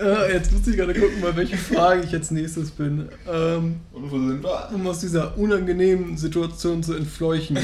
Äh, 0.00 0.32
jetzt 0.32 0.52
muss 0.52 0.66
ich 0.66 0.76
gerade 0.76 0.94
gucken, 0.94 1.20
bei 1.20 1.34
welcher 1.36 1.56
Frage 1.56 2.02
ich 2.04 2.12
jetzt 2.12 2.30
nächstes 2.32 2.70
bin. 2.70 3.08
Ähm, 3.30 3.76
Und 3.92 4.10
wo 4.10 4.18
sind 4.18 4.42
wir? 4.42 4.70
um 4.74 4.86
aus 4.86 5.00
dieser 5.00 5.36
unangenehmen 5.38 6.16
Situation 6.16 6.82
zu 6.82 6.94
entfleuchen. 6.94 7.58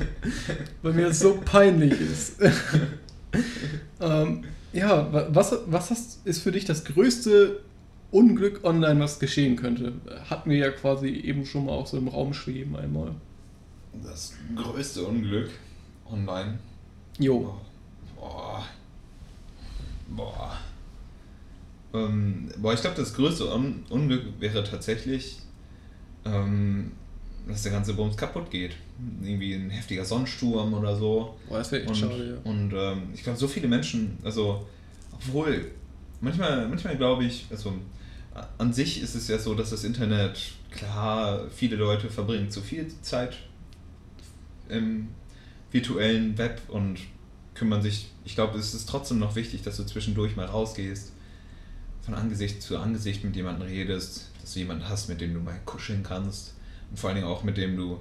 Weil 0.82 0.92
mir 0.92 1.06
das 1.08 1.18
so 1.20 1.40
peinlich 1.44 1.92
ist. 2.00 2.36
ähm, 4.00 4.44
ja, 4.72 5.12
wa- 5.12 5.26
was, 5.30 5.54
was 5.66 5.90
hast, 5.90 6.26
ist 6.26 6.42
für 6.42 6.52
dich 6.52 6.64
das 6.64 6.84
größte 6.84 7.60
Unglück 8.10 8.64
online, 8.64 9.00
was 9.00 9.18
geschehen 9.18 9.56
könnte? 9.56 9.92
Hatten 10.30 10.50
wir 10.50 10.58
ja 10.58 10.70
quasi 10.70 11.08
eben 11.08 11.44
schon 11.46 11.66
mal 11.66 11.72
auch 11.72 11.86
so 11.86 11.96
im 11.98 12.08
Raum 12.08 12.32
schweben 12.34 12.76
einmal. 12.76 13.12
Das 14.04 14.34
größte 14.54 15.02
Unglück 15.02 15.50
online. 16.10 16.58
Jo. 17.18 17.54
Boah. 18.14 18.64
Boah. 20.08 20.58
Ähm, 21.96 22.50
boah, 22.58 22.74
ich 22.74 22.80
glaube, 22.80 22.96
das 22.96 23.14
größte 23.14 23.52
Un 23.52 23.84
Unglück 23.88 24.24
wäre 24.40 24.62
tatsächlich, 24.64 25.38
ähm, 26.24 26.92
dass 27.48 27.62
der 27.62 27.72
ganze 27.72 27.94
Bums 27.94 28.16
kaputt 28.16 28.50
geht. 28.50 28.76
Irgendwie 29.22 29.54
ein 29.54 29.70
heftiger 29.70 30.04
Sonnensturm 30.04 30.74
oder 30.74 30.96
so. 30.96 31.36
Boah, 31.48 31.58
das 31.58 31.72
wäre 31.72 31.82
echt 31.82 31.90
Und, 31.90 31.96
schade, 31.96 32.40
ja. 32.44 32.50
und 32.50 32.72
ähm, 32.74 33.02
ich 33.14 33.22
glaube, 33.22 33.38
so 33.38 33.48
viele 33.48 33.68
Menschen, 33.68 34.18
also, 34.24 34.66
obwohl, 35.12 35.70
manchmal, 36.20 36.68
manchmal 36.68 36.96
glaube 36.96 37.24
ich, 37.24 37.46
also, 37.50 37.72
an 38.58 38.72
sich 38.72 39.00
ist 39.02 39.14
es 39.14 39.28
ja 39.28 39.38
so, 39.38 39.54
dass 39.54 39.70
das 39.70 39.84
Internet, 39.84 40.38
klar, 40.70 41.48
viele 41.50 41.76
Leute 41.76 42.10
verbringen 42.10 42.50
zu 42.50 42.60
viel 42.60 42.86
Zeit 43.00 43.38
im 44.68 45.08
virtuellen 45.70 46.36
Web 46.36 46.60
und 46.68 46.98
kümmern 47.54 47.80
sich, 47.80 48.10
ich 48.24 48.34
glaube, 48.34 48.58
es 48.58 48.74
ist 48.74 48.88
trotzdem 48.88 49.18
noch 49.18 49.36
wichtig, 49.36 49.62
dass 49.62 49.76
du 49.78 49.84
zwischendurch 49.84 50.36
mal 50.36 50.46
rausgehst, 50.46 51.12
von 52.06 52.14
Angesicht 52.14 52.62
zu 52.62 52.78
Angesicht 52.78 53.22
mit 53.24 53.36
jemandem 53.36 53.68
redest, 53.68 54.30
dass 54.40 54.54
du 54.54 54.60
jemanden 54.60 54.88
hast, 54.88 55.08
mit 55.08 55.20
dem 55.20 55.34
du 55.34 55.40
mal 55.40 55.58
kuscheln 55.66 56.02
kannst 56.02 56.54
und 56.90 56.98
vor 56.98 57.10
allen 57.10 57.16
Dingen 57.16 57.28
auch 57.28 57.42
mit 57.42 57.56
dem 57.58 57.76
du 57.76 58.00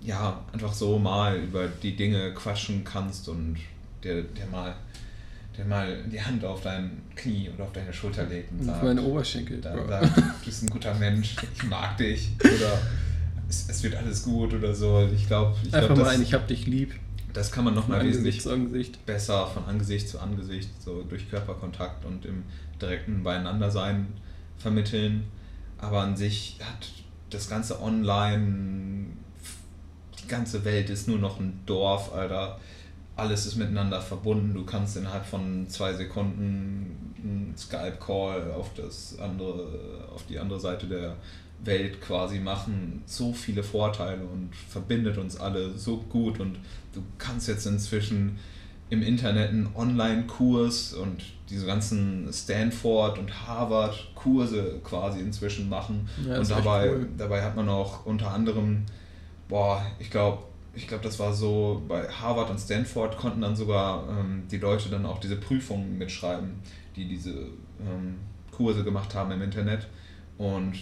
ja, 0.00 0.44
einfach 0.52 0.72
so 0.72 0.98
mal 0.98 1.36
über 1.38 1.66
die 1.82 1.96
Dinge 1.96 2.32
quatschen 2.34 2.84
kannst 2.84 3.28
und 3.28 3.56
der, 4.04 4.22
der 4.22 4.46
mal 4.46 4.74
der 5.56 5.64
mal 5.64 6.04
die 6.04 6.20
Hand 6.20 6.44
auf 6.44 6.60
dein 6.60 6.90
Knie 7.16 7.48
oder 7.54 7.64
auf 7.64 7.72
deine 7.72 7.90
Schulter 7.92 8.24
legt 8.26 8.52
und 8.52 8.60
Auf 8.60 8.66
sagt, 8.66 8.82
meine 8.84 9.02
Oberschenkel. 9.02 9.58
da, 9.60 9.74
Bro. 9.74 9.88
sagt, 9.88 10.16
du 10.18 10.22
bist 10.44 10.62
ein 10.62 10.68
guter 10.68 10.94
Mensch, 10.94 11.34
ich 11.54 11.62
mag 11.64 11.96
dich 11.96 12.30
oder 12.40 12.78
es, 13.48 13.66
es 13.68 13.82
wird 13.82 13.94
alles 13.94 14.22
gut 14.22 14.52
oder 14.52 14.74
so. 14.74 15.08
Ich 15.14 15.26
glaube, 15.26 15.56
ich 15.62 15.72
Einfach 15.74 15.86
glaub, 15.94 15.98
mal 15.98 16.04
das, 16.04 16.14
ein, 16.14 16.22
ich 16.22 16.34
hab 16.34 16.46
dich 16.46 16.66
lieb. 16.66 16.94
das 17.32 17.50
kann 17.50 17.64
man 17.64 17.72
Von 17.72 17.82
nochmal 17.84 18.00
Angesicht 18.00 18.24
wesentlich 18.24 18.42
zu 18.42 18.52
Angesicht. 18.52 19.06
besser 19.06 19.46
von 19.46 19.64
Angesicht 19.64 20.08
zu 20.10 20.18
Angesicht, 20.20 20.68
so 20.84 21.02
durch 21.08 21.28
Körperkontakt 21.30 22.04
und 22.04 22.26
im 22.26 22.42
direkten 22.80 23.22
Beieinandersein 23.22 24.08
vermitteln. 24.58 25.24
Aber 25.78 26.00
an 26.00 26.16
sich 26.16 26.58
hat 26.60 26.88
das 27.30 27.48
ganze 27.48 27.82
Online, 27.82 29.06
die 30.22 30.28
ganze 30.28 30.64
Welt 30.64 30.90
ist 30.90 31.08
nur 31.08 31.18
noch 31.18 31.38
ein 31.38 31.60
Dorf, 31.66 32.12
Alter. 32.14 32.58
Alles 33.16 33.46
ist 33.46 33.56
miteinander 33.56 34.00
verbunden. 34.00 34.54
Du 34.54 34.64
kannst 34.64 34.96
innerhalb 34.96 35.24
von 35.24 35.68
zwei 35.68 35.94
Sekunden 35.94 37.14
einen 37.22 37.54
Skype-Call 37.56 38.52
auf 38.52 38.70
auf 40.12 40.26
die 40.26 40.38
andere 40.38 40.60
Seite 40.60 40.86
der 40.86 41.16
Welt 41.64 42.00
quasi 42.00 42.38
machen. 42.38 43.02
So 43.06 43.32
viele 43.32 43.62
Vorteile 43.62 44.22
und 44.24 44.54
verbindet 44.54 45.18
uns 45.18 45.38
alle 45.38 45.72
so 45.72 45.98
gut. 45.98 46.40
Und 46.40 46.58
du 46.92 47.02
kannst 47.18 47.48
jetzt 47.48 47.66
inzwischen 47.66 48.38
im 48.88 49.02
Internet 49.02 49.50
einen 49.50 49.68
Online-Kurs 49.74 50.94
und 50.94 51.22
diese 51.50 51.66
ganzen 51.66 52.28
Stanford 52.32 53.18
und 53.18 53.46
Harvard-Kurse 53.46 54.80
quasi 54.84 55.20
inzwischen 55.20 55.68
machen. 55.68 56.08
Ja, 56.26 56.38
und 56.38 56.50
dabei, 56.50 56.90
cool. 56.90 57.08
dabei 57.16 57.42
hat 57.42 57.56
man 57.56 57.68
auch 57.68 58.06
unter 58.06 58.30
anderem, 58.30 58.84
boah, 59.48 59.84
ich 59.98 60.10
glaube, 60.10 60.42
ich 60.74 60.86
glaube, 60.86 61.02
das 61.02 61.18
war 61.18 61.32
so, 61.32 61.82
bei 61.88 62.06
Harvard 62.08 62.50
und 62.50 62.58
Stanford 62.58 63.16
konnten 63.16 63.40
dann 63.40 63.56
sogar 63.56 64.08
ähm, 64.08 64.44
die 64.50 64.58
Leute 64.58 64.88
dann 64.88 65.06
auch 65.06 65.18
diese 65.18 65.36
Prüfungen 65.36 65.96
mitschreiben, 65.96 66.50
die 66.94 67.08
diese 67.08 67.30
ähm, 67.30 68.18
Kurse 68.52 68.84
gemacht 68.84 69.14
haben 69.14 69.30
im 69.32 69.42
Internet. 69.42 69.88
Und 70.36 70.74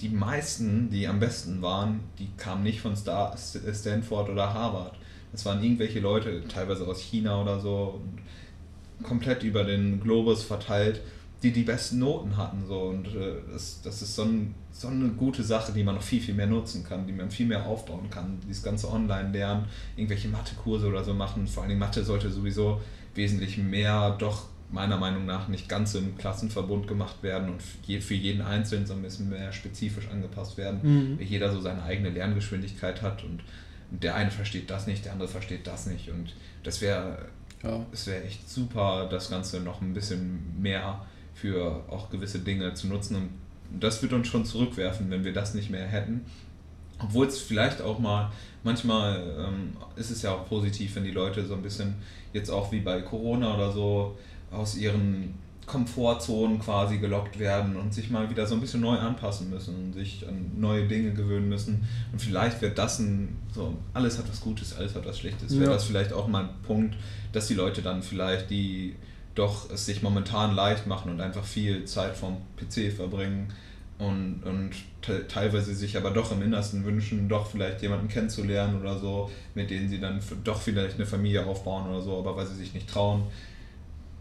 die 0.00 0.10
meisten, 0.10 0.90
die 0.90 1.08
am 1.08 1.20
besten 1.20 1.62
waren, 1.62 2.00
die 2.18 2.28
kamen 2.36 2.64
nicht 2.64 2.80
von 2.80 2.94
Star 2.94 3.34
Stanford 3.36 4.28
oder 4.28 4.52
Harvard. 4.52 4.96
Das 5.32 5.44
waren 5.46 5.62
irgendwelche 5.62 6.00
Leute, 6.00 6.42
teilweise 6.46 6.86
aus 6.86 7.00
China 7.00 7.40
oder 7.42 7.58
so, 7.58 8.00
und 8.02 8.22
komplett 9.02 9.42
über 9.42 9.64
den 9.64 10.00
Globus 10.00 10.42
verteilt, 10.44 11.00
die 11.42 11.50
die 11.52 11.62
besten 11.62 11.98
Noten 11.98 12.36
hatten. 12.36 12.64
So. 12.66 12.80
Und 12.82 13.06
äh, 13.08 13.34
das, 13.52 13.80
das 13.82 14.02
ist 14.02 14.14
so, 14.14 14.22
ein, 14.22 14.54
so 14.70 14.88
eine 14.88 15.08
gute 15.08 15.42
Sache, 15.42 15.72
die 15.72 15.82
man 15.82 15.96
noch 15.96 16.02
viel, 16.02 16.20
viel 16.20 16.34
mehr 16.34 16.46
nutzen 16.46 16.84
kann, 16.84 17.06
die 17.06 17.12
man 17.12 17.30
viel 17.30 17.46
mehr 17.46 17.66
aufbauen 17.66 18.08
kann. 18.10 18.38
Dieses 18.48 18.62
ganze 18.62 18.90
Online-Lernen, 18.90 19.64
irgendwelche 19.96 20.28
Mathekurse 20.28 20.86
oder 20.86 21.02
so 21.02 21.14
machen. 21.14 21.46
Vor 21.46 21.64
allem 21.64 21.78
Mathe 21.78 22.04
sollte 22.04 22.30
sowieso 22.30 22.80
wesentlich 23.14 23.58
mehr 23.58 24.14
doch 24.18 24.46
meiner 24.70 24.96
Meinung 24.96 25.26
nach 25.26 25.48
nicht 25.48 25.68
ganz 25.68 25.94
im 25.94 26.16
Klassenverbund 26.16 26.86
gemacht 26.86 27.22
werden 27.22 27.50
und 27.50 27.62
für 28.02 28.14
jeden 28.14 28.40
Einzelnen 28.40 28.86
so 28.86 28.94
ein 28.94 29.02
bisschen 29.02 29.28
mehr 29.28 29.52
spezifisch 29.52 30.08
angepasst 30.08 30.56
werden, 30.56 30.80
Mhm. 30.82 31.18
weil 31.18 31.26
jeder 31.26 31.52
so 31.52 31.60
seine 31.60 31.82
eigene 31.82 32.08
Lerngeschwindigkeit 32.08 33.02
hat 33.02 33.22
und 33.22 33.40
der 34.00 34.14
eine 34.14 34.30
versteht 34.30 34.70
das 34.70 34.86
nicht, 34.86 35.04
der 35.04 35.12
andere 35.12 35.28
versteht 35.28 35.66
das 35.66 35.86
nicht 35.86 36.10
und 36.10 36.34
das 36.62 36.80
wäre 36.80 37.26
Ja. 37.62 37.84
es 37.92 38.06
wäre 38.06 38.24
echt 38.24 38.48
super, 38.48 39.08
das 39.10 39.30
Ganze 39.30 39.60
noch 39.60 39.80
ein 39.82 39.92
bisschen 39.94 40.60
mehr 40.60 41.04
für 41.34 41.84
auch 41.88 42.10
gewisse 42.10 42.40
Dinge 42.40 42.74
zu 42.74 42.86
nutzen 42.88 43.16
und 43.16 43.30
das 43.80 44.02
wird 44.02 44.12
uns 44.12 44.28
schon 44.28 44.44
zurückwerfen, 44.44 45.10
wenn 45.10 45.24
wir 45.24 45.32
das 45.32 45.54
nicht 45.54 45.70
mehr 45.70 45.86
hätten. 45.86 46.22
Obwohl 46.98 47.26
es 47.26 47.40
vielleicht 47.40 47.80
auch 47.80 47.98
mal, 47.98 48.30
manchmal 48.62 49.22
ähm, 49.38 49.76
ist 49.96 50.10
es 50.10 50.22
ja 50.22 50.32
auch 50.32 50.46
positiv, 50.46 50.94
wenn 50.94 51.04
die 51.04 51.10
Leute 51.10 51.44
so 51.44 51.54
ein 51.54 51.62
bisschen 51.62 51.94
jetzt 52.32 52.50
auch 52.50 52.70
wie 52.70 52.80
bei 52.80 53.00
Corona 53.00 53.54
oder 53.54 53.72
so 53.72 54.16
aus 54.50 54.76
ihren 54.76 55.34
Komfortzonen 55.66 56.58
quasi 56.58 56.98
gelockt 56.98 57.38
werden 57.38 57.76
und 57.76 57.94
sich 57.94 58.10
mal 58.10 58.28
wieder 58.28 58.46
so 58.46 58.54
ein 58.54 58.60
bisschen 58.60 58.80
neu 58.80 58.98
anpassen 58.98 59.48
müssen 59.50 59.74
und 59.76 59.92
sich 59.92 60.26
an 60.26 60.50
neue 60.56 60.86
Dinge 60.86 61.12
gewöhnen 61.12 61.48
müssen. 61.48 61.86
Und 62.12 62.20
vielleicht 62.20 62.60
wird 62.60 62.76
das 62.78 62.98
ein, 62.98 63.36
so, 63.54 63.74
alles 63.94 64.18
hat 64.18 64.28
was 64.28 64.40
Gutes, 64.40 64.76
alles 64.76 64.94
hat 64.94 65.06
was 65.06 65.18
Schlechtes, 65.18 65.52
wäre 65.54 65.70
Ja. 65.70 65.74
das 65.74 65.84
vielleicht 65.84 66.12
auch 66.12 66.26
mal 66.28 66.44
ein 66.44 66.50
Punkt, 66.66 66.96
dass 67.32 67.46
die 67.46 67.54
Leute 67.54 67.80
dann 67.82 68.02
vielleicht, 68.02 68.50
die 68.50 68.96
doch 69.34 69.70
es 69.70 69.86
sich 69.86 70.02
momentan 70.02 70.54
leicht 70.54 70.86
machen 70.86 71.10
und 71.10 71.20
einfach 71.20 71.44
viel 71.44 71.84
Zeit 71.84 72.16
vom 72.16 72.36
PC 72.56 72.92
verbringen 72.92 73.50
und, 73.98 74.42
und 74.44 74.70
te 75.00 75.26
teilweise 75.28 75.74
sich 75.74 75.96
aber 75.96 76.10
doch 76.10 76.32
im 76.32 76.42
Innersten 76.42 76.84
wünschen, 76.84 77.28
doch 77.28 77.46
vielleicht 77.46 77.80
jemanden 77.82 78.08
kennenzulernen 78.08 78.80
oder 78.80 78.98
so, 78.98 79.30
mit 79.54 79.70
denen 79.70 79.88
sie 79.88 80.00
dann 80.00 80.20
doch 80.44 80.60
vielleicht 80.60 80.96
eine 80.96 81.06
Familie 81.06 81.46
aufbauen 81.46 81.88
oder 81.88 82.02
so, 82.02 82.18
aber 82.18 82.36
weil 82.36 82.46
sie 82.46 82.56
sich 82.56 82.74
nicht 82.74 82.90
trauen, 82.90 83.22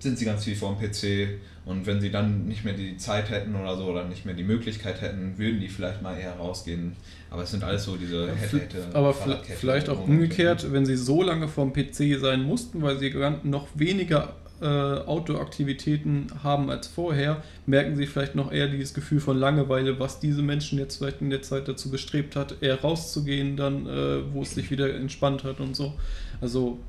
sind 0.01 0.17
sie 0.17 0.25
ganz 0.25 0.43
viel 0.43 0.55
vor 0.55 0.75
dem 0.75 0.89
PC 0.89 1.39
und 1.65 1.85
wenn 1.85 2.01
sie 2.01 2.09
dann 2.09 2.47
nicht 2.47 2.65
mehr 2.65 2.73
die 2.73 2.97
Zeit 2.97 3.29
hätten 3.29 3.55
oder 3.55 3.77
so 3.77 3.85
oder 3.85 4.05
nicht 4.05 4.25
mehr 4.25 4.33
die 4.33 4.43
Möglichkeit 4.43 5.01
hätten, 5.01 5.37
würden 5.37 5.59
die 5.59 5.69
vielleicht 5.69 6.01
mal 6.01 6.17
eher 6.17 6.33
rausgehen. 6.33 6.93
Aber 7.29 7.43
es 7.43 7.51
sind 7.51 7.63
alles 7.63 7.83
so 7.83 7.95
diese 7.95 8.29
hätte, 8.35 8.59
hätte, 8.59 8.85
Aber 8.93 9.11
Fahrradkette- 9.13 9.55
vielleicht 9.55 9.89
auch 9.89 10.03
umgekehrt, 10.03 10.71
wenn 10.73 10.85
sie 10.85 10.97
so 10.97 11.21
lange 11.21 11.47
vorm 11.47 11.71
PC 11.71 12.19
sein 12.19 12.43
mussten, 12.43 12.81
weil 12.81 12.97
sie 12.97 13.13
noch 13.43 13.67
weniger 13.75 14.35
äh, 14.61 14.65
Outdoor-Aktivitäten 14.65 16.27
haben 16.43 16.69
als 16.69 16.87
vorher, 16.87 17.43
merken 17.65 17.95
sie 17.95 18.05
vielleicht 18.05 18.35
noch 18.35 18.51
eher 18.51 18.67
dieses 18.67 18.93
Gefühl 18.93 19.19
von 19.19 19.37
Langeweile, 19.37 19.99
was 19.99 20.19
diese 20.19 20.41
Menschen 20.41 20.77
jetzt 20.77 20.97
vielleicht 20.97 21.21
in 21.21 21.29
der 21.29 21.41
Zeit 21.41 21.67
dazu 21.67 21.89
bestrebt 21.89 22.35
hat, 22.35 22.55
eher 22.61 22.79
rauszugehen, 22.81 23.55
dann, 23.57 23.87
äh, 23.87 24.33
wo 24.33 24.41
es 24.41 24.53
sich 24.53 24.69
wieder 24.71 24.93
entspannt 24.93 25.43
hat 25.43 25.59
und 25.59 25.75
so. 25.75 25.93
Also 26.41 26.79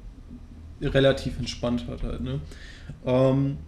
relativ 0.83 1.39
entspannt 1.39 1.87
hat 1.89 2.03
halt. 2.03 2.21
Ne? 2.23 2.41
Ähm, 3.05 3.59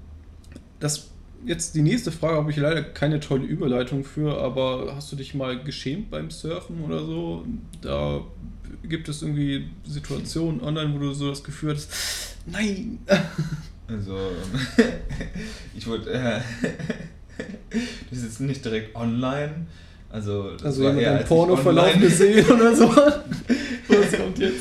das 0.81 1.11
jetzt 1.47 1.75
die 1.75 1.83
nächste 1.83 2.11
Frage 2.13 2.37
habe 2.37 2.51
ich 2.51 2.57
leider 2.57 2.83
keine 2.83 3.21
tolle 3.21 3.45
Überleitung 3.45 4.05
für, 4.05 4.41
aber 4.41 4.95
hast 4.95 5.13
du 5.13 5.17
dich 5.17 5.35
mal 5.35 5.63
geschämt 5.63 6.11
beim 6.11 6.31
Surfen 6.31 6.83
oder 6.83 7.05
so? 7.05 7.45
Da 7.81 8.23
gibt 8.83 9.09
es 9.09 9.23
irgendwie 9.23 9.69
Situationen 9.87 10.61
online, 10.61 10.95
wo 10.95 10.99
du 10.99 11.13
so 11.13 11.29
das 11.29 11.45
Gefühl 11.45 11.75
hast, 11.75 11.91
nein! 12.47 12.99
Also, 13.87 14.17
ich 15.77 15.87
wurde, 15.87 16.11
äh, 16.11 16.41
das 18.09 18.19
ist 18.19 18.25
jetzt 18.25 18.41
nicht 18.41 18.65
direkt 18.65 18.97
online, 18.97 19.67
Also, 20.15 20.53
das 20.53 20.63
Also 20.67 20.83
war 20.85 20.91
jemand 20.91 21.07
eher, 21.07 21.17
einen 21.17 21.25
Pornoverlauf 21.27 21.87
online- 21.89 22.07
gesehen 22.07 22.47
oder 22.49 22.77
so. 22.77 22.89
Was 23.89 24.13
kommt 24.17 24.39
jetzt? 24.39 24.61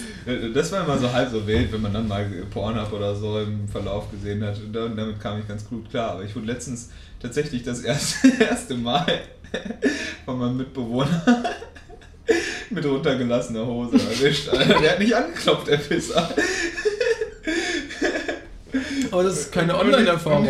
Das 0.55 0.71
war 0.71 0.83
immer 0.83 0.97
so 0.97 1.11
halb 1.13 1.29
so 1.29 1.45
wild, 1.45 1.71
wenn 1.71 1.81
man 1.81 1.93
dann 1.93 2.07
mal 2.07 2.25
Pornhub 2.51 2.91
oder 2.91 3.15
so 3.15 3.39
im 3.39 3.67
Verlauf 3.67 4.09
gesehen 4.09 4.43
hat. 4.43 4.57
Und 4.59 4.73
damit 4.73 5.19
kam 5.19 5.39
ich 5.39 5.47
ganz 5.47 5.63
gut 5.69 5.87
klar. 5.91 6.13
Aber 6.13 6.23
ich 6.23 6.35
wurde 6.35 6.47
letztens 6.47 6.89
tatsächlich 7.21 7.61
das 7.61 7.81
erste, 7.81 8.29
erste 8.39 8.73
Mal 8.73 9.05
von 10.25 10.39
meinem 10.39 10.57
Mitbewohner 10.57 11.43
mit 12.71 12.83
runtergelassener 12.85 13.63
Hose 13.65 13.97
erwischt. 13.97 14.49
Alter, 14.49 14.79
Der 14.81 14.91
hat 14.93 14.99
nicht 14.99 15.15
angeklopft, 15.15 15.67
der 15.67 15.77
Pisser. 15.77 16.29
Aber 19.11 19.23
das 19.23 19.39
ist 19.39 19.51
keine 19.51 19.77
Online-Erfahrung. 19.77 20.47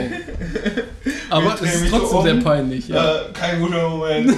Aber 1.33 1.55
es 1.55 1.61
ist 1.81 1.89
trotzdem 1.89 2.17
um. 2.17 2.23
sehr 2.23 2.35
peinlich, 2.35 2.87
ja. 2.87 3.15
Äh, 3.15 3.19
kein 3.33 3.59
guter 3.59 3.89
Moment. 3.89 4.35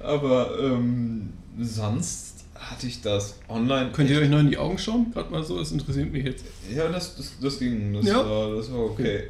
Aber 0.00 0.50
ähm, 0.62 1.30
sonst 1.60 2.44
hatte 2.54 2.86
ich 2.86 3.00
das 3.02 3.38
online. 3.48 3.90
Könnt 3.92 4.08
ihr 4.10 4.20
euch 4.20 4.28
noch 4.28 4.38
in 4.40 4.50
die 4.50 4.56
Augen 4.58 4.78
schauen? 4.78 5.10
Gerade 5.12 5.30
mal 5.30 5.42
so, 5.44 5.58
das 5.58 5.72
interessiert 5.72 6.12
mich 6.12 6.24
jetzt. 6.24 6.44
Ja, 6.74 6.88
das, 6.88 7.16
das, 7.16 7.32
das 7.40 7.58
ging. 7.58 7.92
Das, 7.94 8.06
Ja. 8.06 8.18
war, 8.28 8.56
das 8.56 8.72
war 8.72 8.80
okay. 8.80 9.24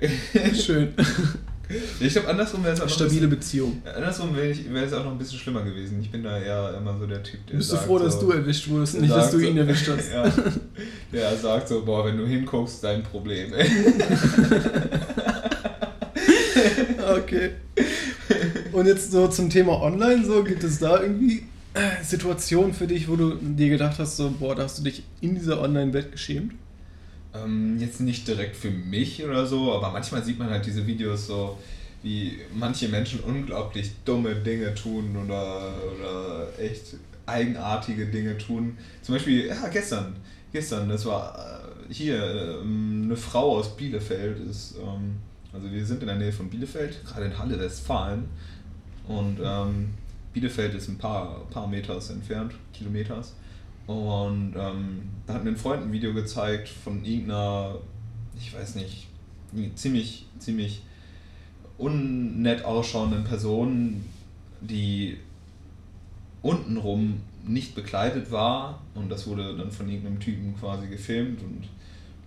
Schön. 0.54 0.94
Ich 2.00 2.12
glaube, 2.12 2.28
andersrum 2.28 2.62
wäre 2.62 2.74
es 2.74 2.80
auch 2.80 2.88
Stabile 2.88 3.26
Beziehung. 3.28 3.80
bisschen, 3.80 3.96
andersrum 3.96 4.36
wäre 4.36 4.84
es 4.84 4.92
auch 4.92 5.04
noch 5.04 5.12
ein 5.12 5.18
bisschen 5.18 5.38
schlimmer 5.38 5.62
gewesen. 5.62 6.00
Ich 6.00 6.10
bin 6.10 6.22
da 6.22 6.38
eher 6.38 6.74
immer 6.78 6.96
so 6.98 7.06
der 7.06 7.22
Typ, 7.22 7.44
der 7.46 7.56
Bist 7.56 7.72
du 7.72 7.74
sagt 7.76 7.86
froh, 7.86 7.98
dass 7.98 8.14
so, 8.14 8.26
du 8.26 8.32
erwischt 8.32 8.68
wurdest, 8.68 9.00
nicht, 9.00 9.12
dass 9.12 9.30
du 9.30 9.38
ihn 9.38 9.56
erwischt 9.56 9.88
hast? 9.96 10.12
Ja, 10.12 10.32
der 11.12 11.36
sagt 11.36 11.68
so, 11.68 11.84
boah, 11.84 12.04
wenn 12.06 12.16
du 12.16 12.26
hinguckst, 12.26 12.84
dein 12.84 13.02
Problem. 13.02 13.52
Okay. 17.08 17.50
Und 18.72 18.86
jetzt 18.86 19.12
so 19.12 19.28
zum 19.28 19.48
Thema 19.48 19.80
Online, 19.80 20.24
so 20.24 20.42
gibt 20.42 20.64
es 20.64 20.78
da 20.78 21.00
irgendwie 21.00 21.46
äh, 21.74 22.02
Situationen 22.02 22.74
für 22.74 22.86
dich, 22.86 23.08
wo 23.08 23.16
du 23.16 23.36
dir 23.36 23.68
gedacht 23.70 23.98
hast, 23.98 24.16
so, 24.16 24.32
boah, 24.38 24.54
da 24.54 24.64
hast 24.64 24.78
du 24.78 24.82
dich 24.82 25.02
in 25.20 25.34
dieser 25.34 25.60
Online-Welt 25.60 26.12
geschämt? 26.12 26.54
Ähm, 27.44 27.78
jetzt 27.78 28.00
nicht 28.00 28.26
direkt 28.26 28.56
für 28.56 28.70
mich 28.70 29.24
oder 29.24 29.46
so, 29.46 29.72
aber 29.72 29.90
manchmal 29.90 30.22
sieht 30.22 30.38
man 30.38 30.50
halt 30.50 30.66
diese 30.66 30.86
Videos 30.86 31.26
so, 31.26 31.58
wie 32.02 32.38
manche 32.54 32.88
Menschen 32.88 33.20
unglaublich 33.20 33.90
dumme 34.04 34.34
Dinge 34.36 34.74
tun 34.74 35.16
oder, 35.24 35.72
oder 35.94 36.48
echt 36.58 36.96
eigenartige 37.26 38.06
Dinge 38.06 38.38
tun. 38.38 38.76
Zum 39.02 39.14
Beispiel, 39.14 39.46
ja, 39.46 39.68
gestern, 39.68 40.16
gestern, 40.52 40.88
das 40.88 41.04
war 41.06 41.36
äh, 41.88 41.92
hier, 41.92 42.60
ähm, 42.62 43.02
eine 43.04 43.16
Frau 43.16 43.56
aus 43.56 43.76
Bielefeld 43.76 44.38
ist, 44.48 44.76
ähm, 44.76 45.16
also 45.52 45.72
wir 45.72 45.84
sind 45.84 46.02
in 46.02 46.06
der 46.06 46.16
Nähe 46.16 46.32
von 46.32 46.50
Bielefeld, 46.50 47.02
gerade 47.04 47.26
in 47.26 47.38
Halle, 47.38 47.58
Westfalen. 47.58 48.28
Und 49.08 49.38
ähm, 49.42 49.94
Bielefeld 50.34 50.74
ist 50.74 50.88
ein 50.88 50.98
paar, 50.98 51.46
paar 51.50 51.66
Meters 51.66 52.10
entfernt, 52.10 52.52
Kilometers. 52.74 53.34
Und 53.86 54.54
ähm, 54.56 55.02
da 55.26 55.34
hat 55.34 55.44
mir 55.44 55.50
ein 55.50 55.56
Freund 55.56 55.82
ein 55.82 55.92
Video 55.92 56.12
gezeigt 56.12 56.68
von 56.68 57.04
irgendeiner, 57.04 57.76
ich 58.36 58.52
weiß 58.54 58.74
nicht, 58.76 59.06
ziemlich, 59.74 60.26
ziemlich 60.38 60.82
unnett 61.78 62.64
ausschauenden 62.64 63.24
Person, 63.24 64.04
die 64.60 65.18
untenrum 66.42 67.20
nicht 67.46 67.74
bekleidet 67.74 68.30
war 68.32 68.82
und 68.94 69.08
das 69.08 69.26
wurde 69.26 69.56
dann 69.56 69.70
von 69.70 69.88
irgendeinem 69.88 70.18
Typen 70.18 70.56
quasi 70.58 70.88
gefilmt 70.88 71.40
und, 71.42 71.68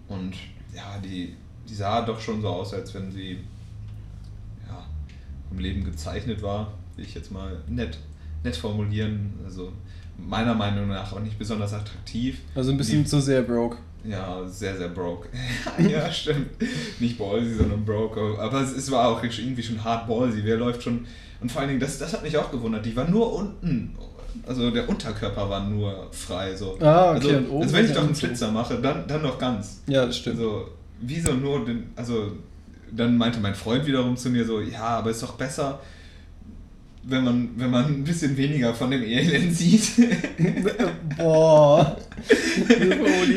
und 0.07 0.35
ja, 0.73 0.97
die, 1.03 1.35
die 1.67 1.73
sah 1.73 2.01
doch 2.01 2.19
schon 2.19 2.41
so 2.41 2.47
aus, 2.47 2.73
als 2.73 2.93
wenn 2.93 3.11
sie 3.11 3.39
ja, 4.67 4.85
im 5.51 5.59
Leben 5.59 5.83
gezeichnet 5.83 6.41
war, 6.41 6.71
will 6.95 7.05
ich 7.05 7.15
jetzt 7.15 7.31
mal 7.31 7.61
nett, 7.67 7.97
nett 8.43 8.55
formulieren. 8.55 9.33
Also 9.43 9.73
meiner 10.27 10.53
Meinung 10.53 10.87
nach 10.89 11.11
auch 11.13 11.19
nicht 11.19 11.37
besonders 11.37 11.73
attraktiv. 11.73 12.39
Also 12.55 12.71
ein 12.71 12.77
bisschen 12.77 13.03
Die- 13.03 13.09
zu 13.09 13.19
sehr 13.21 13.41
broke. 13.41 13.77
Ja, 14.03 14.47
sehr, 14.47 14.77
sehr 14.77 14.87
broke. 14.87 15.27
ja, 15.77 16.09
stimmt. 16.11 16.47
Nicht 16.99 17.17
ballsy, 17.17 17.55
sondern 17.55 17.83
broke. 17.83 18.39
Aber 18.39 18.61
es, 18.61 18.71
es 18.71 18.89
war 18.91 19.09
auch 19.09 19.21
irgendwie 19.21 19.61
schon 19.61 19.83
hart 19.83 20.07
ballsy. 20.07 20.39
Wer 20.43 20.55
läuft 20.57 20.83
schon. 20.83 21.05
Und 21.41 21.51
vor 21.51 21.61
allen 21.61 21.69
Dingen, 21.69 21.81
das, 21.81 21.97
das 21.99 22.13
hat 22.13 22.23
mich 22.23 22.37
auch 22.37 22.49
gewundert. 22.49 22.85
Die 22.85 22.95
war 22.95 23.07
nur 23.09 23.33
unten. 23.33 23.93
Also 24.47 24.71
der 24.71 24.87
Unterkörper 24.87 25.49
war 25.49 25.65
nur 25.65 26.07
frei. 26.11 26.55
So. 26.55 26.77
Ah, 26.79 27.11
okay, 27.11 27.15
Also, 27.15 27.29
und 27.29 27.49
oben 27.49 27.63
also 27.63 27.75
wenn 27.75 27.85
ich 27.85 27.91
doch 27.91 28.03
einen. 28.03 28.15
Flitzer 28.15 28.51
mache, 28.51 28.75
dann, 28.79 29.05
dann 29.07 29.21
noch 29.21 29.37
ganz. 29.37 29.81
Ja, 29.87 30.05
das 30.05 30.17
stimmt. 30.17 30.37
Also, 30.37 30.69
wieso 31.01 31.33
nur 31.33 31.65
den. 31.65 31.89
Also, 31.95 32.31
dann 32.91 33.17
meinte 33.17 33.39
mein 33.41 33.55
Freund 33.55 33.85
wiederum 33.85 34.15
zu 34.15 34.29
mir 34.29 34.45
so: 34.45 34.61
Ja, 34.61 34.83
aber 34.99 35.09
ist 35.11 35.21
doch 35.23 35.33
besser, 35.33 35.79
wenn 37.03 37.23
man, 37.23 37.49
wenn 37.55 37.71
man 37.71 37.85
ein 37.85 38.03
bisschen 38.03 38.35
weniger 38.35 38.73
von 38.73 38.91
dem 38.91 39.03
Elend 39.03 39.53
sieht. 39.55 39.91
Boah. 41.17 41.97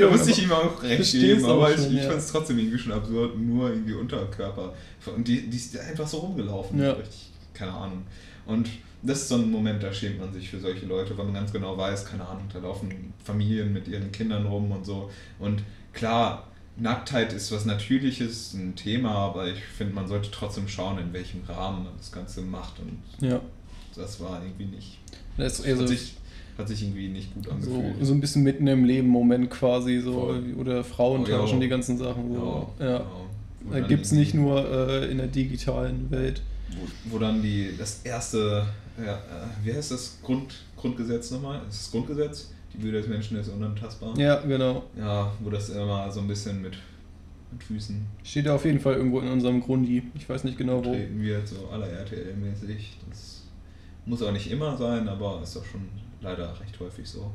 Da 0.00 0.10
musste 0.10 0.30
ich 0.30 0.42
ihm 0.42 0.52
auch 0.52 0.82
recht 0.82 1.12
geben, 1.12 1.44
auch 1.44 1.50
aber 1.50 1.70
ich, 1.70 1.80
schon, 1.80 1.96
ich 1.96 2.02
ja. 2.02 2.08
fand 2.08 2.18
es 2.18 2.26
trotzdem 2.26 2.58
irgendwie 2.58 2.78
schon 2.78 2.92
absurd, 2.92 3.38
nur 3.38 3.70
irgendwie 3.70 3.94
Unterkörper. 3.94 4.74
Und 5.14 5.26
die, 5.26 5.48
die 5.48 5.56
ist 5.56 5.78
einfach 5.78 6.06
so 6.06 6.18
rumgelaufen. 6.18 6.80
Ja. 6.80 6.92
Richtig, 6.92 7.30
keine 7.54 7.72
Ahnung. 7.72 8.02
Und 8.46 8.68
das 9.02 9.22
ist 9.22 9.28
so 9.28 9.36
ein 9.36 9.50
Moment, 9.50 9.82
da 9.82 9.92
schämt 9.92 10.20
man 10.20 10.32
sich 10.32 10.48
für 10.48 10.60
solche 10.60 10.86
Leute, 10.86 11.16
weil 11.16 11.24
man 11.24 11.34
ganz 11.34 11.52
genau 11.52 11.76
weiß, 11.76 12.04
keine 12.04 12.26
Ahnung, 12.26 12.44
da 12.52 12.60
laufen 12.60 13.12
Familien 13.24 13.72
mit 13.72 13.88
ihren 13.88 14.12
Kindern 14.12 14.46
rum 14.46 14.70
und 14.70 14.86
so. 14.86 15.10
Und 15.38 15.62
klar, 15.92 16.51
Nacktheit 16.76 17.32
ist 17.32 17.52
was 17.52 17.64
Natürliches, 17.64 18.54
ein 18.54 18.74
Thema, 18.74 19.10
aber 19.14 19.48
ich 19.48 19.62
finde, 19.62 19.94
man 19.94 20.08
sollte 20.08 20.30
trotzdem 20.30 20.68
schauen, 20.68 20.98
in 20.98 21.12
welchem 21.12 21.42
Rahmen 21.48 21.84
man 21.84 21.92
das 21.98 22.10
Ganze 22.10 22.40
macht. 22.40 22.74
Und 22.80 22.98
Ja. 23.26 23.40
das 23.94 24.20
war 24.20 24.42
irgendwie 24.42 24.64
nicht. 24.76 24.98
Das 25.36 25.58
ist 25.60 25.66
eher 25.66 25.76
so, 25.76 25.82
Hat 25.82 25.88
sich, 25.88 26.14
hat 26.58 26.68
sich 26.68 26.82
irgendwie 26.82 27.08
nicht 27.08 27.34
gut 27.34 27.44
so, 27.44 27.50
angefühlt. 27.50 27.94
so 28.06 28.12
ein 28.14 28.20
bisschen 28.20 28.42
mitten 28.42 28.66
im 28.66 28.84
Leben 28.84 29.08
Moment 29.08 29.50
quasi, 29.50 30.00
so 30.00 30.12
Voll. 30.12 30.54
oder 30.58 30.82
Frauen 30.82 31.24
Oh, 31.24 31.28
ja. 31.28 31.38
tauschen 31.38 31.60
die 31.60 31.68
ganzen 31.68 31.98
Sachen. 31.98 32.32
So. 32.34 32.72
Ja. 32.80 32.98
Da 33.70 33.78
dann 33.78 33.86
gibt 33.88 34.04
es 34.06 34.12
nicht 34.12 34.34
nur 34.34 34.66
äh, 34.68 35.10
in 35.10 35.18
der 35.18 35.28
digitalen 35.28 36.10
Welt. 36.10 36.42
wo, 37.04 37.12
wo 37.14 37.18
dann 37.18 37.42
die, 37.42 37.70
das 37.78 38.00
erste, 38.02 38.66
ja, 38.98 39.14
äh, 39.14 39.18
wie 39.62 39.72
heißt 39.74 39.90
das 39.92 40.18
Grund, 40.22 40.54
Grundgesetz 40.76 41.30
nochmal? 41.30 41.60
Ist 41.68 41.82
das 41.84 41.90
Grundgesetz? 41.92 42.50
Die 42.74 42.82
Würde 42.82 42.98
des 42.98 43.08
Menschen 43.08 43.36
ist 43.38 43.48
unantastbar. 43.48 44.18
Ja, 44.18 44.40
genau. 44.40 44.84
Ja, 44.96 45.32
wo 45.40 45.50
das 45.50 45.68
immer 45.70 46.10
so 46.10 46.20
ein 46.20 46.28
bisschen 46.28 46.62
mit, 46.62 46.76
mit 47.50 47.62
Füßen 47.62 48.06
Steht 48.24 48.46
ja 48.46 48.54
auf 48.54 48.64
jeden 48.64 48.80
Fall 48.80 48.94
irgendwo 48.94 49.20
in 49.20 49.28
unserem 49.28 49.60
Grundi. 49.60 50.02
Ich 50.14 50.28
weiß 50.28 50.44
nicht 50.44 50.58
genau 50.58 50.84
wo. 50.84 50.92
treten 50.92 51.20
wird, 51.20 51.46
so 51.46 51.68
aller 51.68 51.86
RTL-mäßig. 51.86 52.96
Das 53.08 53.42
muss 54.06 54.22
auch 54.22 54.32
nicht 54.32 54.50
immer 54.50 54.76
sein, 54.76 55.08
aber 55.08 55.40
ist 55.42 55.56
doch 55.56 55.64
schon 55.64 55.82
leider 56.20 56.58
recht 56.60 56.78
häufig 56.80 57.08
so. 57.08 57.30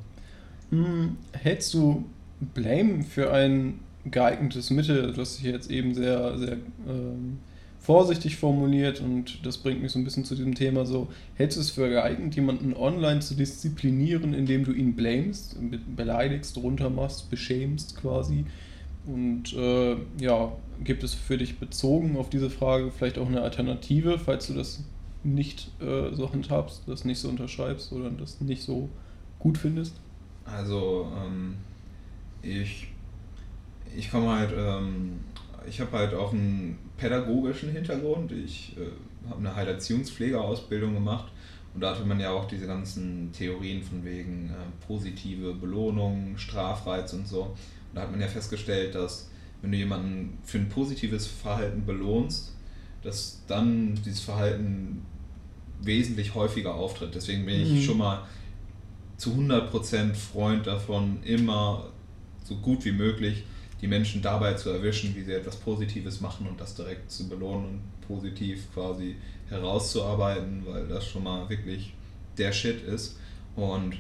Hm, 0.71 1.17
hältst 1.33 1.73
du 1.73 2.05
Blame 2.53 3.03
für 3.03 3.31
ein 3.31 3.79
geeignetes 4.05 4.69
Mittel? 4.69 5.13
Du 5.13 5.21
hast 5.21 5.37
dich 5.37 5.45
jetzt 5.45 5.69
eben 5.69 5.93
sehr, 5.93 6.37
sehr 6.37 6.57
ähm, 6.87 7.39
vorsichtig 7.87 8.35
formuliert 8.35 8.99
und 8.99 9.45
das 9.45 9.59
bringt 9.59 9.81
mich 9.81 9.93
so 9.93 9.99
ein 9.99 10.03
bisschen 10.03 10.25
zu 10.25 10.35
diesem 10.35 10.55
Thema 10.55 10.85
so. 10.85 11.07
Hältst 11.35 11.55
du 11.55 11.61
es 11.61 11.71
für 11.71 11.87
geeignet, 11.87 12.35
jemanden 12.35 12.73
online 12.73 13.21
zu 13.21 13.33
disziplinieren, 13.33 14.33
indem 14.33 14.65
du 14.65 14.73
ihn 14.73 14.93
blamest, 14.93 15.55
be 15.71 15.79
beleidigst, 15.95 16.57
runtermachst, 16.57 17.29
beschämst 17.29 17.95
quasi? 17.95 18.43
Und 19.05 19.53
äh, 19.53 19.95
ja, 20.19 20.51
gibt 20.83 21.01
es 21.05 21.13
für 21.13 21.37
dich 21.37 21.59
bezogen 21.59 22.17
auf 22.17 22.29
diese 22.29 22.49
Frage 22.49 22.91
vielleicht 22.91 23.17
auch 23.17 23.27
eine 23.27 23.41
Alternative, 23.41 24.19
falls 24.19 24.47
du 24.47 24.55
das 24.55 24.83
nicht 25.23 25.71
äh, 25.79 26.13
so 26.13 26.29
handhabst, 26.33 26.81
das 26.87 27.05
nicht 27.05 27.19
so 27.19 27.29
unterschreibst 27.29 27.93
oder 27.93 28.09
das 28.09 28.41
nicht 28.41 28.63
so 28.63 28.89
gut 29.39 29.57
findest? 29.57 29.93
Also, 30.43 31.09
ähm, 31.25 31.55
ich, 32.41 32.89
ich 33.95 34.11
komme 34.11 34.27
halt, 34.29 34.51
ähm, 34.57 35.21
ich 35.67 35.79
habe 35.81 35.91
halt 35.97 36.13
auch 36.13 36.31
einen 36.33 36.77
pädagogischen 36.97 37.69
Hintergrund. 37.71 38.31
Ich 38.31 38.75
äh, 38.77 39.29
habe 39.29 39.39
eine 39.39 39.55
Heilerziehungspflegeausbildung 39.55 40.93
gemacht 40.93 41.31
und 41.73 41.81
da 41.81 41.91
hatte 41.95 42.05
man 42.05 42.19
ja 42.19 42.31
auch 42.31 42.47
diese 42.47 42.67
ganzen 42.67 43.31
Theorien 43.31 43.83
von 43.83 44.03
wegen 44.03 44.49
äh, 44.49 44.85
positive 44.87 45.53
Belohnung, 45.53 46.37
Strafreiz 46.37 47.13
und 47.13 47.27
so. 47.27 47.41
Und 47.43 47.55
da 47.95 48.01
hat 48.01 48.11
man 48.11 48.21
ja 48.21 48.27
festgestellt, 48.27 48.95
dass 48.95 49.29
wenn 49.61 49.71
du 49.71 49.77
jemanden 49.77 50.37
für 50.43 50.59
ein 50.59 50.69
positives 50.69 51.27
Verhalten 51.27 51.85
belohnst, 51.85 52.53
dass 53.03 53.41
dann 53.47 53.95
dieses 54.05 54.21
Verhalten 54.21 55.03
wesentlich 55.81 56.33
häufiger 56.35 56.73
auftritt. 56.75 57.13
Deswegen 57.15 57.45
bin 57.45 57.61
ich 57.61 57.69
Mhm. 57.73 57.81
schon 57.81 57.97
mal 57.97 58.23
zu 59.17 59.31
100% 59.31 60.13
Freund 60.15 60.67
davon, 60.67 61.19
immer 61.23 61.87
so 62.43 62.55
gut 62.55 62.85
wie 62.85 62.91
möglich 62.91 63.43
die 63.81 63.87
Menschen 63.87 64.21
dabei 64.21 64.53
zu 64.53 64.69
erwischen, 64.69 65.15
wie 65.15 65.23
sie 65.23 65.33
etwas 65.33 65.55
Positives 65.57 66.21
machen 66.21 66.47
und 66.47 66.59
das 66.59 66.75
direkt 66.75 67.11
zu 67.11 67.27
belohnen 67.27 67.65
und 67.65 67.81
positiv 68.07 68.73
quasi 68.73 69.15
herauszuarbeiten, 69.49 70.63
weil 70.65 70.87
das 70.87 71.05
schon 71.05 71.23
mal 71.23 71.47
wirklich 71.49 71.93
der 72.37 72.51
Shit 72.51 72.81
ist. 72.83 73.17
Und 73.55 73.97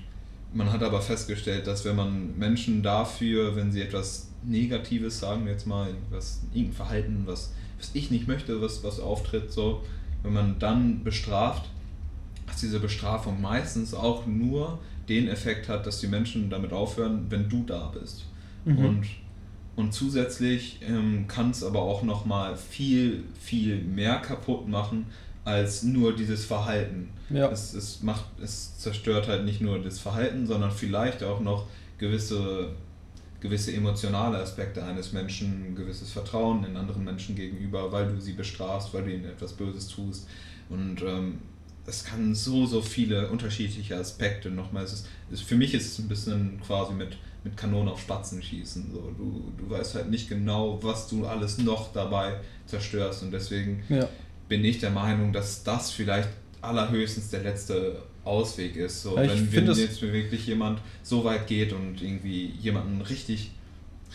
man 0.53 0.71
hat 0.71 0.81
aber 0.81 1.01
festgestellt, 1.01 1.67
dass 1.67 1.85
wenn 1.85 1.95
man 1.95 2.37
Menschen 2.37 2.81
dafür, 2.81 3.55
wenn 3.55 3.71
sie 3.71 3.81
etwas 3.81 4.29
Negatives 4.43 5.19
sagen, 5.19 5.45
wir 5.45 5.51
jetzt 5.51 5.67
mal 5.67 5.87
irgendwas, 5.87 6.41
irgendein 6.53 6.73
Verhalten, 6.73 7.23
was, 7.25 7.53
was 7.77 7.91
ich 7.93 8.11
nicht 8.11 8.27
möchte, 8.27 8.61
was, 8.61 8.83
was 8.83 8.99
auftritt, 8.99 9.51
so, 9.51 9.83
wenn 10.23 10.33
man 10.33 10.59
dann 10.59 11.03
bestraft, 11.03 11.69
dass 12.47 12.61
diese 12.61 12.79
Bestrafung 12.79 13.41
meistens 13.41 13.93
auch 13.93 14.25
nur 14.25 14.79
den 15.09 15.27
Effekt 15.27 15.69
hat, 15.69 15.85
dass 15.85 15.99
die 15.99 16.07
Menschen 16.07 16.49
damit 16.49 16.73
aufhören, 16.73 17.25
wenn 17.29 17.49
du 17.49 17.63
da 17.63 17.87
bist. 17.87 18.25
Mhm. 18.65 18.85
Und, 18.85 19.05
und 19.77 19.93
zusätzlich 19.93 20.79
ähm, 20.81 21.27
kann 21.27 21.51
es 21.51 21.63
aber 21.63 21.81
auch 21.83 22.01
nochmal 22.01 22.57
viel, 22.57 23.23
viel 23.39 23.77
mehr 23.77 24.17
kaputt 24.17 24.67
machen 24.67 25.05
als 25.45 25.83
nur 25.83 26.15
dieses 26.15 26.45
Verhalten. 26.45 27.09
Ja. 27.29 27.49
Es, 27.49 27.75
es, 27.75 28.01
macht, 28.01 28.25
es 28.41 28.79
zerstört 28.79 29.27
halt 29.27 29.45
nicht 29.45 29.61
nur 29.61 29.79
das 29.79 29.99
Verhalten, 29.99 30.47
sondern 30.47 30.71
vielleicht 30.71 31.23
auch 31.23 31.39
noch 31.41 31.67
gewisse, 31.99 32.71
gewisse 33.39 33.71
emotionale 33.71 34.39
Aspekte 34.39 34.83
eines 34.83 35.13
Menschen, 35.13 35.75
gewisses 35.75 36.11
Vertrauen 36.11 36.65
in 36.65 36.75
anderen 36.75 37.03
Menschen 37.03 37.35
gegenüber, 37.35 37.91
weil 37.91 38.07
du 38.07 38.19
sie 38.19 38.33
bestrafst, 38.33 38.93
weil 38.95 39.03
du 39.03 39.13
ihnen 39.13 39.25
etwas 39.25 39.53
Böses 39.53 39.87
tust. 39.89 40.27
Und 40.69 41.03
ähm, 41.03 41.37
es 41.85 42.03
kann 42.03 42.33
so, 42.33 42.65
so 42.65 42.81
viele 42.81 43.29
unterschiedliche 43.29 43.95
Aspekte 43.95 44.49
nochmal. 44.49 44.85
Es 44.85 44.93
ist, 44.93 45.07
es, 45.31 45.41
für 45.41 45.55
mich 45.55 45.75
ist 45.75 45.85
es 45.85 45.99
ein 45.99 46.07
bisschen 46.07 46.59
quasi 46.65 46.93
mit, 46.93 47.17
mit 47.47 47.57
Kanonen 47.57 47.89
auf 47.89 48.01
Spatzen 48.01 48.41
schießen. 48.41 48.91
So. 48.93 49.11
Du, 49.17 49.51
du 49.57 49.69
weißt 49.69 49.95
halt 49.95 50.09
nicht 50.09 50.27
genau, 50.29 50.79
was 50.81 51.07
du 51.07 51.25
alles 51.25 51.57
noch 51.57 51.93
dabei 51.93 52.39
zerstörst. 52.65 53.23
Und 53.23 53.31
deswegen 53.31 53.83
Ja. 53.89 54.07
bin 54.49 54.63
ich 54.65 54.79
der 54.79 54.91
Meinung, 54.91 55.31
dass 55.31 55.63
das 55.63 55.91
vielleicht 55.91 56.29
allerhöchstens 56.61 57.29
der 57.29 57.43
letzte 57.43 58.01
Ausweg 58.25 58.75
ist. 58.75 59.01
So, 59.01 59.15
Ja, 59.15 59.29
wenn, 59.29 59.51
wenn 59.53 59.65
jetzt 59.71 60.01
wirklich 60.01 60.47
jemand 60.47 60.81
so 61.03 61.23
weit 61.23 61.47
geht 61.47 61.71
und 61.71 62.01
irgendwie 62.01 62.47
jemanden 62.59 63.01
richtig, 63.01 63.51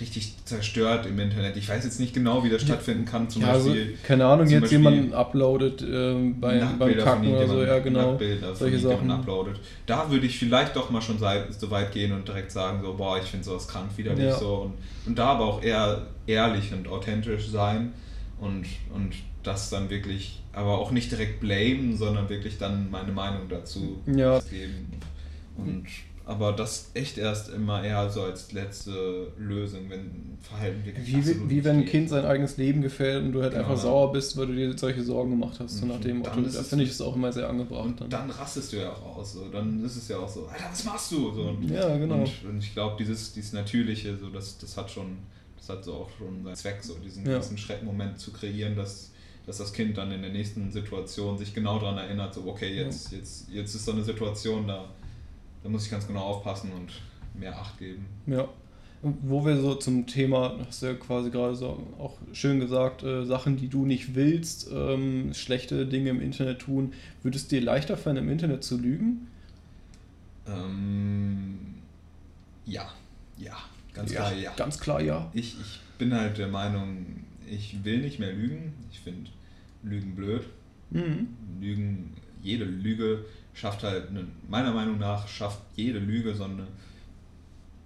richtig 0.03 0.35
zerstört 0.45 1.07
im 1.07 1.19
Internet. 1.19 1.57
Ich 1.57 1.69
weiß 1.69 1.85
jetzt 1.85 2.01
nicht 2.01 2.13
genau, 2.13 2.45
wie 2.45 2.51
das 2.51 2.63
stattfinden 2.63 3.05
kann. 3.05 3.31
Zum 3.31 3.43
ja, 3.43 3.53
also, 3.53 3.71
Beispiel 3.71 3.97
keine 4.03 4.27
Ahnung, 4.27 4.47
jetzt 4.49 4.61
Beispiel 4.63 4.79
jemanden 4.79 5.15
uploadet 5.15 5.83
ähm, 5.83 6.41
beim, 6.41 6.79
beim 6.79 6.99
Kacken 6.99 7.29
oder 7.35 7.49
so, 7.49 7.63
ja 7.63 7.79
genau. 7.79 8.19
Solche 8.53 8.79
Sachen. 8.79 9.11
uploadet. 9.11 9.61
Da 9.87 10.11
würde 10.11 10.27
ich 10.27 10.39
vielleicht 10.39 10.77
doch 10.77 10.91
mal 10.91 11.01
schon 11.01 11.19
so 11.19 11.71
weit 11.71 11.93
gehen 11.93 12.13
und 12.13 12.27
direkt 12.29 12.53
sagen, 12.53 12.81
so, 12.83 12.95
boah, 12.95 13.19
ich 13.19 13.29
finde 13.31 13.45
sowas 13.45 13.67
krank 13.69 13.91
widerlich 13.97 14.25
Ja. 14.27 14.37
so. 14.39 14.55
Und, 14.55 14.75
und 15.07 15.19
da 15.19 15.29
aber 15.29 15.47
auch 15.47 15.63
eher 15.63 16.07
ehrlich 16.27 16.73
und 16.73 16.89
authentisch 16.89 17.49
sein 17.49 17.93
und, 18.41 18.67
und 18.95 19.15
das 19.43 19.71
dann 19.71 19.89
wirklich, 19.89 20.43
aber 20.53 20.79
auch 20.79 20.91
nicht 20.91 21.11
direkt 21.11 21.41
blamen, 21.41 21.97
sondern 21.97 22.29
wirklich 22.29 22.59
dann 22.59 22.91
meine 22.91 23.13
Meinung 23.13 23.49
dazu 23.49 24.03
Ja. 24.07 24.39
geben. 24.41 24.93
Und 25.57 25.87
aber 26.25 26.53
das 26.53 26.91
echt 26.95 27.19
erst 27.19 27.49
immer 27.51 27.83
eher 27.85 28.09
so 28.09 28.23
als 28.23 28.53
letzte 28.53 29.33
Lösung, 29.39 29.91
wenn 29.91 30.39
Verhalten 30.41 30.85
wirklich 30.85 31.07
Wie, 31.27 31.51
wie 31.51 31.65
wenn 31.65 31.79
ein. 31.81 31.85
Kind 31.87 32.09
sein 32.09 32.25
eigenes 32.25 32.57
Leben 32.57 32.81
gefällt 32.83 33.25
und 33.25 33.33
du 33.33 33.43
halt 33.43 33.53
Genau. 33.55 33.65
einfach 33.65 33.77
sauer 33.81 34.13
bist, 34.13 34.37
weil 34.37 34.47
du 34.47 34.55
dir 34.55 34.77
solche 34.79 35.03
Sorgen 35.03 35.31
gemacht 35.31 35.59
hast, 35.61 35.79
so 35.79 35.83
Und 35.83 35.89
nach 35.93 36.01
dem 36.01 36.19
Motto. 36.19 36.41
Da 36.41 36.63
finde 36.63 36.85
ich 36.85 36.91
es 36.91 37.01
auch 37.01 37.15
immer 37.17 37.33
sehr 37.33 37.49
angebracht. 37.49 37.87
Und 37.87 38.01
dann. 38.01 38.11
dann 38.11 38.31
rastest 38.31 38.73
du 38.73 38.77
ja 38.79 38.91
auch 38.91 39.17
aus. 39.19 39.33
So. 39.35 39.49
Dann 39.49 39.85
ist 39.85 39.97
es 39.97 40.09
ja 40.09 40.19
auch 40.19 40.29
so, 40.29 40.47
Alter, 40.47 40.65
was 40.71 40.85
machst 40.85 41.11
du? 41.13 41.33
So, 41.33 41.43
und, 41.43 41.69
Ja, 41.71 41.97
genau. 41.97 42.17
Und, 42.17 42.31
und 42.49 42.59
ich 42.59 42.73
glaube, 42.73 42.97
dieses, 42.99 43.33
dieses 43.33 43.53
Natürliche, 43.53 44.17
so, 44.17 44.29
das, 44.31 44.59
das 44.59 44.77
hat 44.77 44.91
schon, 44.91 45.19
das 45.57 45.69
hat 45.69 45.85
so 45.85 45.95
auch 45.95 46.11
schon 46.19 46.43
seinen 46.45 46.55
Zweck, 46.57 46.79
so 46.83 46.95
diesen, 47.05 47.27
Ja. 47.29 47.39
diesen 47.39 47.59
Schreckmoment 47.59 48.19
zu 48.19 48.33
kreieren, 48.33 48.77
dass, 48.77 49.11
dass 49.47 49.59
das 49.59 49.73
Kind 49.73 49.99
dann 49.99 50.13
in 50.13 50.23
der 50.23 50.31
nächsten 50.33 50.71
Situation 50.71 51.37
sich 51.39 51.53
genau 51.55 51.79
daran 51.81 51.99
erinnert, 51.99 52.33
so 52.35 52.43
okay, 52.47 52.75
jetzt, 52.75 53.11
jetzt, 53.13 53.49
jetzt 53.51 53.75
ist 53.75 53.85
so 53.85 53.93
eine 53.93 54.03
Situation, 54.05 54.67
da, 54.69 54.89
da 55.63 55.69
muss 55.69 55.85
ich 55.85 55.91
ganz 55.91 56.07
genau 56.07 56.21
aufpassen 56.21 56.71
und 56.73 56.93
mehr 57.39 57.59
Acht 57.59 57.79
geben. 57.79 58.07
Ja. 58.27 58.49
Wo 59.03 59.45
wir 59.45 59.57
so 59.57 59.75
zum 59.75 60.07
Thema, 60.07 60.57
hast 60.65 60.83
du 60.83 60.87
ja 60.87 60.95
quasi 60.95 61.31
gerade 61.31 61.57
so 61.57 61.85
auch 61.99 62.19
schön 62.33 62.61
gesagt, 62.61 63.03
äh, 63.03 63.25
Sachen, 63.25 63.57
die 63.57 63.67
du 63.67 63.85
nicht 63.85 64.15
willst, 64.15 64.71
ähm, 64.73 65.35
schlechte 65.35 65.87
Dinge 65.87 66.11
im 66.11 66.21
Internet 66.21 66.61
tun, 66.61 66.93
würdest 67.25 67.51
dir 67.51 67.61
leichter 67.61 67.97
fallen, 67.97 68.19
im 68.19 68.31
Internet 68.31 68.63
zu 68.63 68.79
lügen? 68.79 69.27
Ähm, 70.47 71.59
ja, 72.65 72.93
ja, 73.39 73.57
ganz 73.93 74.13
klar, 74.13 74.33
ja. 74.35 74.53
Ganz 74.55 74.79
klar, 74.79 75.03
ja. 75.03 75.31
Ich, 75.35 75.57
ich 75.61 75.81
bin 75.99 76.15
halt 76.15 76.39
der 76.39 76.49
Meinung, 76.49 77.25
ich 77.51 77.85
will 77.85 77.99
nicht 77.99 78.19
mehr 78.19 78.33
lügen. 78.33 78.73
Ich 78.93 79.01
finde 79.01 79.31
Lügen 79.83 80.15
blöd. 80.15 80.45
Mhm. 80.91 81.29
Lügen, 81.61 82.13
jede 82.43 82.65
Lüge 82.65 83.25
schafft 83.55 83.83
halt, 83.83 84.09
eine, 84.09 84.27
meiner 84.49 84.73
Meinung 84.73 84.99
nach, 84.99 85.29
schafft 85.29 85.61
jede 85.77 85.99
Lüge 85.99 86.35
so 86.35 86.45
eine, 86.45 86.67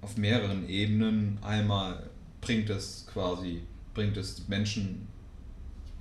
auf 0.01 0.17
mehreren 0.17 0.69
Ebenen. 0.69 1.39
Einmal 1.43 2.03
bringt 2.41 2.71
es 2.71 3.07
quasi, 3.13 3.63
bringt 3.95 4.17
es 4.17 4.47
Menschen 4.49 5.09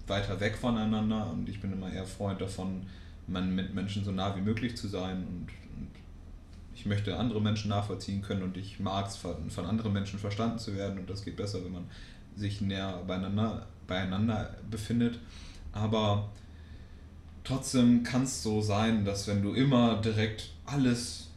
weiter 0.08 0.40
weg 0.40 0.56
voneinander 0.56 1.32
und 1.32 1.50
ich 1.50 1.60
bin 1.60 1.74
immer 1.74 1.92
eher 1.92 2.06
Freund 2.06 2.40
davon, 2.40 2.86
man 3.28 3.56
mit 3.56 3.74
Menschen 3.74 4.04
so 4.04 4.12
nah 4.12 4.36
wie 4.36 4.42
möglich 4.42 4.78
zu 4.78 4.88
sein 4.88 5.18
und, 5.18 5.48
und 5.78 5.90
ich 6.76 6.86
möchte 6.86 7.18
andere 7.18 7.42
Menschen 7.42 7.70
nachvollziehen 7.70 8.22
können 8.22 8.44
und 8.44 8.58
ich 8.58 8.80
mag 8.80 9.08
es 9.08 9.16
von, 9.16 9.50
von 9.50 9.66
anderen 9.66 9.94
Menschen 9.94 10.20
verstanden 10.20 10.60
zu 10.60 10.76
werden 10.76 11.00
und 11.00 11.10
das 11.10 11.26
geht 11.26 11.36
besser, 11.36 11.64
wenn 11.66 11.72
man 11.72 11.90
sich 12.36 12.62
näher 12.62 13.02
beieinander, 13.08 13.66
beieinander 13.88 14.56
befindet. 14.70 15.20
Aber 15.72 16.30
trotzdem 17.46 18.04
kann 18.04 18.24
es 18.24 18.44
so 18.44 18.62
sein, 18.62 19.06
dass 19.06 19.28
wenn 19.28 19.42
du 19.42 19.54
immer 19.54 20.02
direkt 20.02 20.50
alles 20.66 21.28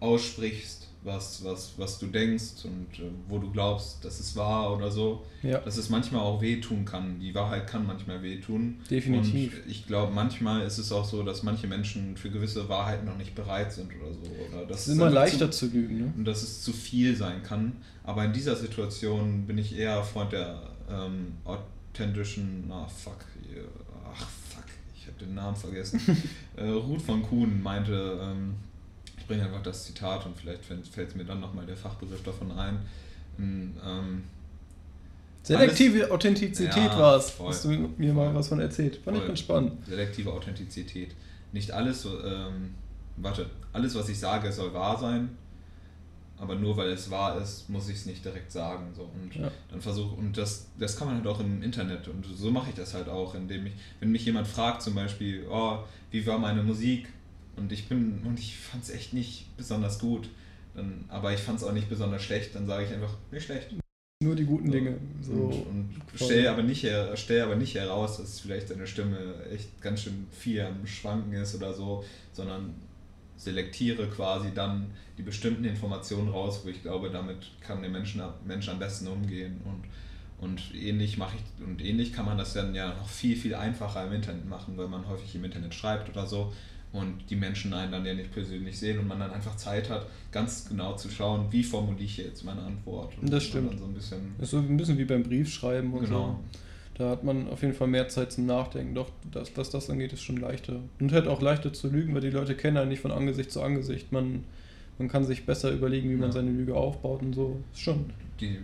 aussprichst, 0.00 0.86
was, 1.04 1.44
was, 1.44 1.72
was 1.76 1.98
du 1.98 2.06
denkst 2.06 2.64
und 2.64 2.98
äh, 2.98 3.08
wo 3.28 3.38
du 3.38 3.50
glaubst, 3.50 4.04
dass 4.04 4.18
es 4.20 4.34
wahr 4.36 4.76
oder 4.76 4.90
so, 4.90 5.24
Ja. 5.42 5.58
dass 5.58 5.76
es 5.76 5.88
manchmal 5.90 6.20
auch 6.20 6.40
wehtun 6.40 6.84
kann. 6.84 7.20
Die 7.20 7.34
Wahrheit 7.34 7.66
kann 7.68 7.86
manchmal 7.86 8.20
wehtun. 8.22 8.80
Definitiv. 8.90 9.54
Und 9.64 9.70
ich 9.70 9.86
glaube, 9.86 10.12
manchmal 10.12 10.66
ist 10.66 10.78
es 10.78 10.90
auch 10.90 11.04
so, 11.04 11.22
dass 11.22 11.42
manche 11.44 11.66
Menschen 11.68 12.16
für 12.16 12.30
gewisse 12.30 12.68
Wahrheiten 12.68 13.06
noch 13.06 13.16
nicht 13.16 13.34
bereit 13.34 13.72
sind 13.72 13.90
oder 14.00 14.12
so. 14.12 14.20
Oder 14.56 14.66
dass 14.66 14.80
Es 14.82 14.88
ist 14.88 14.94
immer 14.94 15.08
leichter 15.10 15.50
zu, 15.50 15.68
zu 15.70 15.74
lügen, 15.76 15.98
ne? 15.98 16.12
und 16.16 16.24
dass 16.24 16.42
es 16.42 16.62
zu 16.62 16.72
viel 16.72 17.16
sein 17.16 17.42
kann. 17.42 17.76
Aber 18.02 18.24
in 18.24 18.32
dieser 18.32 18.56
Situation 18.56 19.46
bin 19.46 19.56
ich 19.56 19.76
eher 19.78 20.02
Freund 20.02 20.32
der 20.32 20.62
ähm, 20.90 21.34
authentischen, 21.44 22.64
na 22.68 22.86
fuck, 22.88 23.24
ach 24.12 24.26
den 25.20 25.34
Namen 25.34 25.56
vergessen. 25.56 26.00
äh, 26.56 26.68
Ruth 26.68 27.02
von 27.02 27.22
Kuhn 27.22 27.62
meinte, 27.62 28.18
ähm, 28.22 28.54
ich 29.18 29.26
bringe 29.26 29.44
einfach 29.44 29.62
das 29.62 29.84
Zitat 29.84 30.24
und 30.26 30.36
vielleicht 30.36 30.64
fällt 30.64 31.16
mir 31.16 31.24
dann 31.24 31.40
nochmal 31.40 31.66
der 31.66 31.76
Fachbegriff 31.76 32.22
davon 32.22 32.52
ein. 32.52 32.78
Ähm, 33.38 34.24
Selektive 35.42 36.10
Authentizität 36.10 36.74
Ja, 36.76 36.98
war 36.98 37.16
es. 37.16 37.32
Hast 37.38 37.64
du 37.64 37.68
mir 37.96 38.12
mal 38.12 38.26
Voll. 38.26 38.34
was 38.34 38.48
von 38.48 38.60
erzählt. 38.60 38.96
Fand 38.96 39.16
ich 39.16 39.20
Voll. 39.22 39.28
ganz 39.28 39.38
spannend. 39.38 39.86
selektive 39.86 40.32
Authentizität. 40.32 41.14
Nicht 41.52 41.70
alles, 41.70 42.04
ähm, 42.04 42.74
warte, 43.16 43.46
alles, 43.72 43.94
was 43.94 44.08
ich 44.10 44.18
sage, 44.18 44.52
soll 44.52 44.74
wahr 44.74 44.98
sein, 44.98 45.30
aber 46.40 46.54
nur 46.54 46.76
weil 46.76 46.88
es 46.90 47.10
wahr 47.10 47.40
ist, 47.40 47.68
muss 47.68 47.88
ich 47.88 47.96
es 47.96 48.06
nicht 48.06 48.24
direkt 48.24 48.52
sagen. 48.52 48.92
So. 48.94 49.02
Und 49.02 49.34
Ja. 49.34 49.50
dann 49.70 49.80
versuche, 49.80 50.14
und 50.14 50.36
das, 50.36 50.66
das 50.78 50.96
kann 50.96 51.08
man 51.08 51.16
halt 51.16 51.26
auch 51.26 51.40
im 51.40 51.62
Internet. 51.62 52.06
Und 52.08 52.24
so 52.24 52.50
mache 52.50 52.70
ich 52.70 52.76
das 52.76 52.94
halt 52.94 53.08
auch, 53.08 53.34
indem 53.34 53.66
ich, 53.66 53.72
wenn 54.00 54.10
mich 54.12 54.24
jemand 54.24 54.46
fragt, 54.46 54.82
zum 54.82 54.94
Beispiel, 54.94 55.46
oh, 55.50 55.78
wie 56.10 56.26
war 56.26 56.38
meine 56.38 56.62
Musik? 56.62 57.08
Und 57.56 57.72
ich 57.72 57.88
bin, 57.88 58.20
und 58.24 58.38
ich 58.38 58.56
fand 58.56 58.84
es 58.84 58.90
echt 58.90 59.12
nicht 59.14 59.56
besonders 59.56 59.98
gut. 59.98 60.28
Dann, 60.74 61.04
aber 61.08 61.32
ich 61.32 61.40
fand 61.40 61.58
es 61.58 61.64
auch 61.64 61.72
nicht 61.72 61.88
besonders 61.88 62.22
schlecht, 62.22 62.54
dann 62.54 62.66
sage 62.66 62.84
ich 62.84 62.92
einfach, 62.92 63.14
nicht 63.32 63.44
schlecht. 63.44 63.74
Nur 64.22 64.34
die 64.36 64.44
guten 64.44 64.66
So. 64.66 64.72
Dinge. 64.72 64.96
So. 65.22 65.32
Und, 65.32 65.52
und 65.70 66.02
stell, 66.14 66.46
aber 66.48 66.62
nicht, 66.62 66.82
her- 66.84 67.16
stell 67.16 67.42
aber 67.42 67.56
nicht 67.56 67.74
heraus, 67.74 68.18
dass 68.18 68.40
vielleicht 68.40 68.70
deine 68.70 68.86
Stimme 68.86 69.16
echt 69.52 69.80
ganz 69.80 70.02
schön 70.02 70.26
viel 70.32 70.60
am 70.60 70.86
Schwanken 70.86 71.32
ist 71.34 71.54
oder 71.56 71.72
so, 71.72 72.04
sondern 72.32 72.74
selektiere 73.38 74.06
quasi 74.08 74.48
dann 74.54 74.90
die 75.16 75.22
bestimmten 75.22 75.64
Informationen 75.64 76.28
raus, 76.28 76.60
wo 76.64 76.68
ich 76.68 76.82
glaube, 76.82 77.08
damit 77.10 77.50
kann 77.60 77.80
der 77.80 77.90
Mensch, 77.90 78.16
Mensch 78.44 78.68
am 78.68 78.78
besten 78.78 79.06
umgehen. 79.06 79.60
Und, 79.64 79.84
und 80.44 80.74
ähnlich 80.74 81.16
mache 81.16 81.36
ich 81.36 81.64
und 81.64 81.82
ähnlich 81.82 82.12
kann 82.12 82.26
man 82.26 82.36
das 82.36 82.52
dann 82.52 82.74
ja 82.74 82.94
noch 82.94 83.08
viel, 83.08 83.36
viel 83.36 83.54
einfacher 83.54 84.06
im 84.06 84.12
Internet 84.12 84.46
machen, 84.46 84.76
weil 84.76 84.88
man 84.88 85.08
häufig 85.08 85.34
im 85.34 85.44
Internet 85.44 85.74
schreibt 85.74 86.10
oder 86.10 86.26
so 86.26 86.52
und 86.92 87.28
die 87.28 87.36
Menschen 87.36 87.72
einen 87.74 87.92
dann 87.92 88.06
ja 88.06 88.14
nicht 88.14 88.32
persönlich 88.32 88.78
sehen 88.78 88.98
und 88.98 89.06
man 89.08 89.20
dann 89.20 89.30
einfach 89.30 89.56
Zeit 89.56 89.90
hat, 89.90 90.06
ganz 90.32 90.68
genau 90.68 90.96
zu 90.96 91.10
schauen, 91.10 91.46
wie 91.50 91.62
formuliere 91.62 92.04
ich 92.04 92.16
jetzt 92.16 92.44
meine 92.44 92.62
Antwort. 92.62 93.16
Und 93.20 93.32
Das 93.32 93.44
stimmt. 93.44 93.72
Dann 93.72 93.78
so 93.78 93.84
ein 93.84 93.94
bisschen 93.94 94.34
Das 94.38 94.44
ist 94.46 94.50
so 94.52 94.58
ein 94.58 94.76
bisschen 94.76 94.98
wie 94.98 95.04
beim 95.04 95.22
Briefschreiben 95.22 95.92
und 95.92 96.04
Genau. 96.04 96.40
so. 96.52 96.58
Da 96.98 97.10
hat 97.10 97.22
man 97.22 97.48
auf 97.48 97.62
jeden 97.62 97.74
Fall 97.74 97.86
mehr 97.86 98.08
Zeit 98.08 98.32
zum 98.32 98.46
Nachdenken. 98.46 98.94
Doch, 98.94 99.08
dass, 99.30 99.52
dass 99.54 99.70
das 99.70 99.88
angeht, 99.88 100.12
ist 100.12 100.22
schon 100.22 100.36
leichter. 100.38 100.80
Und 100.98 101.12
halt 101.12 101.28
auch 101.28 101.40
leichter 101.40 101.72
zu 101.72 101.88
lügen, 101.88 102.12
weil 102.14 102.20
die 102.20 102.30
Leute 102.30 102.56
kennen 102.56 102.76
einen 102.76 102.88
nicht 102.90 103.00
von 103.00 103.12
Angesicht 103.12 103.52
zu 103.52 103.62
Angesicht. 103.62 104.10
Man, 104.10 104.44
man 104.98 105.08
kann 105.08 105.24
sich 105.24 105.46
besser 105.46 105.70
überlegen, 105.70 106.10
wie 106.10 106.16
man 106.16 106.30
Ja. 106.30 106.32
seine 106.32 106.50
Lüge 106.50 106.74
aufbaut 106.74 107.22
und 107.22 107.34
so. 107.34 107.60
Ist 107.72 107.80
schon. 107.82 108.10
die, 108.40 108.58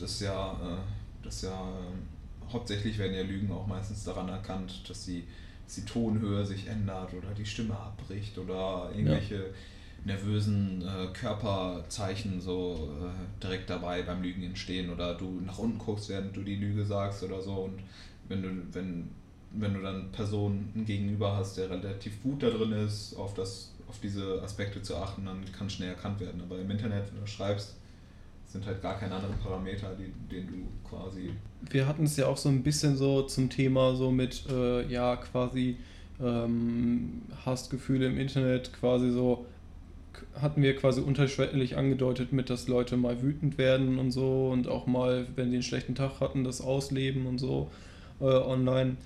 das 0.00 0.20
ja, 0.20 0.52
äh, 0.52 1.22
das 1.22 1.42
ja 1.42 1.50
äh, 1.52 2.52
hauptsächlich 2.52 2.96
werden 2.98 3.14
ja 3.14 3.22
Lügen 3.22 3.50
auch 3.52 3.66
meistens 3.66 4.02
daran 4.04 4.28
erkannt, 4.30 4.88
dass 4.88 5.04
die, 5.04 5.24
dass 5.66 5.74
die 5.76 5.84
Tonhöhe 5.84 6.44
sich 6.46 6.66
ändert 6.66 7.12
oder 7.12 7.34
die 7.36 7.44
Stimme 7.44 7.74
abbricht 7.76 8.38
oder 8.38 8.90
irgendwelche 8.94 9.46
nervösen 10.04 10.82
äh, 10.82 11.06
Körperzeichen 11.12 12.40
so 12.40 12.90
äh, 13.00 13.42
direkt 13.42 13.70
dabei 13.70 14.02
beim 14.02 14.22
Lügen 14.22 14.42
entstehen 14.42 14.90
oder 14.90 15.14
du 15.14 15.40
nach 15.44 15.58
unten 15.58 15.78
guckst, 15.78 16.08
während 16.08 16.36
du 16.36 16.42
die 16.42 16.56
Lüge 16.56 16.84
sagst 16.84 17.22
oder 17.22 17.40
so 17.40 17.52
und 17.54 17.80
wenn 18.28 18.42
du, 18.42 18.48
wenn 18.72 19.10
wenn 19.56 19.74
du 19.74 19.80
dann 19.80 20.10
Personen 20.10 20.84
gegenüber 20.86 21.36
hast, 21.36 21.56
der 21.56 21.70
relativ 21.70 22.22
gut 22.22 22.42
da 22.42 22.50
drin 22.50 22.72
ist, 22.72 23.14
auf, 23.16 23.34
das, 23.34 23.72
auf 23.88 24.00
diese 24.00 24.42
Aspekte 24.42 24.82
zu 24.82 24.96
achten, 24.96 25.24
dann 25.24 25.44
kann 25.56 25.70
schnell 25.70 25.90
erkannt 25.90 26.20
werden. 26.20 26.40
Aber 26.40 26.58
im 26.58 26.70
Internet, 26.70 27.12
wenn 27.12 27.20
du 27.20 27.26
schreibst, 27.26 27.76
sind 28.46 28.66
halt 28.66 28.82
gar 28.82 28.98
keine 28.98 29.14
anderen 29.14 29.38
Parameter, 29.38 29.90
die, 29.96 30.12
den 30.34 30.46
du 30.46 30.88
quasi. 30.88 31.30
Wir 31.70 31.86
hatten 31.86 32.04
es 32.04 32.16
ja 32.16 32.26
auch 32.26 32.36
so 32.36 32.48
ein 32.48 32.62
bisschen 32.62 32.96
so 32.96 33.22
zum 33.22 33.48
Thema 33.48 33.94
so 33.94 34.10
mit, 34.10 34.44
äh, 34.50 34.86
ja, 34.86 35.16
quasi 35.16 35.76
ähm, 36.20 37.22
Hassgefühle 37.44 38.06
im 38.06 38.18
Internet, 38.18 38.72
quasi 38.72 39.10
so, 39.10 39.46
hatten 40.40 40.62
wir 40.62 40.76
quasi 40.76 41.00
unterschwellig 41.00 41.76
angedeutet 41.76 42.32
mit, 42.32 42.50
dass 42.50 42.68
Leute 42.68 42.96
mal 42.96 43.22
wütend 43.22 43.58
werden 43.58 43.98
und 43.98 44.10
so 44.10 44.50
und 44.50 44.68
auch 44.68 44.86
mal, 44.86 45.26
wenn 45.36 45.50
sie 45.50 45.56
einen 45.56 45.62
schlechten 45.62 45.94
Tag 45.94 46.20
hatten, 46.20 46.44
das 46.44 46.60
ausleben 46.60 47.26
und 47.26 47.38
so 47.38 47.70
äh, 48.20 48.24
online. 48.24 48.96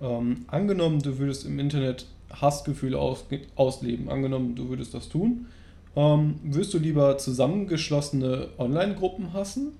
Ähm, 0.00 0.44
angenommen, 0.48 1.00
du 1.00 1.18
würdest 1.18 1.46
im 1.46 1.58
Internet 1.58 2.06
Hassgefühle 2.30 2.98
aus, 2.98 3.24
ausleben, 3.54 4.08
angenommen, 4.08 4.54
du 4.54 4.68
würdest 4.68 4.94
das 4.94 5.08
tun, 5.08 5.46
ähm, 5.94 6.36
wirst 6.42 6.74
du 6.74 6.78
lieber 6.78 7.18
zusammengeschlossene 7.18 8.48
Online-Gruppen 8.58 9.32
hassen 9.32 9.72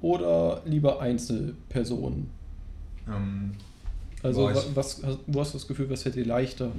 oder 0.00 0.62
lieber 0.64 1.00
Einzelpersonen? 1.00 2.30
Ähm, 3.08 3.52
Also 4.22 4.42
boah, 4.42 4.64
was, 4.74 5.02
wo 5.26 5.40
hast 5.40 5.54
du 5.54 5.58
das 5.58 5.66
Gefühl, 5.66 5.88
was 5.88 6.02
fällt 6.02 6.14
dir 6.14 6.26
leichter? 6.26 6.72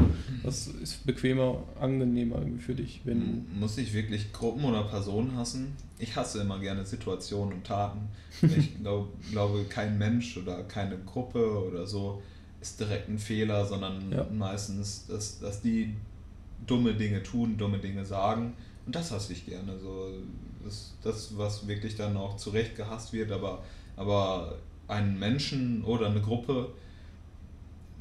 Was 0.43 0.67
ist 0.67 1.05
bequemer, 1.05 1.63
angenehmer 1.79 2.37
irgendwie 2.37 2.61
für 2.61 2.75
dich, 2.75 3.01
wenn. 3.03 3.47
Muss 3.59 3.77
ich 3.77 3.93
wirklich 3.93 4.31
Gruppen 4.31 4.63
oder 4.63 4.83
Personen 4.83 5.35
hassen? 5.35 5.75
Ich 5.97 6.15
hasse 6.15 6.41
immer 6.41 6.59
gerne 6.59 6.85
Situationen 6.85 7.53
und 7.53 7.63
Taten. 7.63 7.99
Ich 8.43 8.77
glaub, 8.81 9.09
glaube, 9.31 9.65
kein 9.69 9.97
Mensch 9.97 10.37
oder 10.37 10.63
keine 10.63 10.97
Gruppe 10.99 11.67
oder 11.67 11.87
so 11.87 12.21
ist 12.61 12.79
direkt 12.79 13.09
ein 13.09 13.17
Fehler, 13.17 13.65
sondern 13.65 14.11
Ja. 14.11 14.25
meistens, 14.31 15.07
dass, 15.07 15.39
dass 15.39 15.61
die 15.61 15.95
dumme 16.67 16.93
Dinge 16.93 17.23
tun, 17.23 17.57
dumme 17.57 17.79
Dinge 17.79 18.05
sagen. 18.05 18.53
Und 18.85 18.95
das 18.95 19.11
hasse 19.11 19.33
ich 19.33 19.45
gerne. 19.47 19.79
So, 19.79 20.11
das, 20.63 20.93
das, 21.01 21.37
was 21.37 21.67
wirklich 21.67 21.95
dann 21.95 22.15
auch 22.17 22.37
zu 22.37 22.51
Recht 22.51 22.75
gehasst 22.75 23.13
wird, 23.13 23.31
aber, 23.31 23.63
aber 23.95 24.57
einen 24.87 25.17
Menschen 25.17 25.83
oder 25.83 26.07
eine 26.07 26.21
Gruppe, 26.21 26.69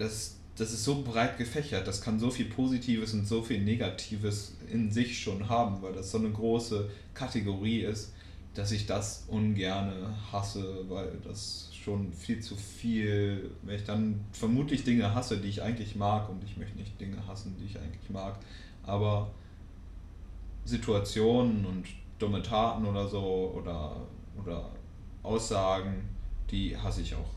das, 0.01 0.39
das 0.57 0.73
ist 0.73 0.85
so 0.85 1.03
breit 1.03 1.37
gefächert, 1.39 1.87
das 1.87 2.01
kann 2.01 2.19
so 2.19 2.31
viel 2.31 2.47
Positives 2.47 3.13
und 3.13 3.27
so 3.27 3.43
viel 3.43 3.61
Negatives 3.61 4.57
in 4.71 4.91
sich 4.91 5.21
schon 5.21 5.49
haben, 5.49 5.83
weil 5.83 5.93
das 5.93 6.11
so 6.11 6.19
eine 6.19 6.31
große 6.31 6.89
Kategorie 7.15 7.81
ist, 7.81 8.13
dass 8.55 8.73
ich 8.73 8.87
das 8.87 9.25
ungerne 9.29 10.15
hasse, 10.33 10.85
weil 10.89 11.19
das 11.23 11.71
schon 11.73 12.13
viel 12.13 12.41
zu 12.41 12.57
viel, 12.57 13.51
wenn 13.63 13.77
ich 13.77 13.85
dann 13.85 14.21
vermutlich 14.33 14.85
Dinge 14.85 15.15
hasse, 15.15 15.39
die 15.39 15.49
ich 15.49 15.63
eigentlich 15.63 15.95
mag 15.97 16.29
und 16.29 16.43
ich 16.45 16.57
möchte 16.57 16.77
nicht 16.77 17.01
Dinge 17.01 17.27
hassen, 17.27 17.57
die 17.61 17.67
ich 17.67 17.79
eigentlich 17.79 18.11
mag, 18.11 18.39
aber 18.85 19.31
Situationen 20.65 21.65
und 21.65 21.87
dumme 22.19 22.43
Taten 22.43 22.87
oder 22.87 23.07
so 23.07 23.55
oder, 23.57 23.97
oder 24.43 24.71
Aussagen, 25.23 26.09
die 26.51 26.77
hasse 26.77 27.03
ich 27.03 27.15
auch 27.15 27.31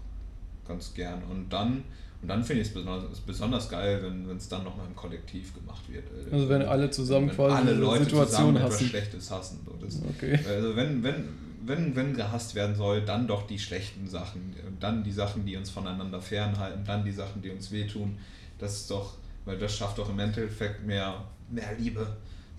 ganz 0.67 0.93
gern. 0.93 1.23
Und 1.23 1.49
dann, 1.49 1.83
und 2.23 2.29
dann 2.29 2.41
finde 2.41 2.61
ich 2.61 2.69
es 2.69 2.73
besonders, 2.73 3.19
besonders 3.19 3.69
geil, 3.69 4.01
wenn 4.01 4.37
es 4.37 4.47
dann 4.47 4.63
nochmal 4.63 4.87
im 4.87 4.95
Kollektiv 4.95 5.53
gemacht 5.53 5.83
wird. 5.89 6.05
Also 6.31 6.47
wenn 6.47 6.61
alle 6.61 6.89
zusammen 6.89 7.27
wenn 7.27 7.35
quasi 7.35 7.55
alle 7.55 7.73
Leute 7.73 8.05
Situation 8.05 8.29
zusammen 8.29 8.55
etwas 8.55 8.73
hassen. 8.75 8.87
Schlechtes 8.87 9.31
hassen. 9.31 9.67
Das, 9.81 9.99
Okay. 10.15 10.39
Also 10.47 10.73
wenn, 10.77 11.03
wenn, 11.03 11.25
wenn, 11.65 11.93
wenn 11.97 12.13
gehasst 12.13 12.55
werden 12.55 12.77
soll, 12.77 13.01
dann 13.01 13.27
doch 13.27 13.45
die 13.45 13.59
schlechten 13.59 14.07
Sachen. 14.07 14.55
Dann 14.79 15.03
die 15.03 15.11
Sachen, 15.11 15.45
die 15.45 15.57
uns 15.57 15.69
voneinander 15.69 16.21
fernhalten, 16.21 16.85
dann 16.85 17.03
die 17.03 17.11
Sachen, 17.11 17.41
die 17.41 17.49
uns 17.49 17.69
wehtun. 17.73 18.17
Das 18.57 18.73
ist 18.73 18.89
doch, 18.89 19.15
weil 19.43 19.57
das 19.57 19.75
schafft 19.75 19.97
doch 19.97 20.09
im 20.09 20.19
Endeffekt 20.19 20.85
mehr, 20.85 21.25
mehr 21.51 21.75
Liebe, 21.77 22.07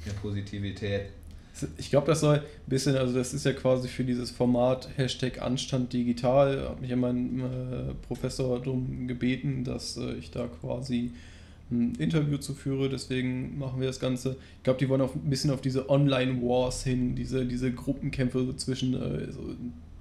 mehr 0.05 0.15
Positivität. 0.21 1.07
Ich 1.79 1.91
glaube, 1.91 2.07
das 2.09 2.21
soll 2.21 2.37
ein 2.37 2.43
bisschen, 2.67 2.97
also 2.97 3.15
das 3.15 3.33
ist 3.33 3.47
ja 3.47 3.53
quasi 3.53 3.89
für 3.89 4.05
dieses 4.05 4.31
Format 4.31 4.89
Hashtag 4.97 5.41
Anstand 5.41 5.93
digital, 5.93 6.69
hat 6.69 6.81
mich 6.81 6.91
ja 6.91 6.97
mein 6.97 7.41
äh, 7.41 7.95
Professor 8.07 8.59
darum 8.59 9.07
gebeten, 9.07 9.63
dass 9.63 9.97
äh, 9.97 10.15
ich 10.15 10.31
da 10.31 10.49
quasi 10.49 11.13
ein 11.71 11.95
Interview 11.97 12.39
zu 12.39 12.55
führe, 12.55 12.89
deswegen 12.89 13.59
machen 13.59 13.81
wir 13.81 13.87
das 13.87 14.01
Ganze. 14.01 14.37
Ich 14.59 14.65
glaube, 14.65 14.79
die 14.79 14.89
wollen 14.89 15.01
auch 15.01 15.15
ein 15.15 15.31
bisschen 15.31 15.51
auf 15.51 15.61
diese 15.61 15.89
Online-Wars 15.89 16.85
hin, 16.85 17.15
diese, 17.15 17.47
diese 17.47 17.73
Gruppenkämpfe 17.73 18.45
so 18.45 18.53
zwischen, 18.53 18.95
äh, 18.95 19.31
so, 19.33 19.41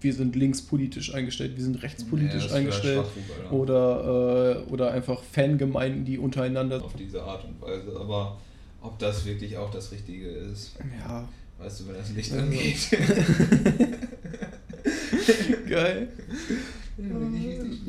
wir 0.02 0.14
sind 0.14 0.36
linkspolitisch 0.36 1.14
eingestellt, 1.14 1.56
wir 1.56 1.64
sind 1.64 1.82
rechtspolitisch 1.82 2.34
Ja, 2.34 2.40
das 2.40 2.48
ist 2.48 2.54
eingestellt 2.54 3.06
oder, 3.52 4.66
äh, 4.68 4.72
oder 4.72 4.92
einfach 4.92 5.22
Fangemeinden, 5.24 6.04
die 6.04 6.18
untereinander... 6.18 6.84
auf 6.84 6.96
diese 6.96 7.24
Art 7.24 7.46
und 7.46 7.62
Weise. 7.62 7.98
Aber 7.98 8.38
ob 8.82 9.00
das 9.00 9.26
wirklich 9.26 9.56
auch 9.58 9.72
das 9.72 9.92
Richtige 9.92 10.28
ist, 10.28 10.76
Ja, 11.00 11.28
weißt 11.64 11.80
du, 11.82 11.88
wenn 11.88 11.96
das 11.96 12.12
Licht 12.12 12.34
angeht. 12.34 12.78
geil. 15.70 16.08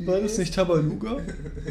War 0.05 0.19
das 0.19 0.37
nicht 0.37 0.53
Tabaluga? 0.53 1.17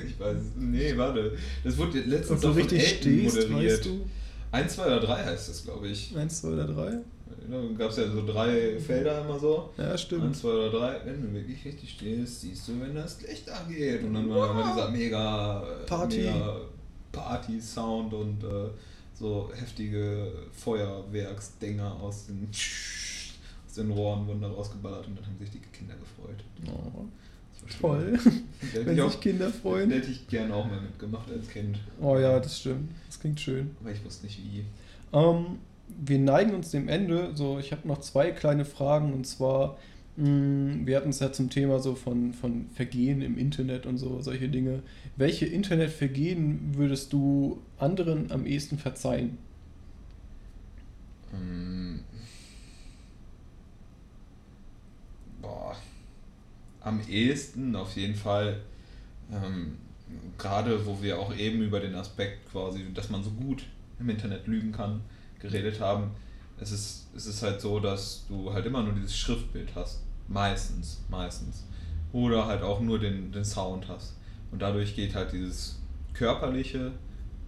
Ich 0.06 0.18
weiß 0.18 0.36
es. 0.36 0.46
Nee, 0.56 0.96
warte. 0.96 1.36
Das 1.62 1.76
wurde 1.76 2.00
letztens 2.00 2.44
Ob 2.44 2.52
du 2.52 2.60
richtig 2.60 2.88
stehst, 2.88 3.48
moderiert. 3.48 3.72
weißt 3.72 3.84
du? 3.86 4.06
1, 4.52 4.74
2 4.74 4.86
oder 4.86 5.00
3 5.00 5.24
heißt 5.24 5.48
das, 5.48 5.64
glaube 5.64 5.88
ich. 5.88 6.16
Eins, 6.16 6.40
zwei 6.40 6.48
oder 6.50 6.66
drei? 6.66 6.98
Da 7.50 7.60
gab 7.76 7.90
es 7.90 7.96
ja 7.96 8.08
so 8.08 8.24
drei 8.24 8.78
Felder 8.78 9.22
immer 9.22 9.38
so. 9.38 9.70
Ja, 9.76 9.90
1, 9.90 10.00
stimmt. 10.00 10.36
2 10.36 10.48
oder 10.48 10.70
3. 10.70 11.00
Wenn 11.06 11.22
du 11.22 11.32
wirklich 11.34 11.64
richtig 11.64 11.90
stehst, 11.90 12.42
siehst 12.42 12.68
du, 12.68 12.80
wenn 12.80 12.94
das 12.94 13.20
Licht 13.22 13.50
angeht. 13.50 14.04
Und 14.04 14.14
dann 14.14 14.30
war 14.30 14.52
immer 14.52 14.72
dieser 14.72 14.90
mega 14.90 15.64
Party. 15.86 16.18
mega 16.18 16.60
Party-Sound 17.10 18.14
und 18.14 18.44
äh, 18.44 18.68
so 19.14 19.50
heftige 19.54 20.32
Feuerwerksdinger 20.52 22.00
aus 22.00 22.26
den, 22.26 22.48
aus 22.50 23.74
den 23.76 23.90
Rohren 23.90 24.26
wurden 24.26 24.40
da 24.42 24.48
rausgeballert 24.48 25.06
und 25.06 25.16
dann 25.18 25.26
haben 25.26 25.38
sich 25.38 25.50
die 25.50 25.58
Kinder 25.58 25.94
gefreut. 25.94 26.44
Oh, 26.66 27.04
Das 27.66 27.82
war 27.82 27.90
toll. 27.96 28.18
Wenn 28.72 28.82
ich 28.82 28.88
sich 28.88 29.00
auch- 29.02 29.20
Kinder 29.20 29.50
freuen. 29.50 29.90
Hätte 29.90 30.10
ich 30.10 30.26
gerne 30.28 30.54
auch 30.54 30.66
mal 30.66 30.80
mitgemacht 30.80 31.30
als 31.30 31.48
Kind. 31.48 31.78
Oh 32.00 32.18
ja, 32.18 32.38
das 32.40 32.60
stimmt. 32.60 32.90
Das 33.06 33.20
klingt 33.20 33.40
schön. 33.40 33.70
Aber 33.80 33.90
ich 33.92 34.04
wusste 34.04 34.26
nicht 34.26 34.38
wie. 34.38 34.64
Ähm, 35.12 35.58
wir 36.04 36.18
neigen 36.18 36.54
uns 36.54 36.70
dem 36.70 36.88
Ende. 36.88 37.30
So, 37.34 37.58
ich 37.58 37.72
habe 37.72 37.86
noch 37.86 38.00
zwei 38.00 38.30
kleine 38.32 38.64
Fragen 38.64 39.12
und 39.12 39.26
zwar, 39.26 39.76
mh, 40.16 40.86
wir 40.86 40.96
hatten 40.96 41.10
es 41.10 41.20
ja 41.20 41.30
zum 41.32 41.50
Thema 41.50 41.78
so 41.78 41.94
von, 41.94 42.32
von 42.32 42.66
Vergehen 42.74 43.22
im 43.22 43.38
Internet 43.38 43.86
und 43.86 43.98
so, 43.98 44.20
solche 44.20 44.48
Dinge. 44.48 44.82
Welche 45.16 45.46
Internetvergehen 45.46 46.74
würdest 46.74 47.12
du 47.12 47.62
anderen 47.78 48.32
am 48.32 48.46
ehesten 48.46 48.78
verzeihen? 48.78 49.38
Ähm, 51.32 52.00
boah. 55.40 55.76
Am 56.80 57.00
ehesten 57.08 57.76
auf 57.76 57.94
jeden 57.96 58.16
Fall, 58.16 58.60
ähm, 59.32 59.78
gerade 60.36 60.84
wo 60.84 61.00
wir 61.00 61.18
auch 61.18 61.34
eben 61.34 61.62
über 61.62 61.78
den 61.78 61.94
Aspekt 61.94 62.50
quasi, 62.50 62.92
dass 62.92 63.08
man 63.08 63.22
so 63.22 63.30
gut 63.30 63.64
im 64.00 64.10
Internet 64.10 64.48
lügen 64.48 64.72
kann, 64.72 65.00
geredet 65.38 65.80
haben. 65.80 66.10
Es 66.58 66.72
ist, 66.72 67.06
es 67.16 67.26
ist 67.26 67.42
halt 67.42 67.60
so, 67.60 67.78
dass 67.78 68.24
du 68.28 68.52
halt 68.52 68.66
immer 68.66 68.82
nur 68.82 68.94
dieses 68.94 69.16
Schriftbild 69.16 69.74
hast. 69.76 70.02
Meistens, 70.26 71.02
meistens. 71.08 71.64
Oder 72.12 72.46
halt 72.46 72.62
auch 72.62 72.80
nur 72.80 72.98
den, 72.98 73.30
den 73.30 73.44
Sound 73.44 73.88
hast. 73.88 74.14
Und 74.50 74.62
dadurch 74.62 74.94
geht 74.94 75.14
halt 75.14 75.32
dieses 75.32 75.80
körperliche 76.12 76.92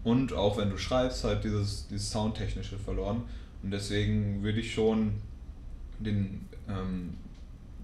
und 0.04 0.32
auch 0.32 0.56
wenn 0.56 0.70
du 0.70 0.76
schreibst, 0.78 1.24
halt 1.24 1.44
dieses, 1.44 1.86
dieses 1.88 2.10
Soundtechnische 2.10 2.78
verloren. 2.78 3.22
Und 3.62 3.70
deswegen 3.70 4.42
würde 4.42 4.60
ich 4.60 4.72
schon 4.74 5.14
den, 5.98 6.46
ähm, 6.68 7.14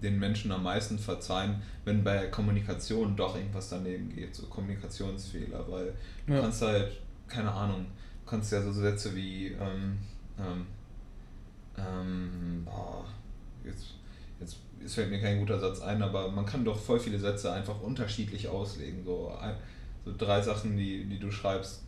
den 0.02 0.18
Menschen 0.18 0.50
am 0.52 0.64
meisten 0.64 0.98
verzeihen, 0.98 1.62
wenn 1.84 2.02
bei 2.02 2.26
Kommunikation 2.26 3.16
doch 3.16 3.36
irgendwas 3.36 3.68
daneben 3.70 4.08
geht, 4.14 4.34
so 4.34 4.46
Kommunikationsfehler, 4.46 5.64
weil 5.70 5.92
du 6.26 6.34
Ja. 6.34 6.40
kannst 6.40 6.62
halt, 6.62 7.00
keine 7.28 7.50
Ahnung, 7.52 7.86
du 8.24 8.30
kannst 8.30 8.52
ja 8.52 8.60
so 8.62 8.72
Sätze 8.72 9.14
wie, 9.14 9.48
ähm, 9.48 9.98
ähm, 10.38 10.66
ähm, 11.78 12.62
boah, 12.64 13.04
jetzt, 13.64 13.94
jetzt, 14.40 14.56
jetzt 14.82 14.94
fällt 14.94 15.10
mir 15.10 15.20
kein 15.20 15.38
guter 15.38 15.58
Satz 15.58 15.80
ein, 15.80 16.02
aber 16.02 16.30
man 16.30 16.44
kann 16.44 16.64
doch 16.64 16.78
voll 16.78 17.00
viele 17.00 17.18
Sätze 17.18 17.52
einfach 17.52 17.80
unterschiedlich 17.80 18.48
auslegen. 18.48 19.04
So, 19.04 19.32
ein, 19.40 19.54
so 20.04 20.12
drei 20.16 20.40
Sachen, 20.42 20.76
die, 20.76 21.04
die 21.04 21.18
du 21.18 21.30
schreibst, 21.30 21.82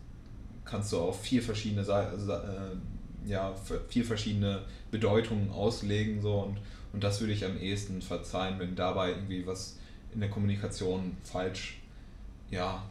kannst 0.65 0.93
du 0.93 0.99
auf 0.99 1.21
vier 1.21 1.43
verschiedene 1.43 1.83
äh, 1.83 3.29
ja, 3.29 3.55
vier 3.89 4.05
verschiedene 4.05 4.63
Bedeutungen 4.91 5.51
auslegen 5.51 6.21
so 6.21 6.41
und, 6.41 6.59
und 6.93 7.03
das 7.03 7.21
würde 7.21 7.33
ich 7.33 7.45
am 7.45 7.59
ehesten 7.59 8.03
verzeihen, 8.03 8.59
wenn 8.59 8.77
dabei 8.77 9.11
irgendwie 9.11 9.47
was 9.47 9.79
in 10.13 10.21
der 10.21 10.31
Kommunikation 10.31 11.17
falsch 11.23 11.81
ja, 12.51 12.85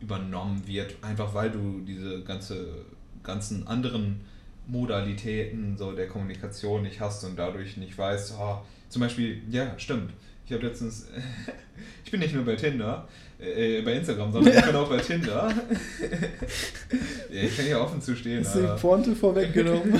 übernommen 0.00 0.66
wird, 0.66 0.96
einfach 1.02 1.34
weil 1.34 1.50
du 1.50 1.80
diese 1.80 2.22
ganze, 2.22 2.84
ganzen 3.22 3.66
anderen 3.66 4.20
Modalitäten 4.66 5.76
so 5.76 5.92
der 5.92 6.08
Kommunikation 6.08 6.82
nicht 6.82 7.00
hast 7.00 7.24
und 7.24 7.36
dadurch 7.36 7.76
nicht 7.76 7.96
weißt, 7.96 8.34
oh, 8.38 8.62
zum 8.94 9.00
Beispiel, 9.00 9.42
ja, 9.50 9.76
stimmt, 9.76 10.12
Ich 10.46 10.52
habe 10.52 10.64
letztens, 10.64 11.08
ich 12.04 12.12
bin 12.12 12.20
nicht 12.20 12.32
nur 12.32 12.44
bei 12.44 12.54
Tinder, 12.54 13.08
äh, 13.40 13.82
bei 13.82 13.94
Instagram, 13.94 14.30
sondern 14.30 14.56
ich 14.56 14.64
bin 14.66 14.76
auch 14.76 14.88
bei 14.88 14.98
Tinder. 14.98 15.52
ich 17.28 17.56
kann 17.56 17.66
ja 17.66 17.80
offen 17.80 18.00
zu 18.00 18.14
stehen. 18.14 18.42
Ist 18.42 18.54
die 18.54 18.80
Pointe 18.80 19.16
vorweggenommen? 19.16 19.94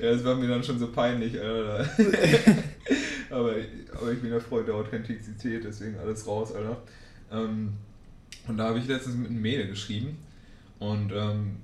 ja, 0.00 0.10
das 0.10 0.24
war 0.24 0.34
mir 0.34 0.48
dann 0.48 0.64
schon 0.64 0.80
so 0.80 0.88
peinlich, 0.88 1.40
Alter. 1.40 1.88
aber, 3.30 3.54
aber 3.92 4.12
ich 4.12 4.20
bin 4.20 4.30
der 4.30 4.40
Freund 4.40 4.66
der 4.66 4.74
Authentizität, 4.74 5.62
deswegen 5.62 5.96
alles 6.00 6.26
raus, 6.26 6.52
Alter. 6.52 6.76
Ähm, 7.30 7.74
und 8.48 8.56
da 8.56 8.64
habe 8.64 8.80
ich 8.80 8.88
letztens 8.88 9.14
mit 9.14 9.30
einem 9.30 9.40
Mädel 9.40 9.68
geschrieben 9.68 10.18
und 10.80 11.12
ähm, 11.12 11.58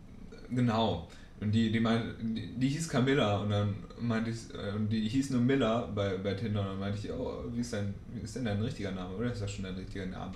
genau. 0.50 1.08
Und 1.44 1.52
die, 1.52 1.70
die, 1.70 1.80
mein, 1.80 2.14
die, 2.34 2.54
die, 2.56 2.68
hieß 2.68 2.88
Camilla 2.88 3.36
und 3.36 3.50
dann 3.50 3.74
meinte 4.00 4.30
ich, 4.30 4.48
äh, 4.54 4.72
die 4.90 5.06
hieß 5.06 5.30
nur 5.30 5.42
Miller 5.42 5.90
bei, 5.94 6.16
bei 6.16 6.32
Tinder 6.32 6.62
und 6.62 6.68
dann 6.68 6.80
meinte 6.80 6.98
ich, 6.98 7.12
oh, 7.12 7.44
wie 7.52 7.60
ist, 7.60 7.74
dein, 7.74 7.92
wie 8.14 8.22
ist 8.22 8.34
denn 8.34 8.46
dein 8.46 8.62
richtiger 8.62 8.92
Name? 8.92 9.14
Oder 9.14 9.30
ist 9.30 9.42
das 9.42 9.50
schon 9.50 9.64
dein 9.64 9.74
richtiger 9.74 10.06
Name? 10.06 10.32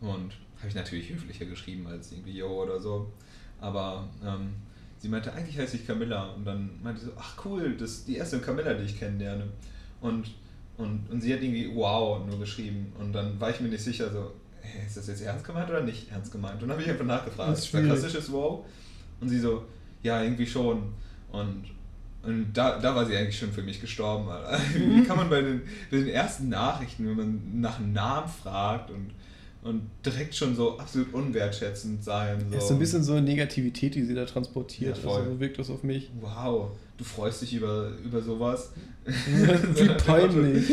Und 0.00 0.32
habe 0.56 0.68
ich 0.68 0.74
natürlich 0.74 1.10
höflicher 1.10 1.44
geschrieben 1.44 1.86
als 1.86 2.10
irgendwie 2.10 2.38
Yo 2.38 2.48
oder 2.62 2.80
so. 2.80 3.12
Aber 3.60 4.08
ähm, 4.24 4.54
sie 4.96 5.08
meinte, 5.08 5.30
eigentlich 5.34 5.58
heiße 5.58 5.76
ich 5.76 5.86
Camilla 5.86 6.30
und 6.30 6.46
dann 6.46 6.70
meinte 6.82 7.00
sie 7.00 7.06
so, 7.08 7.12
ach 7.18 7.44
cool, 7.44 7.76
das 7.76 7.90
ist 7.90 8.08
die 8.08 8.16
erste 8.16 8.40
Camilla, 8.40 8.72
die 8.72 8.84
ich 8.84 8.98
kennenlerne. 8.98 9.44
Und, 10.00 10.32
und, 10.78 11.10
und 11.10 11.20
sie 11.20 11.34
hat 11.34 11.42
irgendwie 11.42 11.70
wow 11.74 12.26
nur 12.26 12.38
geschrieben 12.38 12.94
und 12.98 13.12
dann 13.12 13.38
war 13.38 13.50
ich 13.50 13.60
mir 13.60 13.68
nicht 13.68 13.84
sicher, 13.84 14.10
so, 14.10 14.32
hey, 14.62 14.86
ist 14.86 14.96
das 14.96 15.06
jetzt 15.06 15.20
ernst 15.20 15.44
gemeint 15.44 15.68
oder 15.68 15.82
nicht 15.82 16.10
ernst 16.10 16.32
gemeint? 16.32 16.62
Und 16.62 16.62
dann 16.62 16.70
habe 16.70 16.82
ich 16.82 16.88
einfach 16.88 17.04
nachgefragt, 17.04 17.50
Das 17.50 17.58
ist 17.58 17.64
das 17.64 17.70
schwierig. 17.82 18.00
klassisches 18.00 18.32
Wow? 18.32 18.64
Und 19.20 19.28
sie 19.28 19.38
so, 19.38 19.66
ja, 20.06 20.22
irgendwie 20.22 20.46
schon. 20.46 20.94
Und, 21.32 21.64
und 22.22 22.52
da, 22.54 22.78
da 22.78 22.94
war 22.94 23.04
sie 23.04 23.16
eigentlich 23.16 23.38
schon 23.38 23.52
für 23.52 23.62
mich 23.62 23.80
gestorben. 23.80 24.28
Alter. 24.28 24.58
Wie 24.74 25.02
kann 25.02 25.16
man 25.16 25.28
bei 25.28 25.42
den, 25.42 25.62
bei 25.90 25.98
den 25.98 26.08
ersten 26.08 26.48
Nachrichten, 26.48 27.06
wenn 27.06 27.16
man 27.16 27.60
nach 27.60 27.78
einem 27.78 27.92
Namen 27.92 28.28
fragt 28.28 28.90
und, 28.90 29.10
und 29.62 29.82
direkt 30.04 30.34
schon 30.34 30.54
so 30.54 30.78
absolut 30.78 31.12
unwertschätzend 31.12 32.02
sein? 32.02 32.40
So, 32.48 32.56
Es 32.56 32.62
ist 32.62 32.68
so 32.68 32.74
ein 32.74 32.80
bisschen 32.80 33.02
so 33.02 33.12
eine 33.12 33.22
Negativität, 33.22 33.94
die 33.94 34.04
sie 34.04 34.14
da 34.14 34.24
transportiert. 34.24 34.96
Ja, 34.96 35.02
voll. 35.02 35.20
also 35.20 35.32
so 35.34 35.40
wirkt 35.40 35.58
das 35.58 35.70
auf 35.70 35.82
mich. 35.82 36.10
Wow, 36.20 36.70
du 36.96 37.04
freust 37.04 37.42
dich 37.42 37.54
über, 37.54 37.90
über 38.04 38.20
sowas. 38.22 38.70
Wie 39.04 39.88
peinlich. 40.06 40.68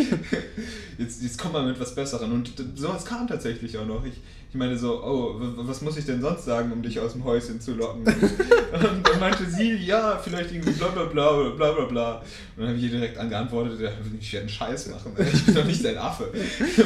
Jetzt, 0.98 1.22
jetzt 1.22 1.38
komm 1.38 1.52
mal 1.52 1.66
mit 1.66 1.80
was 1.80 1.94
Besseren. 1.94 2.32
Und 2.32 2.52
sowas 2.76 3.06
kam 3.06 3.28
tatsächlich 3.28 3.78
auch 3.78 3.86
noch. 3.86 4.04
Ich, 4.06 4.14
ich 4.50 4.56
meine 4.56 4.78
so, 4.78 5.04
oh, 5.04 5.36
was 5.58 5.82
muss 5.82 5.98
ich 5.98 6.06
denn 6.06 6.22
sonst 6.22 6.46
sagen, 6.46 6.72
um 6.72 6.82
dich 6.82 7.00
aus 7.00 7.14
dem 7.14 7.24
Häuschen 7.24 7.60
zu 7.62 7.74
locken? 7.76 8.02
und 8.08 9.08
dann 9.08 9.20
meinte 9.20 9.48
sie, 9.50 9.74
ja, 9.74 10.18
vielleicht 10.18 10.52
irgendwie 10.52 10.72
bla 10.72 10.88
bla 10.90 11.06
bla 11.06 11.50
bla 11.50 11.72
bla 11.74 11.86
bla. 11.86 12.16
Und 12.20 12.24
dann 12.58 12.68
habe 12.70 12.78
ich 12.78 12.84
ihr 12.86 12.92
direkt 12.92 13.18
angeantwortet, 13.18 13.80
ja, 13.80 13.92
ich 14.20 14.34
werde 14.34 14.44
einen 14.46 14.50
Scheiß 14.50 14.90
machen. 14.90 15.12
ey. 15.18 15.28
Ich 15.32 15.46
bin 15.46 15.56
doch 15.56 15.66
nicht 15.66 15.84
dein 15.86 15.98
Affe. 15.98 16.32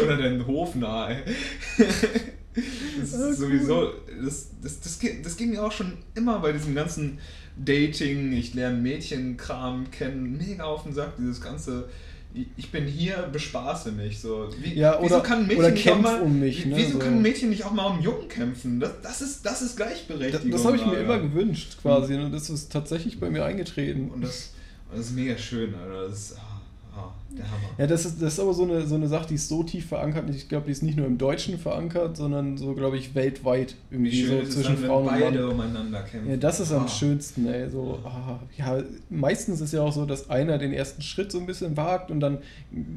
Oder 0.03 0.17
dein 0.17 0.45
Hofnarr. 0.45 1.11
ey. 1.11 1.23
Das 2.99 3.13
ist 3.13 3.37
sowieso, 3.39 3.93
das, 4.23 4.49
das, 4.61 4.79
das, 4.79 4.99
ging- 4.99 5.21
das 5.23 5.37
ging 5.37 5.51
mir 5.51 5.63
auch 5.63 5.71
schon 5.71 5.93
immer 6.15 6.39
bei 6.39 6.51
diesem 6.51 6.73
ganzen 6.73 7.19
Dating, 7.63 8.31
ich 8.33 8.53
lerne 8.53 8.77
Mädchenkram 8.77 9.89
kennen, 9.91 10.37
mega 10.37 10.63
auf 10.65 10.83
den 10.83 10.93
Sack, 10.93 11.13
dieses 11.17 11.41
ganze, 11.41 11.89
ich- 12.57 12.69
bin 12.71 12.85
hier, 12.85 13.27
bespaße 13.31 13.91
mich. 13.91 14.19
So. 14.19 14.49
Wie, 14.61 14.75
Ja, 14.75 14.99
wieso 15.01 15.15
oder- 15.15 15.23
kann 15.23 15.39
ein 15.39 15.47
Mädchen 15.47 15.59
oder 15.59 15.71
nicht 15.71 15.89
auch 15.89 15.93
kämpf 15.93 16.03
mal, 16.03 16.21
um 16.21 16.39
mich, 16.39 16.65
ne, 16.65 16.75
Wieso 16.77 16.91
so. 16.93 16.99
kann 16.99 17.13
ein 17.13 17.21
Mädchen 17.21 17.49
nicht 17.49 17.63
auch 17.65 17.71
mal 17.73 17.85
um 17.87 17.99
Jungen 18.01 18.27
kämpfen? 18.27 18.79
Das, 18.79 18.91
das, 19.01 19.21
ist, 19.21 19.45
das 19.45 19.61
ist 19.61 19.79
Das, 19.79 19.87
Gleichberechtigung. 19.87 20.51
das 20.51 20.65
habe 20.65 20.75
ich 20.75 20.85
mir 20.85 20.91
Alter. 20.91 21.01
immer 21.03 21.19
gewünscht, 21.19 21.77
quasi. 21.81 22.15
Und 22.15 22.31
das 22.31 22.49
ist 22.49 22.71
tatsächlich 22.71 23.19
bei 23.19 23.29
mir 23.29 23.43
eingetreten. 23.45 24.11
Und 24.11 24.21
das, 24.21 24.51
das 24.91 24.99
ist 25.07 25.15
mega 25.15 25.37
schön, 25.37 25.73
Alter. 25.73 26.09
Das 26.09 26.19
ist 26.31 26.37
der 27.37 27.45
Hammer. 27.45 27.69
Ja, 27.77 27.87
das 27.87 28.05
ist, 28.05 28.21
das 28.21 28.33
ist 28.33 28.39
aber 28.39 28.53
so 28.53 28.63
eine, 28.63 28.85
so 28.85 28.95
eine 28.95 29.07
Sache, 29.07 29.27
die 29.29 29.35
ist 29.35 29.47
so 29.49 29.63
tief 29.63 29.87
verankert. 29.87 30.29
Ich 30.29 30.49
glaube, 30.49 30.65
die 30.65 30.71
ist 30.71 30.83
nicht 30.83 30.97
nur 30.97 31.05
im 31.07 31.17
Deutschen 31.17 31.57
verankert, 31.59 32.17
sondern 32.17 32.57
so, 32.57 32.73
glaube 32.73 32.97
ich, 32.97 33.15
weltweit 33.15 33.75
Wie 33.89 33.95
irgendwie 33.95 34.23
so 34.25 34.43
zwischen 34.43 34.75
dann, 34.75 34.85
Frauen 34.85 35.07
und 35.07 35.19
beide 35.19 35.39
Mann. 35.41 35.51
umeinander 35.51 36.01
kämpfen. 36.01 36.29
Ja, 36.29 36.37
das 36.37 36.59
ist 36.59 36.71
am 36.71 36.85
Ah. 36.85 36.87
schönsten, 36.87 37.47
ey. 37.47 37.69
So, 37.69 37.99
ah, 38.03 38.39
ja, 38.57 38.83
meistens 39.09 39.61
ist 39.61 39.73
ja 39.73 39.81
auch 39.81 39.93
so, 39.93 40.05
dass 40.05 40.29
einer 40.29 40.57
den 40.57 40.73
ersten 40.73 41.01
Schritt 41.01 41.31
so 41.31 41.39
ein 41.39 41.45
bisschen 41.45 41.77
wagt 41.77 42.11
und 42.11 42.19
dann 42.19 42.39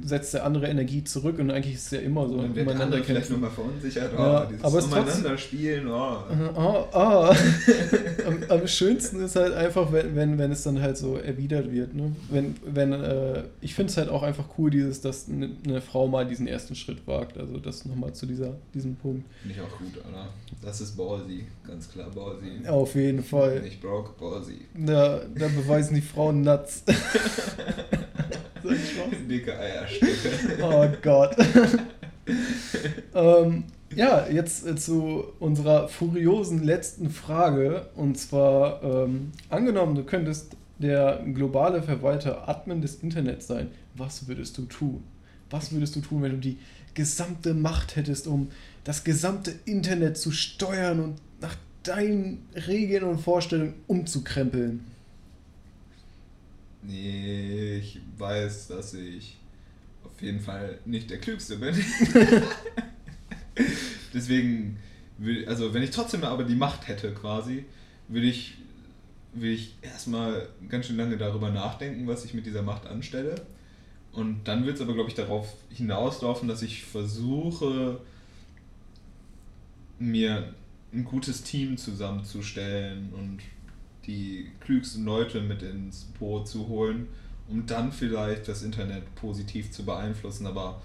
setzt 0.02 0.34
der 0.34 0.44
andere 0.44 0.66
Energie 0.68 1.04
zurück 1.04 1.38
und 1.38 1.50
eigentlich 1.50 1.74
ist 1.74 1.86
es 1.86 1.90
ja 1.92 1.98
immer 2.00 2.28
so 2.28 2.34
Und 2.34 2.42
dann 2.42 2.54
wird 2.56 2.68
der 2.68 2.80
andere 2.80 3.02
vielleicht 3.04 3.30
nochmal 3.30 3.50
verunsichert. 3.50 4.12
Ja, 4.16 4.42
oh, 4.44 4.46
dieses 4.50 4.64
aber 4.64 4.78
es 4.78 4.84
umeinander 4.86 5.38
spielen, 5.38 5.88
oh. 5.88 6.16
Ah, 6.56 6.84
ah. 6.92 7.36
am, 8.26 8.38
am 8.60 8.66
schönsten 8.66 9.20
ist 9.22 9.36
halt 9.36 9.54
einfach, 9.54 9.92
wenn, 9.92 10.14
wenn, 10.16 10.38
wenn 10.38 10.52
es 10.52 10.62
dann 10.62 10.80
halt 10.80 10.96
so 10.96 11.16
erwidert 11.16 11.72
wird. 11.72 11.94
Ne? 11.94 12.12
Wenn, 12.30 12.54
wenn, 12.64 12.92
äh, 12.92 13.42
ich 13.60 13.74
finde 13.74 13.90
es 13.90 13.96
halt 13.96 14.08
auch 14.08 14.22
einfach 14.22 14.29
cool, 14.58 14.70
dieses, 14.70 15.00
dass 15.00 15.28
eine, 15.28 15.80
Frau 15.80 16.08
mal 16.08 16.26
diesen 16.26 16.46
ersten 16.46 16.74
Schritt 16.74 17.06
wagt. 17.06 17.38
Also 17.38 17.58
das 17.58 17.84
nochmal 17.84 18.12
zu 18.12 18.26
dieser, 18.26 18.56
diesem 18.74 18.96
Punkt. 18.96 19.24
Finde 19.42 19.56
ich 19.56 19.60
auch 19.60 19.78
gut, 19.78 20.04
Alter. 20.04 20.28
Das 20.62 20.80
ist 20.80 20.96
ballsy, 20.96 21.46
ganz 21.66 21.90
klar 21.90 22.10
ballsy. 22.10 22.66
Auf 22.68 22.94
jeden 22.94 23.22
Fall. 23.22 23.60
Nicht 23.60 23.80
broke, 23.80 24.12
ballsy. 24.18 24.66
Da, 24.74 25.20
da 25.34 25.48
beweisen 25.48 25.94
die 25.94 26.02
Frauen 26.02 26.42
Nuts. 26.42 26.84
Dicke 29.30 29.56
Eierstöcke. 29.56 30.62
Oh 30.62 30.88
Gott. 31.02 31.36
ähm, 33.14 33.64
ja, 33.94 34.26
jetzt 34.28 34.82
zu 34.82 35.24
unserer 35.38 35.88
furiosen 35.88 36.62
letzten 36.62 37.10
Frage. 37.10 37.88
Und 37.94 38.18
zwar, 38.18 38.82
ähm, 38.82 39.32
angenommen, 39.48 39.94
du 39.94 40.04
könntest 40.04 40.56
der 40.80 41.24
globale 41.34 41.82
Verwalter 41.82 42.48
Admin 42.48 42.80
des 42.80 42.96
Internets 42.96 43.46
sein. 43.46 43.68
Was 43.94 44.26
würdest 44.28 44.56
du 44.58 44.62
tun? 44.62 45.04
Was 45.50 45.72
würdest 45.72 45.96
du 45.96 46.00
tun, 46.00 46.22
wenn 46.22 46.32
du 46.32 46.38
die 46.38 46.58
gesamte 46.94 47.54
Macht 47.54 47.96
hättest, 47.96 48.26
um 48.26 48.50
das 48.84 49.04
gesamte 49.04 49.52
Internet 49.64 50.16
zu 50.16 50.32
steuern 50.32 51.00
und 51.00 51.16
nach 51.40 51.56
deinen 51.82 52.46
Regeln 52.66 53.04
und 53.04 53.20
Vorstellungen 53.20 53.74
umzukrempeln? 53.86 54.84
Nee, 56.82 57.76
ich 57.76 58.00
weiß, 58.16 58.68
dass 58.68 58.94
ich 58.94 59.36
auf 60.02 60.22
jeden 60.22 60.40
Fall 60.40 60.78
nicht 60.86 61.10
der 61.10 61.18
Klügste 61.18 61.56
bin. 61.56 61.74
Deswegen, 64.14 64.78
will, 65.18 65.46
also 65.46 65.74
wenn 65.74 65.82
ich 65.82 65.90
trotzdem 65.90 66.24
aber 66.24 66.44
die 66.44 66.54
Macht 66.54 66.88
hätte 66.88 67.12
quasi, 67.12 67.64
würde 68.08 68.26
ich, 68.26 68.56
will 69.32 69.52
ich 69.52 69.76
erstmal 69.82 70.48
ganz 70.68 70.86
schön 70.86 70.96
lange 70.96 71.16
darüber 71.16 71.50
nachdenken, 71.50 72.06
was 72.06 72.24
ich 72.24 72.34
mit 72.34 72.46
dieser 72.46 72.62
Macht 72.62 72.86
anstelle. 72.86 73.34
Und 74.12 74.42
dann 74.44 74.66
wird 74.66 74.76
es 74.76 74.82
aber, 74.82 74.94
glaube 74.94 75.08
ich, 75.08 75.14
darauf 75.14 75.54
hinauslaufen, 75.70 76.48
dass 76.48 76.62
ich 76.62 76.82
versuche, 76.82 78.00
mir 79.98 80.52
ein 80.92 81.04
gutes 81.04 81.42
Team 81.42 81.76
zusammenzustellen 81.76 83.12
und 83.12 83.38
die 84.06 84.50
klügsten 84.60 85.04
Leute 85.04 85.40
mit 85.40 85.62
ins 85.62 86.06
Boot 86.18 86.48
zu 86.48 86.66
holen, 86.66 87.06
um 87.48 87.66
dann 87.66 87.92
vielleicht 87.92 88.48
das 88.48 88.62
Internet 88.62 89.14
positiv 89.14 89.70
zu 89.70 89.84
beeinflussen. 89.84 90.46
Aber, 90.46 90.82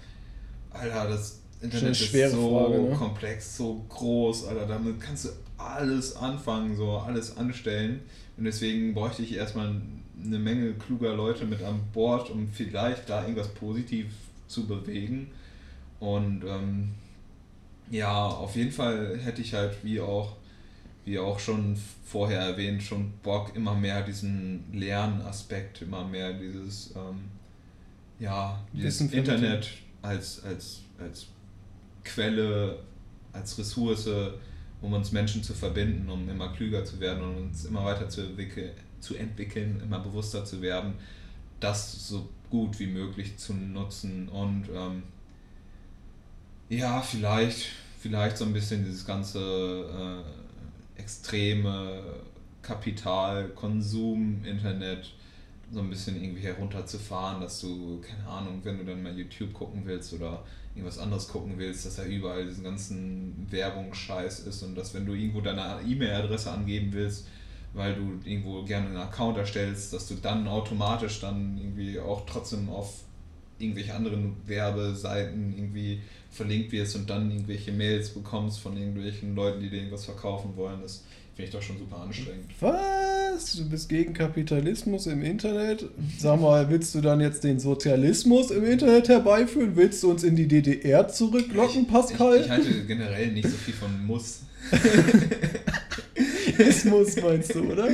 Alter, 0.70 1.08
das 1.08 1.40
Internet 1.60 2.00
ist 2.00 2.30
so 2.30 2.68
Frage, 2.68 2.82
ne? 2.82 2.94
komplex, 2.94 3.56
so 3.56 3.84
groß, 3.88 4.46
Alter, 4.46 4.66
damit 4.66 5.00
kannst 5.00 5.24
du 5.24 5.28
alles 5.56 6.14
anfangen, 6.14 6.76
so 6.76 6.98
alles 6.98 7.36
anstellen. 7.36 8.00
Und 8.36 8.44
deswegen 8.44 8.94
bräuchte 8.94 9.22
ich 9.22 9.34
erstmal 9.34 9.80
eine 10.22 10.38
Menge 10.38 10.72
kluger 10.74 11.14
Leute 11.14 11.44
mit 11.44 11.62
an 11.62 11.80
Bord, 11.92 12.30
um 12.30 12.48
vielleicht 12.48 13.08
da 13.08 13.22
irgendwas 13.22 13.48
positiv 13.54 14.06
zu 14.46 14.66
bewegen. 14.66 15.28
Und 16.00 16.44
ähm, 16.44 16.90
ja, 17.90 18.26
auf 18.26 18.56
jeden 18.56 18.72
Fall 18.72 19.18
hätte 19.18 19.40
ich 19.40 19.54
halt, 19.54 19.76
wie 19.82 20.00
auch, 20.00 20.36
wie 21.04 21.18
auch 21.18 21.38
schon 21.38 21.76
vorher 22.04 22.40
erwähnt, 22.40 22.82
schon 22.82 23.12
Bock, 23.22 23.54
immer 23.54 23.74
mehr 23.74 24.02
diesen 24.02 24.64
Lernaspekt, 24.72 25.82
immer 25.82 26.04
mehr 26.04 26.32
dieses, 26.34 26.94
ähm, 26.96 27.20
ja, 28.18 28.62
dieses. 28.72 29.00
Internet 29.00 29.68
als, 30.02 30.42
als, 30.44 30.82
als 30.98 31.26
Quelle, 32.04 32.78
als 33.32 33.58
Ressource, 33.58 34.08
um 34.82 34.92
uns 34.92 35.12
Menschen 35.12 35.42
zu 35.42 35.54
verbinden, 35.54 36.08
um 36.08 36.28
immer 36.28 36.48
klüger 36.52 36.84
zu 36.84 37.00
werden 37.00 37.22
und 37.22 37.36
uns 37.36 37.64
immer 37.64 37.84
weiter 37.84 38.08
zu, 38.08 38.22
entwickeln, 38.22 38.70
zu 39.00 39.14
entwickeln, 39.16 39.80
immer 39.82 40.00
bewusster 40.00 40.44
zu 40.44 40.60
werden, 40.62 40.94
das 41.60 42.08
so 42.08 42.28
gut 42.50 42.78
wie 42.78 42.86
möglich 42.86 43.36
zu 43.38 43.54
nutzen 43.54 44.28
und 44.28 44.68
ähm, 44.74 45.02
ja, 46.68 47.00
vielleicht, 47.00 47.68
vielleicht 48.00 48.36
so 48.36 48.44
ein 48.44 48.52
bisschen 48.52 48.84
dieses 48.84 49.04
ganze 49.06 50.24
äh, 50.98 51.00
extreme 51.00 52.02
Kapital, 52.62 53.48
Konsum, 53.50 54.44
Internet 54.44 55.12
so 55.70 55.80
ein 55.80 55.90
bisschen 55.90 56.22
irgendwie 56.22 56.42
herunterzufahren, 56.42 57.40
dass 57.40 57.60
du, 57.60 58.00
keine 58.00 58.26
Ahnung, 58.28 58.60
wenn 58.62 58.78
du 58.78 58.84
dann 58.84 59.02
mal 59.02 59.16
YouTube 59.16 59.52
gucken 59.52 59.82
willst 59.84 60.12
oder 60.12 60.44
irgendwas 60.76 60.98
anderes 60.98 61.28
gucken 61.28 61.54
willst, 61.56 61.86
dass 61.86 61.96
da 61.96 62.04
überall 62.04 62.46
diesen 62.46 62.62
ganzen 62.62 63.46
Werbungsscheiß 63.50 64.40
ist 64.40 64.62
und 64.62 64.76
dass 64.76 64.92
wenn 64.94 65.06
du 65.06 65.14
irgendwo 65.14 65.40
deine 65.40 65.80
E-Mail-Adresse 65.86 66.50
angeben 66.50 66.92
willst, 66.92 67.26
weil 67.72 67.94
du 67.94 68.20
irgendwo 68.28 68.62
gerne 68.62 68.88
einen 68.88 68.96
Account 68.96 69.38
erstellst, 69.38 69.92
dass 69.92 70.06
du 70.06 70.14
dann 70.14 70.46
automatisch 70.46 71.20
dann 71.20 71.56
irgendwie 71.58 71.98
auch 71.98 72.24
trotzdem 72.26 72.68
auf 72.68 73.04
irgendwelche 73.58 73.94
anderen 73.94 74.36
Werbeseiten 74.46 75.54
irgendwie 75.56 76.00
verlinkt 76.30 76.72
wirst 76.72 76.96
und 76.96 77.08
dann 77.08 77.30
irgendwelche 77.30 77.72
Mails 77.72 78.10
bekommst 78.10 78.60
von 78.60 78.76
irgendwelchen 78.76 79.34
Leuten, 79.34 79.60
die 79.60 79.70
dir 79.70 79.76
irgendwas 79.76 80.04
verkaufen 80.04 80.54
wollen. 80.56 80.82
Das 80.82 81.04
finde 81.34 81.48
ich 81.48 81.50
doch 81.50 81.62
schon 81.62 81.78
super 81.78 81.98
anstrengend. 81.98 82.50
Was? 82.60 83.15
Du 83.36 83.68
bist 83.68 83.88
gegen 83.90 84.14
Kapitalismus 84.14 85.06
im 85.06 85.22
Internet? 85.22 85.84
Sag 86.18 86.40
mal, 86.40 86.70
willst 86.70 86.94
du 86.94 87.02
dann 87.02 87.20
jetzt 87.20 87.44
den 87.44 87.60
Sozialismus 87.60 88.50
im 88.50 88.64
Internet 88.64 89.08
herbeiführen? 89.10 89.76
Willst 89.76 90.02
du 90.02 90.10
uns 90.10 90.24
in 90.24 90.36
die 90.36 90.48
DDR 90.48 91.06
zurücklocken, 91.08 91.86
Pascal? 91.86 92.36
Ich, 92.36 92.44
ich 92.46 92.50
halte 92.50 92.84
generell 92.86 93.32
nicht 93.32 93.48
so 93.48 93.56
viel 93.56 93.74
von 93.74 94.06
Muss. 94.06 94.40
Ismus 96.58 97.16
meinst 97.20 97.54
du, 97.54 97.60
oder? 97.72 97.88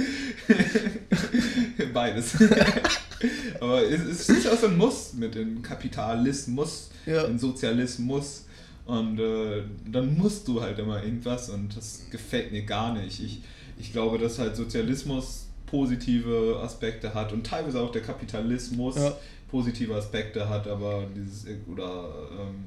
Beides. 1.93 2.35
Aber 3.61 3.83
es, 3.83 4.01
es 4.01 4.29
ist 4.29 4.49
auch 4.49 4.59
so 4.59 4.67
ein 4.69 4.77
Muss 4.77 5.13
mit 5.15 5.35
dem 5.35 5.61
Kapitalismus, 5.63 6.91
Ja. 7.05 7.25
dem 7.27 7.39
Sozialismus. 7.39 8.45
Und 8.85 9.19
äh, 9.19 9.63
dann 9.91 10.17
musst 10.17 10.47
du 10.47 10.61
halt 10.61 10.79
immer 10.79 11.03
irgendwas 11.03 11.49
und 11.51 11.77
das 11.77 12.03
gefällt 12.11 12.53
mir 12.53 12.63
gar 12.63 12.95
nicht. 12.95 13.21
Ich, 13.23 13.43
ich 13.83 13.91
glaube, 13.93 14.17
dass 14.17 14.39
halt 14.39 14.55
Sozialismus 14.55 15.49
positive 15.67 16.61
Aspekte 16.63 17.15
hat 17.15 17.33
und 17.33 17.45
teilweise 17.45 17.81
auch 17.81 17.91
der 17.91 18.03
Kapitalismus 18.03 18.95
Ja. 18.97 19.17
positive 19.51 19.95
Aspekte 19.97 20.49
hat, 20.49 20.69
aber 20.69 21.05
dieses 21.17 21.47
oder 21.71 22.09
ähm, 22.39 22.65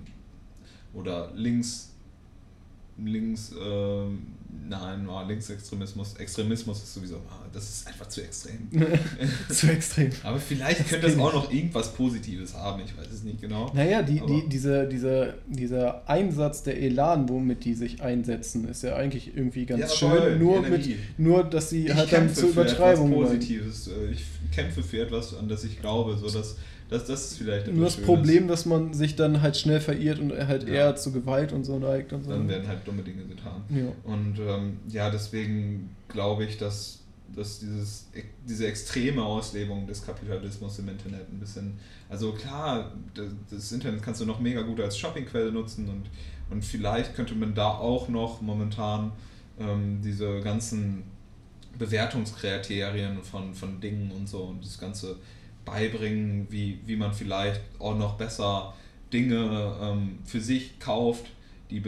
oder 0.93 1.31
links 1.33 1.94
links 2.97 3.51
ähm, 3.61 4.19
nein, 4.67 5.07
ah, 5.09 5.23
Linksextremismus, 5.23 6.15
Extremismus 6.15 6.81
ist 6.83 6.93
sowieso, 6.93 7.17
ah, 7.29 7.45
das 7.53 7.63
ist 7.69 7.87
einfach 7.87 8.07
zu 8.07 8.21
extrem. 8.21 8.67
Zu 9.49 9.67
extrem. 9.71 10.09
Aber 10.23 10.39
vielleicht 10.39 10.87
könnte 10.87 11.07
es 11.07 11.17
auch 11.17 11.33
noch 11.33 11.51
irgendwas 11.51 11.93
Positives 11.93 12.53
haben, 12.53 12.81
ich 12.85 12.97
weiß 12.97 13.07
es 13.13 13.23
nicht 13.23 13.41
genau. 13.41 13.71
Naja, 13.73 14.01
die, 14.01 14.21
die, 14.21 14.47
diese, 14.47 14.87
diese, 14.87 15.35
dieser 15.47 16.07
Einsatz, 16.09 16.63
der 16.63 16.81
Elan, 16.81 17.29
womit 17.29 17.65
die 17.65 17.73
sich 17.73 18.01
einsetzen, 18.01 18.67
ist 18.67 18.83
ja 18.83 18.95
eigentlich 18.95 19.35
irgendwie 19.35 19.65
ganz 19.65 19.81
Ja, 19.81 19.89
schön. 19.89 20.39
Nur, 20.39 20.61
mit, 20.61 20.89
nur, 21.17 21.43
dass 21.43 21.69
sie 21.69 21.87
Ich 21.87 21.93
halt 21.93 22.11
dann 22.11 22.33
zur 22.33 22.49
Übertreibung. 22.49 23.11
Positives. 23.11 23.87
Äh, 23.87 24.11
Ich 24.11 24.25
kämpfe 24.51 24.83
für 24.83 25.01
etwas, 25.01 25.35
an 25.35 25.47
das 25.47 25.63
ich 25.63 25.79
glaube, 25.79 26.17
so 26.17 26.29
dass, 26.29 26.55
dass 26.89 27.05
das 27.05 27.31
ist 27.31 27.37
vielleicht 27.39 27.67
Nur 27.67 27.85
das 27.85 27.97
Problem, 27.97 28.47
dass 28.47 28.65
man 28.65 28.93
sich 28.93 29.15
dann 29.15 29.41
halt 29.41 29.57
schnell 29.57 29.79
verirrt 29.79 30.19
und 30.19 30.31
halt 30.47 30.67
Ja. 30.67 30.73
eher 30.73 30.95
zu 30.95 31.11
Gewalt 31.11 31.51
und 31.51 31.63
so 31.63 31.79
neigt 31.79 32.13
und 32.13 32.23
so. 32.23 32.29
Dann 32.31 32.47
werden 32.47 32.67
halt 32.67 32.85
dumme 32.87 33.01
Dinge 33.01 33.23
getan. 33.25 33.63
ja. 33.69 33.85
Und 34.03 34.37
ähm, 34.39 34.77
ja, 34.87 35.09
deswegen 35.09 35.95
glaube 36.07 36.45
ich, 36.45 36.57
dass, 36.57 36.99
dass 37.35 37.59
dieses, 37.59 38.07
diese 38.47 38.67
extreme 38.67 39.23
Auslebung 39.23 39.87
des 39.87 40.05
Kapitalismus 40.05 40.77
im 40.79 40.89
Internet 40.89 41.27
ein 41.31 41.39
bisschen, 41.39 41.79
also 42.09 42.33
klar, 42.33 42.91
das, 43.15 43.29
das 43.49 43.71
Internet 43.71 44.03
kannst 44.03 44.21
du 44.21 44.25
noch 44.25 44.39
mega 44.39 44.61
gut 44.61 44.79
als 44.79 44.97
Shoppingquelle 44.97 45.51
nutzen 45.51 45.89
und, 45.89 46.03
und 46.51 46.63
vielleicht 46.63 47.15
könnte 47.15 47.33
man 47.33 47.55
da 47.55 47.69
auch 47.69 48.09
noch 48.09 48.41
momentan 48.41 49.11
ähm, 49.59 50.01
diese 50.03 50.39
ganzen 50.41 51.03
Bewertungskriterien 51.79 53.23
von, 53.23 53.53
von 53.53 53.79
Dingen 53.81 54.11
und 54.11 54.29
so 54.29 54.43
und 54.43 54.63
das 54.63 54.77
Ganze 54.79 55.17
beibringen, 55.65 56.47
wie, 56.49 56.79
wie 56.85 56.95
man 56.95 57.13
vielleicht 57.13 57.61
auch 57.79 57.97
noch 57.97 58.15
besser 58.15 58.73
Dinge 59.11 59.75
ähm, 59.81 60.19
für 60.23 60.39
sich 60.39 60.79
kauft, 60.79 61.25
die, 61.69 61.81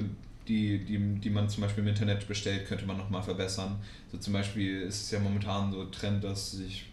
die, 0.48 0.84
die, 0.84 0.98
die 1.20 1.30
man 1.30 1.50
zum 1.50 1.64
Beispiel 1.64 1.84
im 1.84 1.90
Internet 1.90 2.28
bestellt, 2.28 2.68
könnte 2.68 2.86
man 2.86 2.98
nochmal 2.98 3.22
verbessern. 3.22 3.80
So 4.12 4.18
zum 4.18 4.34
Beispiel 4.34 4.82
ist 4.82 5.04
es 5.04 5.12
ja 5.12 5.20
momentan 5.20 5.72
so 5.72 5.86
Trend, 5.86 6.24
dass 6.24 6.52
sich 6.52 6.90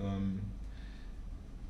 ähm, 0.00 0.40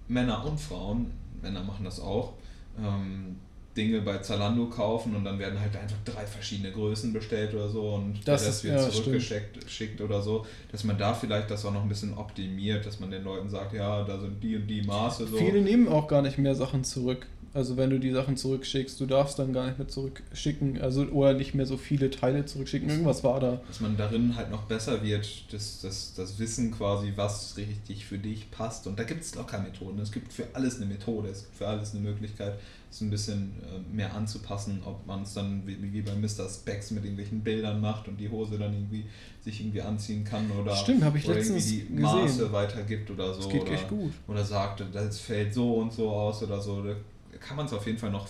Männer 0.08 0.44
und 0.44 0.58
Frauen, 0.58 1.10
Männer 1.42 1.62
machen 1.62 1.84
das 1.84 2.00
auch, 2.00 2.34
ähm, 2.78 3.36
Dinge 3.76 4.00
bei 4.00 4.18
Zalando 4.18 4.66
kaufen 4.66 5.16
und 5.16 5.24
dann 5.24 5.38
werden 5.38 5.58
halt 5.58 5.76
einfach 5.76 5.96
drei 6.04 6.24
verschiedene 6.26 6.70
Größen 6.70 7.12
bestellt 7.12 7.54
oder 7.54 7.68
so 7.68 7.94
und 7.94 8.20
Das 8.24 8.46
Rest 8.46 8.64
wird 8.64 8.80
ja, 8.80 8.88
zurückgeschickt 8.88 9.70
schickt 9.70 10.00
oder 10.00 10.22
so, 10.22 10.46
dass 10.70 10.84
man 10.84 10.96
da 10.96 11.14
vielleicht 11.14 11.50
das 11.50 11.64
auch 11.64 11.72
noch 11.72 11.82
ein 11.82 11.88
bisschen 11.88 12.14
optimiert, 12.14 12.86
dass 12.86 13.00
man 13.00 13.10
den 13.10 13.24
Leuten 13.24 13.50
sagt, 13.50 13.74
ja, 13.74 14.04
da 14.04 14.18
sind 14.18 14.42
die 14.42 14.56
und 14.56 14.66
die 14.66 14.82
Maße 14.82 15.26
so. 15.26 15.36
Viele 15.36 15.60
nehmen 15.60 15.88
auch 15.88 16.08
gar 16.08 16.22
nicht 16.22 16.38
mehr 16.38 16.54
Sachen 16.54 16.84
zurück. 16.84 17.26
Also 17.54 17.76
wenn 17.76 17.88
du 17.88 18.00
die 18.00 18.10
Sachen 18.10 18.36
zurückschickst, 18.36 18.98
du 18.98 19.06
darfst 19.06 19.38
dann 19.38 19.52
gar 19.52 19.66
nicht 19.66 19.78
mehr 19.78 19.86
zurückschicken, 19.86 20.80
also 20.80 21.04
oder 21.04 21.34
nicht 21.34 21.54
mehr 21.54 21.66
so 21.66 21.76
viele 21.76 22.10
Teile 22.10 22.44
zurückschicken. 22.44 22.90
Irgendwas 22.90 23.22
war 23.22 23.38
da. 23.38 23.60
dass 23.68 23.80
man 23.80 23.96
darin 23.96 24.34
halt 24.34 24.50
noch 24.50 24.64
besser 24.64 25.04
wird, 25.04 25.44
das, 25.52 25.80
das, 25.80 26.14
das 26.14 26.40
Wissen 26.40 26.72
quasi, 26.72 27.12
was 27.14 27.56
richtig 27.56 28.06
für 28.06 28.18
dich 28.18 28.50
passt. 28.50 28.88
Und 28.88 28.98
da 28.98 29.04
gibt 29.04 29.22
es 29.22 29.36
locker 29.36 29.60
Methoden. 29.60 30.00
Es 30.00 30.10
gibt 30.10 30.32
für 30.32 30.48
alles 30.52 30.78
eine 30.78 30.86
Methode, 30.86 31.28
es 31.28 31.44
gibt 31.44 31.54
für 31.54 31.68
alles 31.68 31.92
eine 31.92 32.00
Möglichkeit, 32.00 32.58
es 32.94 33.00
ein 33.00 33.10
bisschen 33.10 33.52
äh, 33.62 33.94
mehr 33.94 34.14
anzupassen, 34.14 34.80
ob 34.84 35.06
man 35.06 35.22
es 35.22 35.34
dann 35.34 35.66
wie, 35.66 35.92
wie 35.92 36.02
bei 36.02 36.14
Mr. 36.14 36.48
Specs 36.48 36.92
mit 36.92 37.04
irgendwelchen 37.04 37.40
Bildern 37.42 37.80
macht 37.80 38.06
und 38.08 38.16
die 38.18 38.28
Hose 38.28 38.56
dann 38.56 38.72
irgendwie 38.72 39.04
sich 39.42 39.60
irgendwie 39.60 39.82
anziehen 39.82 40.24
kann 40.24 40.50
oder, 40.50 40.74
Stimmt, 40.76 41.02
oder 41.02 41.14
irgendwie 41.14 41.52
die 41.52 41.86
gesehen. 41.86 42.00
Maße 42.00 42.52
weitergibt 42.52 43.10
oder 43.10 43.34
so. 43.34 43.42
Das 43.42 43.48
geht 43.50 43.62
oder, 43.62 43.72
echt 43.72 43.88
gut. 43.88 44.12
Oder 44.28 44.44
sagt, 44.44 44.84
das 44.92 45.18
fällt 45.18 45.52
so 45.52 45.74
und 45.74 45.92
so 45.92 46.08
aus 46.10 46.42
oder 46.42 46.60
so. 46.60 46.82
Da 46.82 46.94
kann 47.40 47.56
man 47.56 47.66
es 47.66 47.72
auf 47.72 47.84
jeden 47.86 47.98
Fall 47.98 48.10
noch 48.10 48.28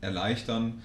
erleichtern, 0.00 0.80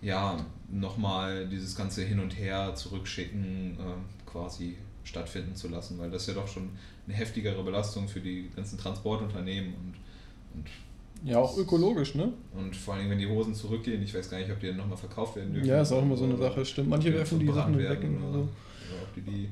ja, 0.00 0.36
nochmal 0.70 1.48
dieses 1.48 1.74
ganze 1.74 2.04
Hin 2.04 2.20
und 2.20 2.38
Her 2.38 2.74
zurückschicken 2.74 3.76
äh, 3.78 4.30
quasi 4.30 4.76
stattfinden 5.02 5.56
zu 5.56 5.68
lassen, 5.68 5.98
weil 5.98 6.10
das 6.10 6.22
ist 6.22 6.28
ja 6.28 6.34
doch 6.34 6.48
schon 6.48 6.70
eine 7.06 7.16
heftigere 7.16 7.62
Belastung 7.62 8.08
für 8.08 8.20
die 8.20 8.50
ganzen 8.54 8.78
Transportunternehmen 8.78 9.74
und, 9.74 9.94
und, 10.54 10.68
Ja, 11.24 11.38
auch 11.38 11.56
ökologisch, 11.56 12.14
ne? 12.14 12.32
und 12.54 12.76
vor 12.76 12.94
allem, 12.94 13.10
wenn 13.10 13.18
die 13.18 13.26
Hosen 13.26 13.54
zurückgehen, 13.54 14.02
ich 14.02 14.14
weiß 14.14 14.30
gar 14.30 14.38
nicht, 14.38 14.50
ob 14.50 14.60
die 14.60 14.68
dann 14.68 14.76
nochmal 14.76 14.96
verkauft 14.96 15.36
werden 15.36 15.54
dürfen. 15.54 15.68
Ja, 15.68 15.80
ist 15.80 15.92
auch 15.92 16.02
immer 16.02 16.16
so 16.16 16.24
eine 16.24 16.36
Sache, 16.36 16.64
stimmt. 16.64 16.90
Manche 16.90 17.12
werfen 17.12 17.40
die 17.40 17.50
Sachen 17.50 17.78
weg 17.78 17.98
oder 17.98 18.38
oder 18.38 18.40
ob 18.40 19.14
die 19.14 19.22
die, 19.22 19.48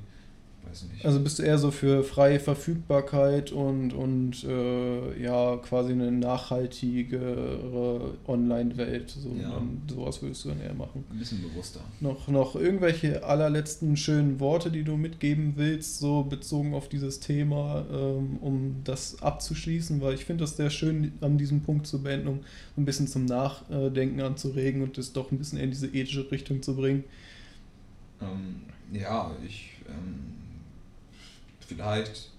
weiß 0.73 0.85
nicht. 0.93 1.05
Also 1.05 1.21
bist 1.21 1.39
du 1.39 1.43
eher 1.43 1.59
so 1.59 1.71
für 1.71 2.03
freie 2.03 2.41
Verfügbarkeit 2.41 3.53
und, 3.53 3.93
und 3.93 4.43
äh, 4.45 5.23
ja, 5.23 5.57
quasi 5.59 5.93
eine 5.93 6.11
nachhaltigere 6.11 8.15
Online-Welt. 8.27 9.11
So, 9.11 9.31
Ja. 9.41 9.63
sowas 9.89 10.23
würdest 10.23 10.45
du 10.45 10.49
dann 10.51 10.61
eher 10.61 10.75
machen. 10.75 11.05
ein 11.11 11.19
bisschen 11.19 11.43
bewusster. 11.43 11.81
Noch, 12.01 12.29
noch 12.29 12.57
irgendwelche 12.57 13.25
allerletzten 13.25 13.97
schönen 13.97 14.41
Worte, 14.41 14.71
die 14.71 14.83
du 14.83 14.97
mitgeben 14.97 15.55
willst, 15.57 15.99
so 15.99 16.23
bezogen 16.25 16.75
auf 16.75 16.89
dieses 16.89 17.21
Thema, 17.21 17.85
ähm, 17.93 18.39
um 18.41 18.77
das 18.85 19.23
abzuschließen, 19.23 20.01
weil 20.01 20.15
ich 20.15 20.25
finde 20.25 20.45
das 20.45 20.57
sehr 20.57 20.71
schön, 20.71 21.13
an 21.21 21.39
diesem 21.39 21.61
Punkt 21.61 21.87
zu 21.87 22.03
beenden, 22.03 22.29
um 22.29 22.41
ein 22.77 22.85
bisschen 22.85 23.07
zum 23.07 23.25
Nachdenken 23.27 24.21
anzuregen 24.21 24.83
und 24.83 24.99
das 24.99 25.13
doch 25.13 25.31
ein 25.31 25.39
bisschen 25.39 25.59
in 25.59 25.71
diese 25.71 25.87
ethische 25.89 26.31
Richtung 26.31 26.63
zu 26.63 26.75
bringen. 26.77 27.05
Ähm, 28.21 28.63
ja, 28.93 29.31
ich 29.47 29.71
ähm, 29.89 30.42
vielleicht 31.73 32.31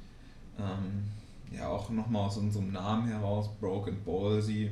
ähm, 0.59 1.03
ja 1.51 1.67
auch 1.67 1.89
nochmal 1.89 2.27
aus 2.27 2.38
unserem 2.38 2.71
Namen 2.71 3.07
heraus, 3.07 3.49
Broken 3.59 4.03
Ballsy. 4.05 4.71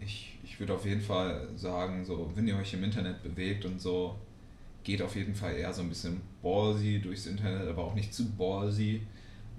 Ich, 0.00 0.38
ich 0.42 0.58
würde 0.58 0.74
auf 0.74 0.84
jeden 0.84 1.00
Fall 1.00 1.48
sagen, 1.56 2.04
so, 2.04 2.30
wenn 2.34 2.46
ihr 2.48 2.56
euch 2.56 2.74
im 2.74 2.84
Internet 2.84 3.22
bewegt 3.22 3.64
und 3.64 3.80
so, 3.80 4.16
geht 4.82 5.00
auf 5.00 5.16
jeden 5.16 5.34
Fall 5.34 5.54
eher 5.56 5.72
so 5.72 5.82
ein 5.82 5.88
bisschen 5.88 6.20
ballsy 6.42 7.00
durchs 7.00 7.26
Internet, 7.26 7.66
aber 7.68 7.84
auch 7.84 7.94
nicht 7.94 8.12
zu 8.12 8.30
ballsy, 8.32 9.06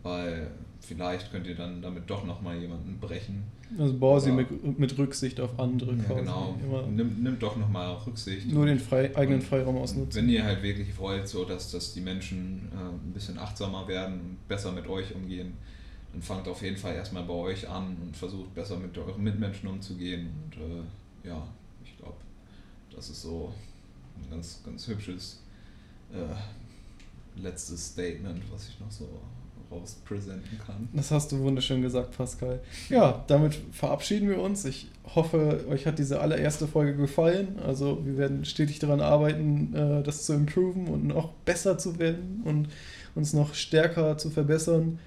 weil 0.04 0.52
vielleicht 0.82 1.32
könnt 1.32 1.48
ihr 1.48 1.56
dann 1.56 1.82
damit 1.82 2.10
doch 2.10 2.24
nochmal 2.24 2.58
jemanden 2.60 3.00
brechen. 3.00 3.44
Also 3.78 3.94
Borsi 3.98 4.32
mit, 4.32 4.78
mit 4.80 4.98
Rücksicht 4.98 5.40
auf 5.40 5.60
andere 5.60 5.96
Ja, 5.96 6.14
genau. 6.14 6.56
Nimmt, 6.90 7.24
nimmt 7.24 7.42
doch 7.42 7.58
nochmal 7.58 7.96
Rücksicht. 8.06 8.48
nur 8.48 8.66
den 8.66 8.80
frei, 8.80 9.16
eigenen 9.16 9.42
Freiraum 9.42 9.78
ausnutzen. 9.78 10.22
Wenn 10.22 10.30
ihr 10.30 10.44
halt 10.44 10.62
wirklich 10.62 10.98
wollt, 10.98 11.28
so 11.28 11.46
dass, 11.46 11.72
dass 11.72 11.94
die 11.94 12.02
Menschen 12.02 12.70
äh, 12.72 12.78
ein 12.78 13.14
bisschen 13.14 13.38
achtsamer 13.40 13.88
werden 13.88 14.14
und 14.14 14.48
besser 14.48 14.72
mit 14.72 14.88
euch 14.88 15.14
umgehen, 15.16 15.54
dann 16.14 16.22
fangt 16.22 16.48
auf 16.48 16.62
jeden 16.62 16.78
Fall 16.78 16.96
erstmal 16.96 17.24
bei 17.24 17.34
euch 17.34 17.68
an 17.68 17.98
und 18.02 18.16
versucht 18.16 18.54
besser 18.54 18.78
mit 18.78 18.98
euren 18.98 19.22
Mitmenschen 19.22 19.68
umzugehen. 19.68 20.30
Und 20.46 20.58
äh, 20.62 21.28
ja, 21.28 21.46
ich 21.84 21.98
glaube, 21.98 22.18
das 22.96 23.10
ist 23.10 23.22
so 23.22 23.52
ein 24.22 24.30
ganz, 24.30 24.62
ganz 24.64 24.88
hübsches 24.88 25.42
äh, 26.14 27.42
letztes 27.42 27.88
Statement, 27.88 28.42
was 28.52 28.70
ich 28.70 28.80
noch 28.80 28.92
so 28.92 29.10
rauspräsentieren 29.76 30.60
kann. 30.66 30.90
Das 30.94 31.12
hast 31.12 31.32
du 31.32 31.40
wunderschön 31.40 31.82
gesagt, 31.82 32.18
Pascal. 32.18 32.60
Ja, 32.90 33.24
damit 33.28 33.58
verabschieden 33.72 34.30
wir 34.30 34.40
uns. 34.40 34.66
Ich 34.66 34.88
hoffe, 35.16 35.66
euch 35.70 35.86
hat 35.86 36.00
diese 36.00 36.22
allererste 36.22 36.68
Folge 36.68 36.96
gefallen. 36.96 37.60
Also 37.66 38.06
wir 38.06 38.18
werden 38.18 38.46
stetig 38.46 38.80
daran 38.80 39.02
arbeiten, 39.02 39.74
äh, 39.76 40.04
das 40.04 40.26
zu 40.26 40.34
improven 40.34 40.88
und 40.88 41.08
noch 41.08 41.32
besser 41.46 41.78
zu 41.78 42.00
werden 42.00 42.42
und 42.46 42.70
uns 43.16 43.34
noch 43.34 43.54
stärker 43.54 44.18
zu 44.18 44.30
verbessern. 44.30 45.00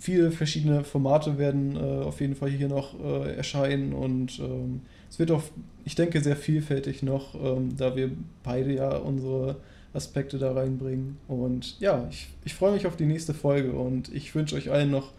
Viele 0.00 0.32
verschiedene 0.32 0.82
Formate 0.82 1.38
werden 1.38 1.76
äh, 1.76 1.78
auf 1.78 2.20
jeden 2.20 2.34
Fall 2.34 2.50
hier 2.50 2.68
noch 2.68 2.98
äh, 3.00 3.36
erscheinen 3.36 3.92
und 3.92 4.38
ähm, 4.40 4.80
es 5.08 5.18
wird 5.18 5.30
auch, 5.30 5.42
ich 5.84 5.94
denke, 5.94 6.20
sehr 6.20 6.36
vielfältig 6.36 7.02
noch, 7.02 7.34
ähm, 7.34 7.76
da 7.76 7.94
wir 7.94 8.10
beide 8.42 8.74
ja 8.74 8.96
unsere 8.96 9.56
Aspekte 9.96 10.38
da 10.38 10.52
reinbringen. 10.52 11.16
Und 11.28 11.78
ja, 11.80 12.06
ich, 12.10 12.28
ich 12.44 12.54
freue 12.54 12.72
mich 12.72 12.86
auf 12.86 12.96
die 12.96 13.06
nächste 13.06 13.34
Folge 13.34 13.72
und 13.72 14.12
ich 14.14 14.34
wünsche 14.34 14.56
euch 14.56 14.70
allen 14.70 14.90
noch 14.90 15.12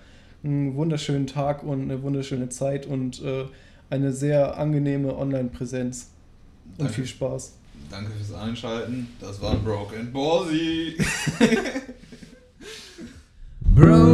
einen 0.43 0.75
wunderschönen 0.75 1.27
Tag 1.27 1.63
und 1.63 1.81
eine 1.81 2.03
wunderschöne 2.03 2.49
Zeit 2.49 2.85
und 2.85 3.21
äh, 3.23 3.45
eine 3.89 4.13
sehr 4.13 4.57
angenehme 4.57 5.17
Online-Präsenz. 5.17 6.09
Und 6.71 6.79
Danke. 6.79 6.93
viel 6.93 7.07
Spaß. 7.07 7.53
Danke 7.89 8.11
fürs 8.11 8.39
Einschalten. 8.39 9.07
Das 9.19 9.41
war 9.41 9.55
Broke 9.55 9.97
and 9.97 10.13
Ballsy. 10.13 10.97
Bro. 13.75 14.06